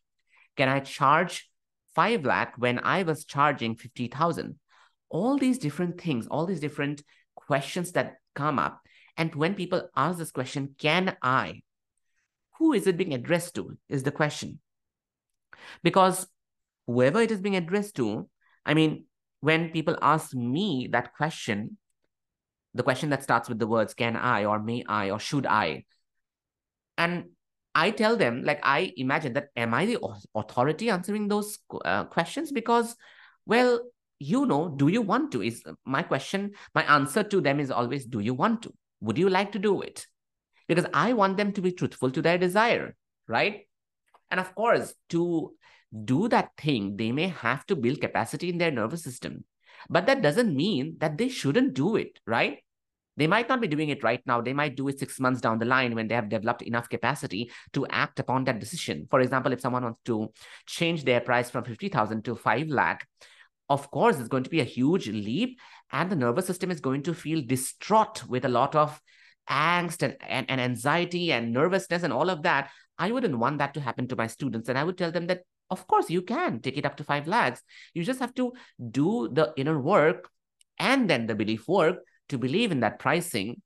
Can 0.57 0.69
i 0.69 0.79
charge 0.79 1.48
5 1.95 2.25
lakh 2.25 2.53
when 2.57 2.79
I 2.79 3.03
was 3.03 3.25
charging 3.25 3.75
50,000. 3.75 4.59
All 5.09 5.37
these 5.37 5.57
different 5.57 5.99
things, 5.99 6.27
all 6.27 6.45
these 6.45 6.59
different 6.59 7.03
questions 7.35 7.91
that 7.93 8.15
come 8.35 8.59
up. 8.59 8.81
And 9.17 9.33
when 9.35 9.55
people 9.55 9.89
ask 9.95 10.17
this 10.17 10.31
question, 10.31 10.75
can 10.77 11.17
I? 11.21 11.61
Who 12.57 12.73
is 12.73 12.87
it 12.87 12.97
being 12.97 13.13
addressed 13.13 13.55
to? 13.55 13.77
Is 13.89 14.03
the 14.03 14.11
question. 14.11 14.59
Because 15.83 16.27
whoever 16.87 17.21
it 17.21 17.31
is 17.31 17.41
being 17.41 17.55
addressed 17.55 17.95
to, 17.95 18.29
I 18.65 18.73
mean, 18.73 19.05
when 19.41 19.69
people 19.69 19.97
ask 20.01 20.33
me 20.33 20.89
that 20.91 21.15
question, 21.15 21.77
the 22.73 22.83
question 22.83 23.09
that 23.09 23.23
starts 23.23 23.49
with 23.49 23.59
the 23.59 23.67
words 23.67 23.93
can 23.93 24.15
I 24.15 24.45
or 24.45 24.59
may 24.59 24.83
I 24.87 25.09
or 25.09 25.19
should 25.19 25.45
I, 25.45 25.85
and 26.97 27.25
I 27.75 27.91
tell 27.91 28.17
them, 28.17 28.43
like, 28.43 28.59
I 28.63 28.93
imagine 28.97 29.33
that, 29.33 29.49
am 29.55 29.73
I 29.73 29.85
the 29.85 29.99
authority 30.35 30.89
answering 30.89 31.27
those 31.27 31.59
uh, 31.85 32.05
questions? 32.05 32.51
Because, 32.51 32.95
well, 33.45 33.79
you 34.19 34.45
know, 34.45 34.69
do 34.75 34.87
you 34.87 35.01
want 35.01 35.31
to? 35.31 35.41
Is 35.41 35.63
my 35.85 36.03
question, 36.03 36.51
my 36.73 36.83
answer 36.83 37.23
to 37.23 37.41
them 37.41 37.59
is 37.59 37.71
always, 37.71 38.05
do 38.05 38.19
you 38.19 38.33
want 38.33 38.63
to? 38.63 38.73
Would 39.01 39.17
you 39.17 39.29
like 39.29 39.51
to 39.53 39.59
do 39.59 39.81
it? 39.81 40.05
Because 40.67 40.85
I 40.93 41.13
want 41.13 41.37
them 41.37 41.53
to 41.53 41.61
be 41.61 41.71
truthful 41.71 42.11
to 42.11 42.21
their 42.21 42.37
desire, 42.37 42.95
right? 43.27 43.67
And 44.29 44.39
of 44.39 44.53
course, 44.55 44.93
to 45.09 45.53
do 46.05 46.27
that 46.27 46.49
thing, 46.57 46.97
they 46.97 47.11
may 47.11 47.29
have 47.29 47.65
to 47.67 47.75
build 47.75 48.01
capacity 48.01 48.49
in 48.49 48.57
their 48.57 48.71
nervous 48.71 49.03
system. 49.03 49.45
But 49.89 50.05
that 50.07 50.21
doesn't 50.21 50.55
mean 50.55 50.97
that 50.99 51.17
they 51.17 51.29
shouldn't 51.29 51.73
do 51.73 51.95
it, 51.95 52.19
right? 52.27 52.59
They 53.19 53.27
might 53.27 53.49
not 53.49 53.59
be 53.59 53.67
doing 53.67 53.89
it 53.89 54.01
right 54.01 54.21
now. 54.25 54.39
They 54.39 54.53
might 54.53 54.77
do 54.77 54.87
it 54.87 54.97
six 54.97 55.19
months 55.19 55.41
down 55.41 55.59
the 55.59 55.65
line 55.65 55.93
when 55.93 56.07
they 56.07 56.15
have 56.15 56.29
developed 56.29 56.61
enough 56.61 56.87
capacity 56.87 57.51
to 57.73 57.85
act 57.87 58.17
upon 58.17 58.45
that 58.45 58.61
decision. 58.61 59.07
For 59.11 59.19
example, 59.19 59.51
if 59.51 59.59
someone 59.59 59.83
wants 59.83 59.99
to 60.05 60.29
change 60.65 61.03
their 61.03 61.19
price 61.19 61.49
from 61.49 61.65
50,000 61.65 62.23
to 62.23 62.35
5 62.37 62.69
lakh, 62.69 63.05
of 63.67 63.91
course, 63.91 64.19
it's 64.19 64.29
going 64.29 64.45
to 64.45 64.49
be 64.49 64.61
a 64.61 64.75
huge 64.77 65.09
leap 65.09 65.59
and 65.91 66.09
the 66.09 66.15
nervous 66.15 66.47
system 66.47 66.71
is 66.71 66.79
going 66.79 67.03
to 67.03 67.13
feel 67.13 67.43
distraught 67.45 68.25
with 68.25 68.45
a 68.45 68.49
lot 68.49 68.73
of 68.73 69.01
angst 69.49 70.01
and, 70.01 70.15
and, 70.21 70.49
and 70.49 70.61
anxiety 70.61 71.33
and 71.33 71.51
nervousness 71.51 72.03
and 72.03 72.13
all 72.13 72.29
of 72.29 72.43
that. 72.43 72.71
I 72.97 73.11
wouldn't 73.11 73.37
want 73.37 73.57
that 73.57 73.73
to 73.73 73.81
happen 73.81 74.07
to 74.07 74.15
my 74.15 74.27
students. 74.27 74.69
And 74.69 74.77
I 74.77 74.85
would 74.85 74.97
tell 74.97 75.11
them 75.11 75.27
that, 75.27 75.41
of 75.69 75.85
course, 75.87 76.09
you 76.09 76.21
can 76.21 76.61
take 76.61 76.77
it 76.77 76.85
up 76.85 76.95
to 76.95 77.03
5 77.03 77.27
lakhs. 77.27 77.61
You 77.93 78.05
just 78.05 78.21
have 78.21 78.33
to 78.35 78.53
do 78.91 79.27
the 79.29 79.51
inner 79.57 79.77
work 79.77 80.29
and 80.77 81.09
then 81.09 81.27
the 81.27 81.35
belief 81.35 81.67
work 81.67 81.97
to 82.29 82.37
believe 82.37 82.71
in 82.71 82.79
that 82.81 82.99
pricing 82.99 83.61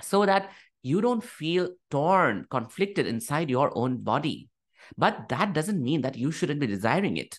so 0.00 0.26
that 0.26 0.50
you 0.82 1.00
don't 1.00 1.24
feel 1.24 1.70
torn, 1.90 2.46
conflicted 2.50 3.06
inside 3.06 3.50
your 3.50 3.76
own 3.76 3.98
body. 3.98 4.48
But 4.96 5.28
that 5.30 5.52
doesn't 5.52 5.82
mean 5.82 6.02
that 6.02 6.16
you 6.16 6.30
shouldn't 6.30 6.60
be 6.60 6.66
desiring 6.66 7.16
it. 7.16 7.38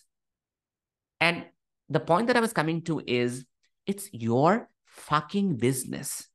And 1.20 1.46
the 1.88 2.00
point 2.00 2.26
that 2.26 2.36
I 2.36 2.40
was 2.40 2.52
coming 2.52 2.82
to 2.82 3.00
is 3.06 3.46
it's 3.86 4.10
your 4.12 4.68
fucking 4.84 5.56
business. 5.56 6.28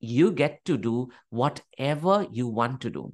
You 0.00 0.32
get 0.32 0.64
to 0.64 0.78
do 0.78 1.10
whatever 1.28 2.26
you 2.32 2.48
want 2.48 2.80
to 2.80 2.90
do. 2.90 3.12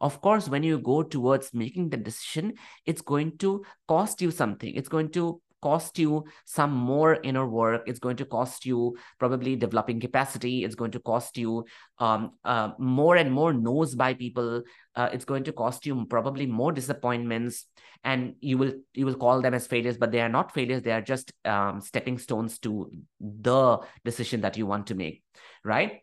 Of 0.00 0.20
course, 0.20 0.48
when 0.48 0.62
you 0.62 0.78
go 0.78 1.02
towards 1.02 1.54
making 1.54 1.90
the 1.90 1.96
decision, 1.96 2.54
it's 2.86 3.02
going 3.02 3.38
to 3.38 3.64
cost 3.86 4.20
you 4.20 4.30
something. 4.30 4.74
It's 4.74 4.88
going 4.88 5.10
to 5.10 5.40
cost 5.62 5.98
you 5.98 6.24
some 6.44 6.72
more 6.72 7.18
inner 7.22 7.46
work. 7.46 7.84
It's 7.86 7.98
going 7.98 8.16
to 8.16 8.24
cost 8.24 8.66
you 8.66 8.96
probably 9.18 9.56
developing 9.56 10.00
capacity. 10.00 10.64
It's 10.64 10.74
going 10.74 10.90
to 10.90 11.00
cost 11.00 11.38
you 11.38 11.64
um, 11.98 12.32
uh, 12.44 12.72
more 12.78 13.16
and 13.16 13.32
more 13.32 13.52
no's 13.52 13.94
by 13.94 14.14
people. 14.14 14.62
Uh, 14.94 15.08
it's 15.12 15.24
going 15.24 15.44
to 15.44 15.52
cost 15.52 15.86
you 15.86 16.04
probably 16.10 16.46
more 16.46 16.72
disappointments, 16.72 17.66
and 18.04 18.34
you 18.40 18.58
will 18.58 18.72
you 18.92 19.06
will 19.06 19.14
call 19.14 19.40
them 19.40 19.54
as 19.54 19.66
failures, 19.66 19.96
but 19.96 20.12
they 20.12 20.20
are 20.20 20.28
not 20.28 20.52
failures. 20.52 20.82
They 20.82 20.92
are 20.92 21.00
just 21.00 21.32
um, 21.44 21.80
stepping 21.80 22.18
stones 22.18 22.58
to 22.60 22.90
the 23.20 23.78
decision 24.04 24.42
that 24.42 24.58
you 24.58 24.66
want 24.66 24.88
to 24.88 24.94
make, 24.94 25.22
right? 25.64 26.02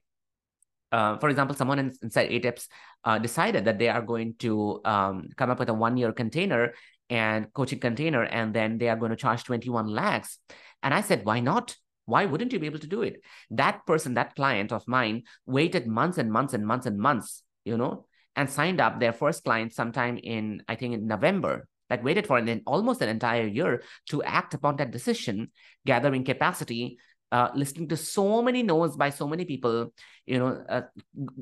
Uh, 0.92 1.18
for 1.20 1.30
example, 1.30 1.56
someone 1.56 1.78
in, 1.78 1.94
inside 2.02 2.32
ATEPS 2.32 2.68
uh, 3.04 3.20
decided 3.20 3.66
that 3.66 3.78
they 3.78 3.90
are 3.90 4.02
going 4.02 4.34
to 4.40 4.82
um, 4.86 5.30
come 5.38 5.52
up 5.52 5.60
with 5.60 5.70
a 5.70 5.74
one-year 5.74 6.12
container 6.14 6.74
and 7.10 7.52
coaching 7.54 7.80
container, 7.80 8.24
and 8.24 8.54
then 8.54 8.78
they 8.78 8.90
are 8.90 8.96
going 8.96 9.12
to 9.12 9.18
charge 9.18 9.44
21 9.44 9.88
lakhs. 9.88 10.38
And 10.84 10.94
I 10.94 11.02
said, 11.02 11.26
why 11.26 11.40
not? 11.40 11.76
Why 12.06 12.26
wouldn't 12.26 12.54
you 12.54 12.60
be 12.60 12.66
able 12.66 12.80
to 12.80 12.88
do 12.88 13.02
it? 13.02 13.22
That 13.52 13.86
person, 13.86 14.16
that 14.16 14.36
client 14.36 14.72
of 14.72 14.88
mine, 14.88 15.24
waited 15.46 15.88
months 15.88 16.18
and 16.18 16.32
months 16.32 16.54
and 16.54 16.66
months 16.66 16.86
and 16.86 16.98
months, 16.98 17.44
you 17.66 17.78
know, 17.78 18.06
and 18.36 18.50
signed 18.50 18.82
up 18.82 19.00
their 19.00 19.14
first 19.14 19.44
client 19.44 19.74
sometime 19.74 20.18
in, 20.18 20.64
I 20.68 20.76
think, 20.76 20.94
in 20.94 21.08
November. 21.08 21.68
Like 21.90 22.04
waited 22.04 22.28
for 22.28 22.38
an, 22.38 22.62
almost 22.68 23.02
an 23.02 23.10
entire 23.10 23.48
year 23.48 23.82
to 24.10 24.22
act 24.24 24.54
upon 24.54 24.76
that 24.78 24.92
decision, 24.92 25.52
gathering 25.86 26.24
capacity, 26.24 27.00
uh, 27.32 27.50
listening 27.56 27.88
to 27.90 27.98
so 27.98 28.42
many 28.42 28.64
no's 28.64 28.96
by 28.96 29.10
so 29.10 29.28
many 29.28 29.46
people, 29.46 29.94
you 30.26 30.40
know, 30.40 30.64
uh, 30.70 30.82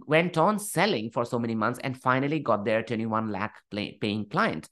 went 0.06 0.38
on 0.38 0.60
selling 0.60 1.12
for 1.12 1.26
so 1.26 1.40
many 1.40 1.56
months 1.56 1.80
and 1.84 2.02
finally 2.02 2.40
got 2.40 2.66
their 2.66 2.84
21 2.84 3.30
lakh 3.30 3.56
play, 3.72 3.98
paying 4.00 4.26
client 4.26 4.70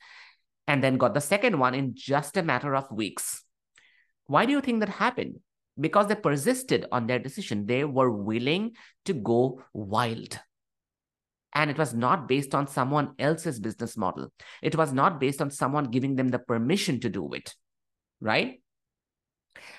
and 0.68 0.84
then 0.84 0.98
got 0.98 1.14
the 1.14 1.22
second 1.22 1.60
one 1.60 1.76
in 1.76 1.94
just 1.96 2.38
a 2.38 2.44
matter 2.44 2.76
of 2.76 2.92
weeks. 2.92 3.44
Why 4.28 4.46
do 4.46 4.52
you 4.52 4.62
think 4.62 4.80
that 4.80 4.90
happened? 4.90 5.40
Because 5.80 6.08
they 6.08 6.16
persisted 6.16 6.86
on 6.92 7.06
their 7.06 7.20
decision. 7.20 7.66
They 7.66 7.84
were 7.84 8.12
willing 8.12 8.74
to 9.06 9.14
go 9.14 9.64
wild. 9.74 10.40
And 11.54 11.70
it 11.70 11.78
was 11.78 11.94
not 11.94 12.28
based 12.28 12.56
on 12.56 12.68
someone 12.68 13.14
else's 13.20 13.60
business 13.60 13.96
model. 13.96 14.32
It 14.62 14.76
was 14.76 14.92
not 14.92 15.20
based 15.20 15.42
on 15.42 15.52
someone 15.52 15.86
giving 15.86 16.16
them 16.16 16.30
the 16.30 16.40
permission 16.40 17.00
to 17.02 17.10
do 17.10 17.34
it, 17.34 17.54
right? 18.20 18.62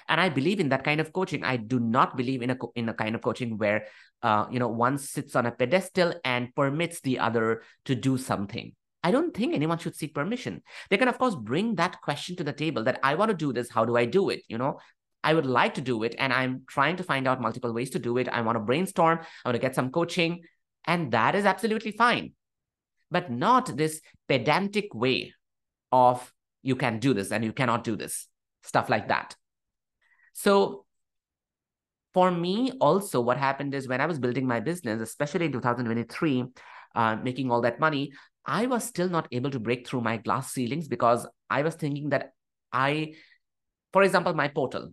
And 0.09 0.21
I 0.21 0.31
believe 0.31 0.61
in 0.61 0.71
that 0.71 0.85
kind 0.85 1.01
of 1.01 1.13
coaching. 1.13 1.45
I 1.45 1.57
do 1.57 1.79
not 1.79 2.17
believe 2.17 2.41
in 2.41 2.51
a 2.51 2.57
in 2.75 2.89
a 2.89 2.95
kind 2.95 3.15
of 3.15 3.21
coaching 3.21 3.59
where, 3.59 3.87
uh, 4.23 4.47
you 4.51 4.59
know, 4.59 4.69
one 4.69 4.97
sits 4.97 5.37
on 5.37 5.45
a 5.45 5.51
pedestal 5.51 6.15
and 6.25 6.55
permits 6.55 7.01
the 7.01 7.19
other 7.19 7.63
to 7.85 7.95
do 7.95 8.17
something. 8.17 8.73
I 9.07 9.13
don't 9.13 9.33
think 9.33 9.55
anyone 9.55 9.79
should 9.79 9.95
seek 9.95 10.17
permission. 10.17 10.63
They 10.91 10.97
can, 10.97 11.07
of 11.07 11.17
course, 11.17 11.37
bring 11.37 11.77
that 11.77 12.03
question 12.03 12.35
to 12.37 12.43
the 12.43 12.53
table 12.53 12.83
that 12.83 12.99
I 13.05 13.15
want 13.15 13.31
to 13.31 13.37
do 13.37 13.53
this. 13.53 13.71
How 13.71 13.85
do 13.85 13.97
I 13.97 14.05
do 14.05 14.31
it? 14.31 14.43
You 14.49 14.59
know, 14.59 14.81
I 15.23 15.33
would 15.33 15.47
like 15.47 15.75
to 15.75 15.81
do 15.81 16.03
it 16.03 16.17
and 16.19 16.33
I'm 16.33 16.63
trying 16.67 16.97
to 16.97 17.05
find 17.05 17.29
out 17.29 17.41
multiple 17.41 17.73
ways 17.73 17.91
to 17.91 18.01
do 18.01 18.19
it. 18.19 18.29
I 18.29 18.41
want 18.41 18.57
to 18.57 18.61
brainstorm. 18.61 19.21
I 19.21 19.49
want 19.49 19.55
to 19.55 19.61
get 19.61 19.77
some 19.77 19.93
coaching. 19.93 20.43
And 20.87 21.13
that 21.13 21.37
is 21.37 21.45
absolutely 21.45 21.93
fine. 21.93 22.33
But 23.09 23.31
not 23.31 23.77
this 23.77 24.01
pedantic 24.29 24.93
way 24.93 25.35
of 25.93 26.33
you 26.63 26.75
can 26.75 26.99
do 26.99 27.15
this 27.15 27.31
and 27.31 27.45
you 27.45 27.53
cannot 27.53 27.85
do 27.85 27.95
this, 27.95 28.27
stuff 28.65 28.91
like 28.91 29.07
that. 29.07 29.37
So 30.33 30.85
for 32.13 32.33
me, 32.33 32.73
also, 32.81 33.21
what 33.21 33.37
happened 33.37 33.73
is 33.73 33.87
when 33.87 34.01
I 34.01 34.07
was 34.07 34.19
building 34.19 34.49
my 34.49 34.59
business, 34.59 35.01
especially 35.01 35.47
in 35.47 35.53
2023, 35.53 36.45
uh, 36.97 37.17
making 37.23 37.53
all 37.53 37.61
that 37.61 37.79
money, 37.79 38.11
I 38.47 38.67
was 38.67 38.85
still 38.85 39.09
not 39.09 39.29
able 39.33 39.51
to 39.51 39.59
break 39.59 39.87
through 39.87 40.03
my 40.03 40.17
glass 40.19 40.53
ceilings 40.53 40.89
because 40.89 41.27
I 41.51 41.63
was 41.63 41.75
thinking 41.75 42.11
that 42.11 42.33
I, 42.73 43.15
for 43.93 44.03
example, 44.03 44.35
my 44.35 44.49
portal, 44.49 44.93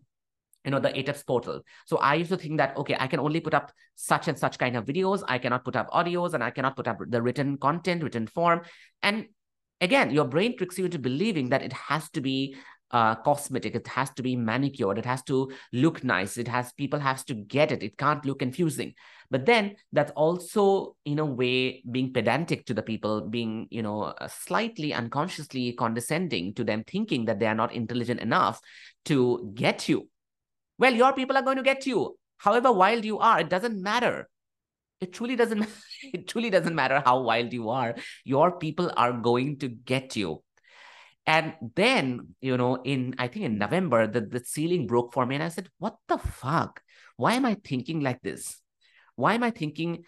you 0.66 0.72
know, 0.72 0.80
the 0.80 0.90
ATEPS 0.90 1.26
portal. 1.26 1.62
So 1.86 1.98
I 1.98 2.16
used 2.16 2.32
to 2.32 2.38
think 2.38 2.58
that, 2.58 2.76
okay, 2.78 2.98
I 3.00 3.08
can 3.08 3.20
only 3.20 3.40
put 3.40 3.54
up 3.54 3.72
such 3.96 4.28
and 4.28 4.38
such 4.38 4.58
kind 4.58 4.76
of 4.76 4.86
videos. 4.86 5.24
I 5.28 5.38
cannot 5.38 5.66
put 5.66 5.76
up 5.76 5.92
audios 5.92 6.34
and 6.34 6.44
I 6.44 6.50
cannot 6.50 6.76
put 6.76 6.88
up 6.88 6.98
the 7.08 7.22
written 7.22 7.58
content, 7.58 8.04
written 8.04 8.26
form. 8.26 8.62
And 9.04 9.28
again, 9.82 10.10
your 10.12 10.26
brain 10.26 10.58
tricks 10.58 10.80
you 10.80 10.86
into 10.86 11.00
believing 11.00 11.50
that 11.50 11.62
it 11.62 11.74
has 11.74 12.10
to 12.12 12.22
be 12.22 12.56
uh, 12.94 13.16
cosmetic. 13.16 13.76
It 13.76 13.88
has 13.88 14.12
to 14.12 14.24
be 14.24 14.36
manicured. 14.36 15.00
It 15.00 15.06
has 15.06 15.24
to 15.24 15.52
look 15.74 16.04
nice. 16.04 16.38
It 16.38 16.48
has 16.48 16.72
people 16.74 17.00
has 17.00 17.24
to 17.26 17.34
get 17.34 17.72
it. 17.72 17.84
It 17.84 17.98
can't 17.98 18.24
look 18.24 18.40
confusing. 18.40 18.94
But 19.32 19.48
then 19.48 19.76
that's 19.92 20.12
also 20.12 20.96
in 21.04 21.18
a 21.18 21.26
way 21.26 21.84
being 21.90 22.14
pedantic 22.14 22.68
to 22.68 22.74
the 22.74 22.84
people, 22.84 23.22
being 23.22 23.68
you 23.72 23.82
know 23.82 24.04
uh, 24.04 24.28
slightly 24.28 24.94
unconsciously 24.94 25.74
condescending 25.74 26.54
to 26.54 26.64
them, 26.64 26.84
thinking 26.86 27.26
that 27.26 27.40
they 27.40 27.48
are 27.48 27.56
not 27.56 27.74
intelligent 27.74 28.22
enough 28.22 28.62
to 29.06 29.52
get 29.56 29.90
you. 29.90 30.08
Well, 30.78 30.94
your 30.94 31.14
people 31.14 31.36
are 31.36 31.44
going 31.44 31.58
to 31.58 31.64
get 31.64 31.86
you. 31.88 32.16
However 32.38 32.72
wild 32.72 33.06
you 33.06 33.20
are, 33.20 33.40
it 33.40 33.50
doesn't 33.50 33.82
matter. 33.82 34.30
It 35.02 35.14
truly 35.14 35.36
doesn't. 35.36 35.68
It 36.14 36.28
truly 36.28 36.50
doesn't 36.50 36.76
matter 36.76 37.02
how 37.04 37.22
wild 37.22 37.54
you 37.54 37.70
are. 37.70 37.96
Your 38.26 38.60
people 38.60 38.92
are 38.98 39.14
going 39.14 39.58
to 39.60 39.70
get 39.70 40.18
you 40.18 40.44
and 41.26 41.54
then, 41.76 42.36
you 42.42 42.58
know, 42.58 42.76
in 42.84 43.16
I 43.18 43.28
think 43.28 43.46
in 43.46 43.58
November, 43.58 44.08
the, 44.08 44.22
the 44.22 44.44
ceiling 44.44 44.88
broke 44.88 45.14
for 45.14 45.26
me. 45.26 45.36
And 45.36 45.44
I 45.44 45.50
said, 45.50 45.70
What 45.78 45.96
the 46.08 46.18
fuck? 46.18 46.82
Why 47.16 47.34
am 47.34 47.46
I 47.46 47.56
thinking 47.64 48.02
like 48.02 48.22
this? 48.22 48.62
Why 49.16 49.36
am 49.36 49.44
I 49.44 49.52
thinking 49.52 50.04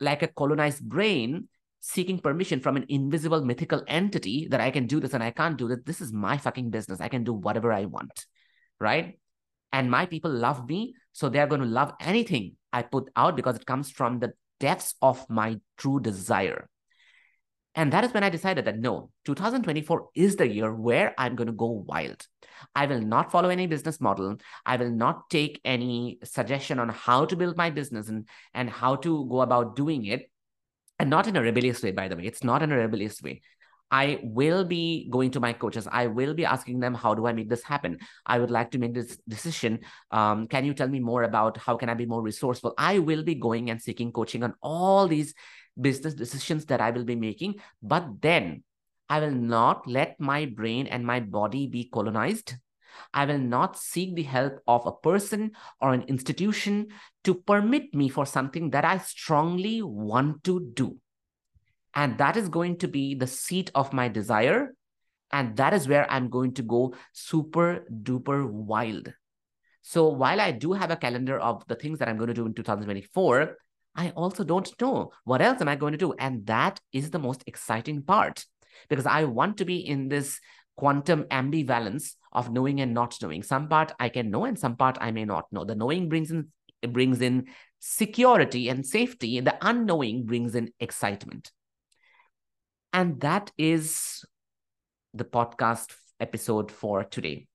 like 0.00 0.22
a 0.22 0.28
colonized 0.28 0.82
brain 0.82 1.48
seeking 1.80 2.18
permission 2.18 2.60
from 2.60 2.76
an 2.76 2.86
invisible 2.88 3.44
mythical 3.44 3.84
entity 3.86 4.48
that 4.50 4.60
I 4.60 4.70
can 4.70 4.86
do 4.86 4.98
this 4.98 5.14
and 5.14 5.22
I 5.22 5.30
can't 5.30 5.56
do 5.56 5.68
this? 5.68 5.78
This 5.84 6.00
is 6.00 6.12
my 6.12 6.36
fucking 6.36 6.70
business. 6.70 7.00
I 7.00 7.08
can 7.08 7.22
do 7.22 7.32
whatever 7.32 7.72
I 7.72 7.84
want. 7.84 8.26
Right. 8.80 9.18
And 9.72 9.90
my 9.90 10.06
people 10.06 10.30
love 10.32 10.68
me. 10.68 10.94
So 11.12 11.28
they're 11.28 11.46
going 11.46 11.60
to 11.60 11.66
love 11.66 11.92
anything 12.00 12.56
I 12.72 12.82
put 12.82 13.08
out 13.14 13.36
because 13.36 13.56
it 13.56 13.66
comes 13.66 13.90
from 13.90 14.18
the 14.18 14.32
depths 14.58 14.94
of 15.00 15.28
my 15.30 15.60
true 15.76 16.00
desire. 16.00 16.68
And 17.76 17.92
that 17.92 18.04
is 18.04 18.14
when 18.14 18.24
I 18.24 18.30
decided 18.30 18.64
that 18.64 18.78
no, 18.78 19.10
2024 19.26 20.08
is 20.14 20.36
the 20.36 20.48
year 20.48 20.74
where 20.74 21.14
I'm 21.18 21.36
going 21.36 21.46
to 21.46 21.52
go 21.52 21.84
wild. 21.86 22.26
I 22.74 22.86
will 22.86 23.02
not 23.02 23.30
follow 23.30 23.50
any 23.50 23.66
business 23.66 24.00
model. 24.00 24.38
I 24.64 24.76
will 24.76 24.90
not 24.90 25.28
take 25.28 25.60
any 25.62 26.18
suggestion 26.24 26.78
on 26.78 26.88
how 26.88 27.26
to 27.26 27.36
build 27.36 27.58
my 27.58 27.68
business 27.68 28.08
and, 28.08 28.26
and 28.54 28.70
how 28.70 28.96
to 28.96 29.28
go 29.28 29.42
about 29.42 29.76
doing 29.76 30.06
it. 30.06 30.30
And 30.98 31.10
not 31.10 31.26
in 31.26 31.36
a 31.36 31.42
rebellious 31.42 31.82
way, 31.82 31.92
by 31.92 32.08
the 32.08 32.16
way. 32.16 32.24
It's 32.24 32.42
not 32.42 32.62
in 32.62 32.72
a 32.72 32.76
rebellious 32.78 33.20
way. 33.20 33.42
I 33.90 34.18
will 34.22 34.64
be 34.64 35.08
going 35.10 35.30
to 35.32 35.40
my 35.40 35.52
coaches. 35.52 35.86
I 35.90 36.06
will 36.06 36.32
be 36.32 36.46
asking 36.46 36.80
them, 36.80 36.94
how 36.94 37.14
do 37.14 37.26
I 37.26 37.34
make 37.34 37.50
this 37.50 37.62
happen? 37.62 37.98
I 38.24 38.38
would 38.38 38.50
like 38.50 38.70
to 38.72 38.78
make 38.78 38.94
this 38.94 39.18
decision. 39.28 39.80
Um, 40.10 40.48
can 40.48 40.64
you 40.64 40.72
tell 40.72 40.88
me 40.88 40.98
more 40.98 41.22
about 41.22 41.58
how 41.58 41.76
can 41.76 41.90
I 41.90 41.94
be 41.94 42.06
more 42.06 42.22
resourceful? 42.22 42.74
I 42.78 42.98
will 42.98 43.22
be 43.22 43.34
going 43.34 43.70
and 43.70 43.80
seeking 43.80 44.10
coaching 44.10 44.42
on 44.42 44.54
all 44.62 45.06
these 45.06 45.34
business 45.80 46.14
decisions 46.14 46.66
that 46.66 46.80
I 46.80 46.90
will 46.90 47.04
be 47.04 47.16
making. 47.16 47.56
But 47.82 48.20
then 48.20 48.62
I 49.08 49.20
will 49.20 49.32
not 49.32 49.86
let 49.86 50.18
my 50.18 50.46
brain 50.46 50.86
and 50.86 51.06
my 51.06 51.20
body 51.20 51.66
be 51.66 51.88
colonized. 51.92 52.54
I 53.12 53.24
will 53.26 53.38
not 53.38 53.78
seek 53.78 54.14
the 54.14 54.22
help 54.22 54.60
of 54.66 54.86
a 54.86 54.92
person 54.92 55.52
or 55.80 55.92
an 55.92 56.02
institution 56.02 56.88
to 57.24 57.34
permit 57.34 57.94
me 57.94 58.08
for 58.08 58.26
something 58.26 58.70
that 58.70 58.84
I 58.84 58.98
strongly 58.98 59.82
want 59.82 60.44
to 60.44 60.70
do. 60.74 60.96
And 61.94 62.18
that 62.18 62.36
is 62.36 62.48
going 62.48 62.78
to 62.78 62.88
be 62.88 63.14
the 63.14 63.26
seat 63.26 63.70
of 63.74 63.92
my 63.92 64.08
desire. 64.08 64.74
And 65.32 65.56
that 65.56 65.74
is 65.74 65.88
where 65.88 66.10
I'm 66.10 66.28
going 66.28 66.54
to 66.54 66.62
go 66.62 66.94
super 67.12 67.84
duper 67.90 68.48
wild. 68.48 69.12
So 69.82 70.08
while 70.08 70.40
I 70.40 70.52
do 70.52 70.72
have 70.72 70.90
a 70.90 70.96
calendar 70.96 71.38
of 71.38 71.64
the 71.68 71.74
things 71.74 71.98
that 71.98 72.08
I'm 72.08 72.16
going 72.16 72.28
to 72.28 72.34
do 72.34 72.46
in 72.46 72.54
2024, 72.54 73.56
I 73.96 74.10
also 74.10 74.44
don't 74.44 74.70
know 74.80 75.12
what 75.24 75.40
else 75.40 75.60
am 75.60 75.68
I 75.68 75.76
going 75.76 75.92
to 75.92 75.98
do. 75.98 76.12
And 76.18 76.46
that 76.46 76.80
is 76.92 77.10
the 77.10 77.18
most 77.18 77.42
exciting 77.46 78.02
part 78.02 78.44
because 78.88 79.06
I 79.06 79.24
want 79.24 79.56
to 79.58 79.64
be 79.64 79.78
in 79.78 80.08
this 80.08 80.38
quantum 80.76 81.24
ambivalence 81.24 82.14
of 82.32 82.52
knowing 82.52 82.80
and 82.80 82.92
not 82.92 83.16
knowing. 83.22 83.42
Some 83.42 83.68
part 83.68 83.92
I 83.98 84.10
can 84.10 84.30
know 84.30 84.44
and 84.44 84.58
some 84.58 84.76
part 84.76 84.98
I 85.00 85.10
may 85.10 85.24
not 85.24 85.46
know. 85.50 85.64
The 85.64 85.74
knowing 85.74 86.08
brings 86.08 86.30
in 86.30 86.48
brings 86.86 87.20
in 87.20 87.46
security 87.80 88.68
and 88.68 88.86
safety, 88.86 89.40
the 89.40 89.56
unknowing 89.60 90.24
brings 90.24 90.54
in 90.54 90.70
excitement. 90.78 91.50
And 92.92 93.20
that 93.20 93.50
is 93.58 94.24
the 95.14 95.24
podcast 95.24 95.94
episode 96.20 96.70
for 96.70 97.04
today. 97.04 97.46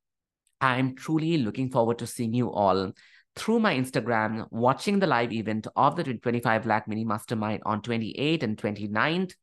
I'm 0.60 0.96
truly 0.96 1.38
looking 1.38 1.70
forward 1.70 2.00
to 2.00 2.08
seeing 2.08 2.34
you 2.34 2.52
all 2.52 2.94
through 3.36 3.60
my 3.60 3.76
Instagram, 3.76 4.48
watching 4.52 5.00
the 5.00 5.08
live 5.08 5.32
event 5.32 5.68
of 5.76 5.96
the 5.96 6.04
25 6.04 6.66
lakh 6.66 6.88
mini 6.88 7.06
mastermind 7.06 7.62
on 7.66 7.82
28 7.82 8.44
and 8.44 8.58
29th. 8.58 9.34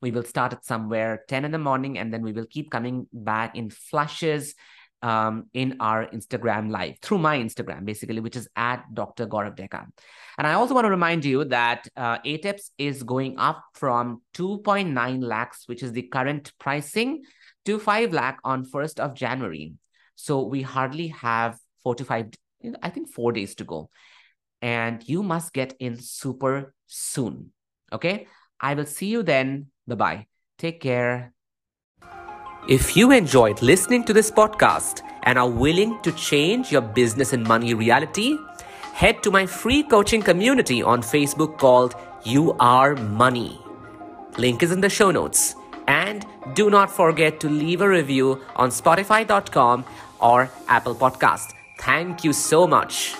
We 0.00 0.10
will 0.10 0.22
start 0.22 0.52
at 0.52 0.64
somewhere 0.64 1.24
10 1.28 1.46
in 1.46 1.50
the 1.50 1.58
morning 1.58 1.98
and 1.98 2.12
then 2.12 2.22
we 2.22 2.32
will 2.32 2.46
keep 2.48 2.70
coming 2.70 3.06
back 3.12 3.56
in 3.56 3.70
flashes 3.70 4.54
um, 5.02 5.46
in 5.52 5.76
our 5.80 6.06
Instagram 6.06 6.70
live 6.70 6.96
through 7.00 7.18
my 7.18 7.38
Instagram, 7.38 7.84
basically, 7.84 8.20
which 8.20 8.36
is 8.36 8.48
at 8.56 8.82
Dr. 8.92 9.26
Gaurav 9.26 9.56
Deka. 9.56 9.86
And 10.38 10.46
I 10.46 10.54
also 10.54 10.74
want 10.74 10.86
to 10.86 10.90
remind 10.90 11.24
you 11.24 11.44
that 11.44 11.86
uh, 11.96 12.18
ATEPS 12.18 12.70
is 12.78 13.02
going 13.02 13.38
up 13.38 13.62
from 13.74 14.22
2.9 14.34 15.22
lakhs, 15.22 15.64
which 15.66 15.82
is 15.82 15.92
the 15.92 16.02
current 16.02 16.52
pricing, 16.58 17.22
to 17.66 17.78
5 17.78 18.12
lakh 18.12 18.38
on 18.44 18.64
1st 18.64 19.00
of 19.00 19.14
January. 19.14 19.74
So 20.16 20.42
we 20.42 20.62
hardly 20.62 21.08
have 21.08 21.58
four 21.82 21.94
to 21.94 22.04
five 22.04 22.30
I 22.82 22.90
think 22.90 23.08
four 23.08 23.32
days 23.32 23.54
to 23.56 23.64
go. 23.64 23.90
And 24.62 25.06
you 25.06 25.22
must 25.22 25.52
get 25.52 25.74
in 25.78 26.00
super 26.00 26.74
soon. 26.86 27.52
Okay. 27.92 28.26
I 28.60 28.74
will 28.74 28.86
see 28.86 29.06
you 29.06 29.22
then. 29.22 29.66
Bye 29.86 29.94
bye. 29.94 30.26
Take 30.58 30.80
care. 30.80 31.32
If 32.66 32.96
you 32.96 33.10
enjoyed 33.12 33.60
listening 33.60 34.04
to 34.04 34.14
this 34.14 34.30
podcast 34.30 35.02
and 35.24 35.38
are 35.38 35.50
willing 35.50 36.00
to 36.00 36.12
change 36.12 36.72
your 36.72 36.80
business 36.80 37.34
and 37.34 37.44
money 37.44 37.74
reality, 37.74 38.38
head 38.94 39.22
to 39.22 39.30
my 39.30 39.44
free 39.44 39.82
coaching 39.82 40.22
community 40.22 40.82
on 40.82 41.02
Facebook 41.02 41.58
called 41.58 41.94
You 42.24 42.56
Are 42.60 42.96
Money. 42.96 43.60
Link 44.38 44.62
is 44.62 44.72
in 44.72 44.80
the 44.80 44.88
show 44.88 45.10
notes. 45.10 45.56
And 45.86 46.24
do 46.54 46.70
not 46.70 46.90
forget 46.90 47.40
to 47.40 47.48
leave 47.48 47.82
a 47.82 47.88
review 47.88 48.40
on 48.56 48.70
Spotify.com 48.70 49.84
or 50.20 50.50
Apple 50.68 50.94
Podcast. 50.94 51.53
Thank 51.76 52.24
you 52.24 52.32
so 52.32 52.66
much. 52.66 53.14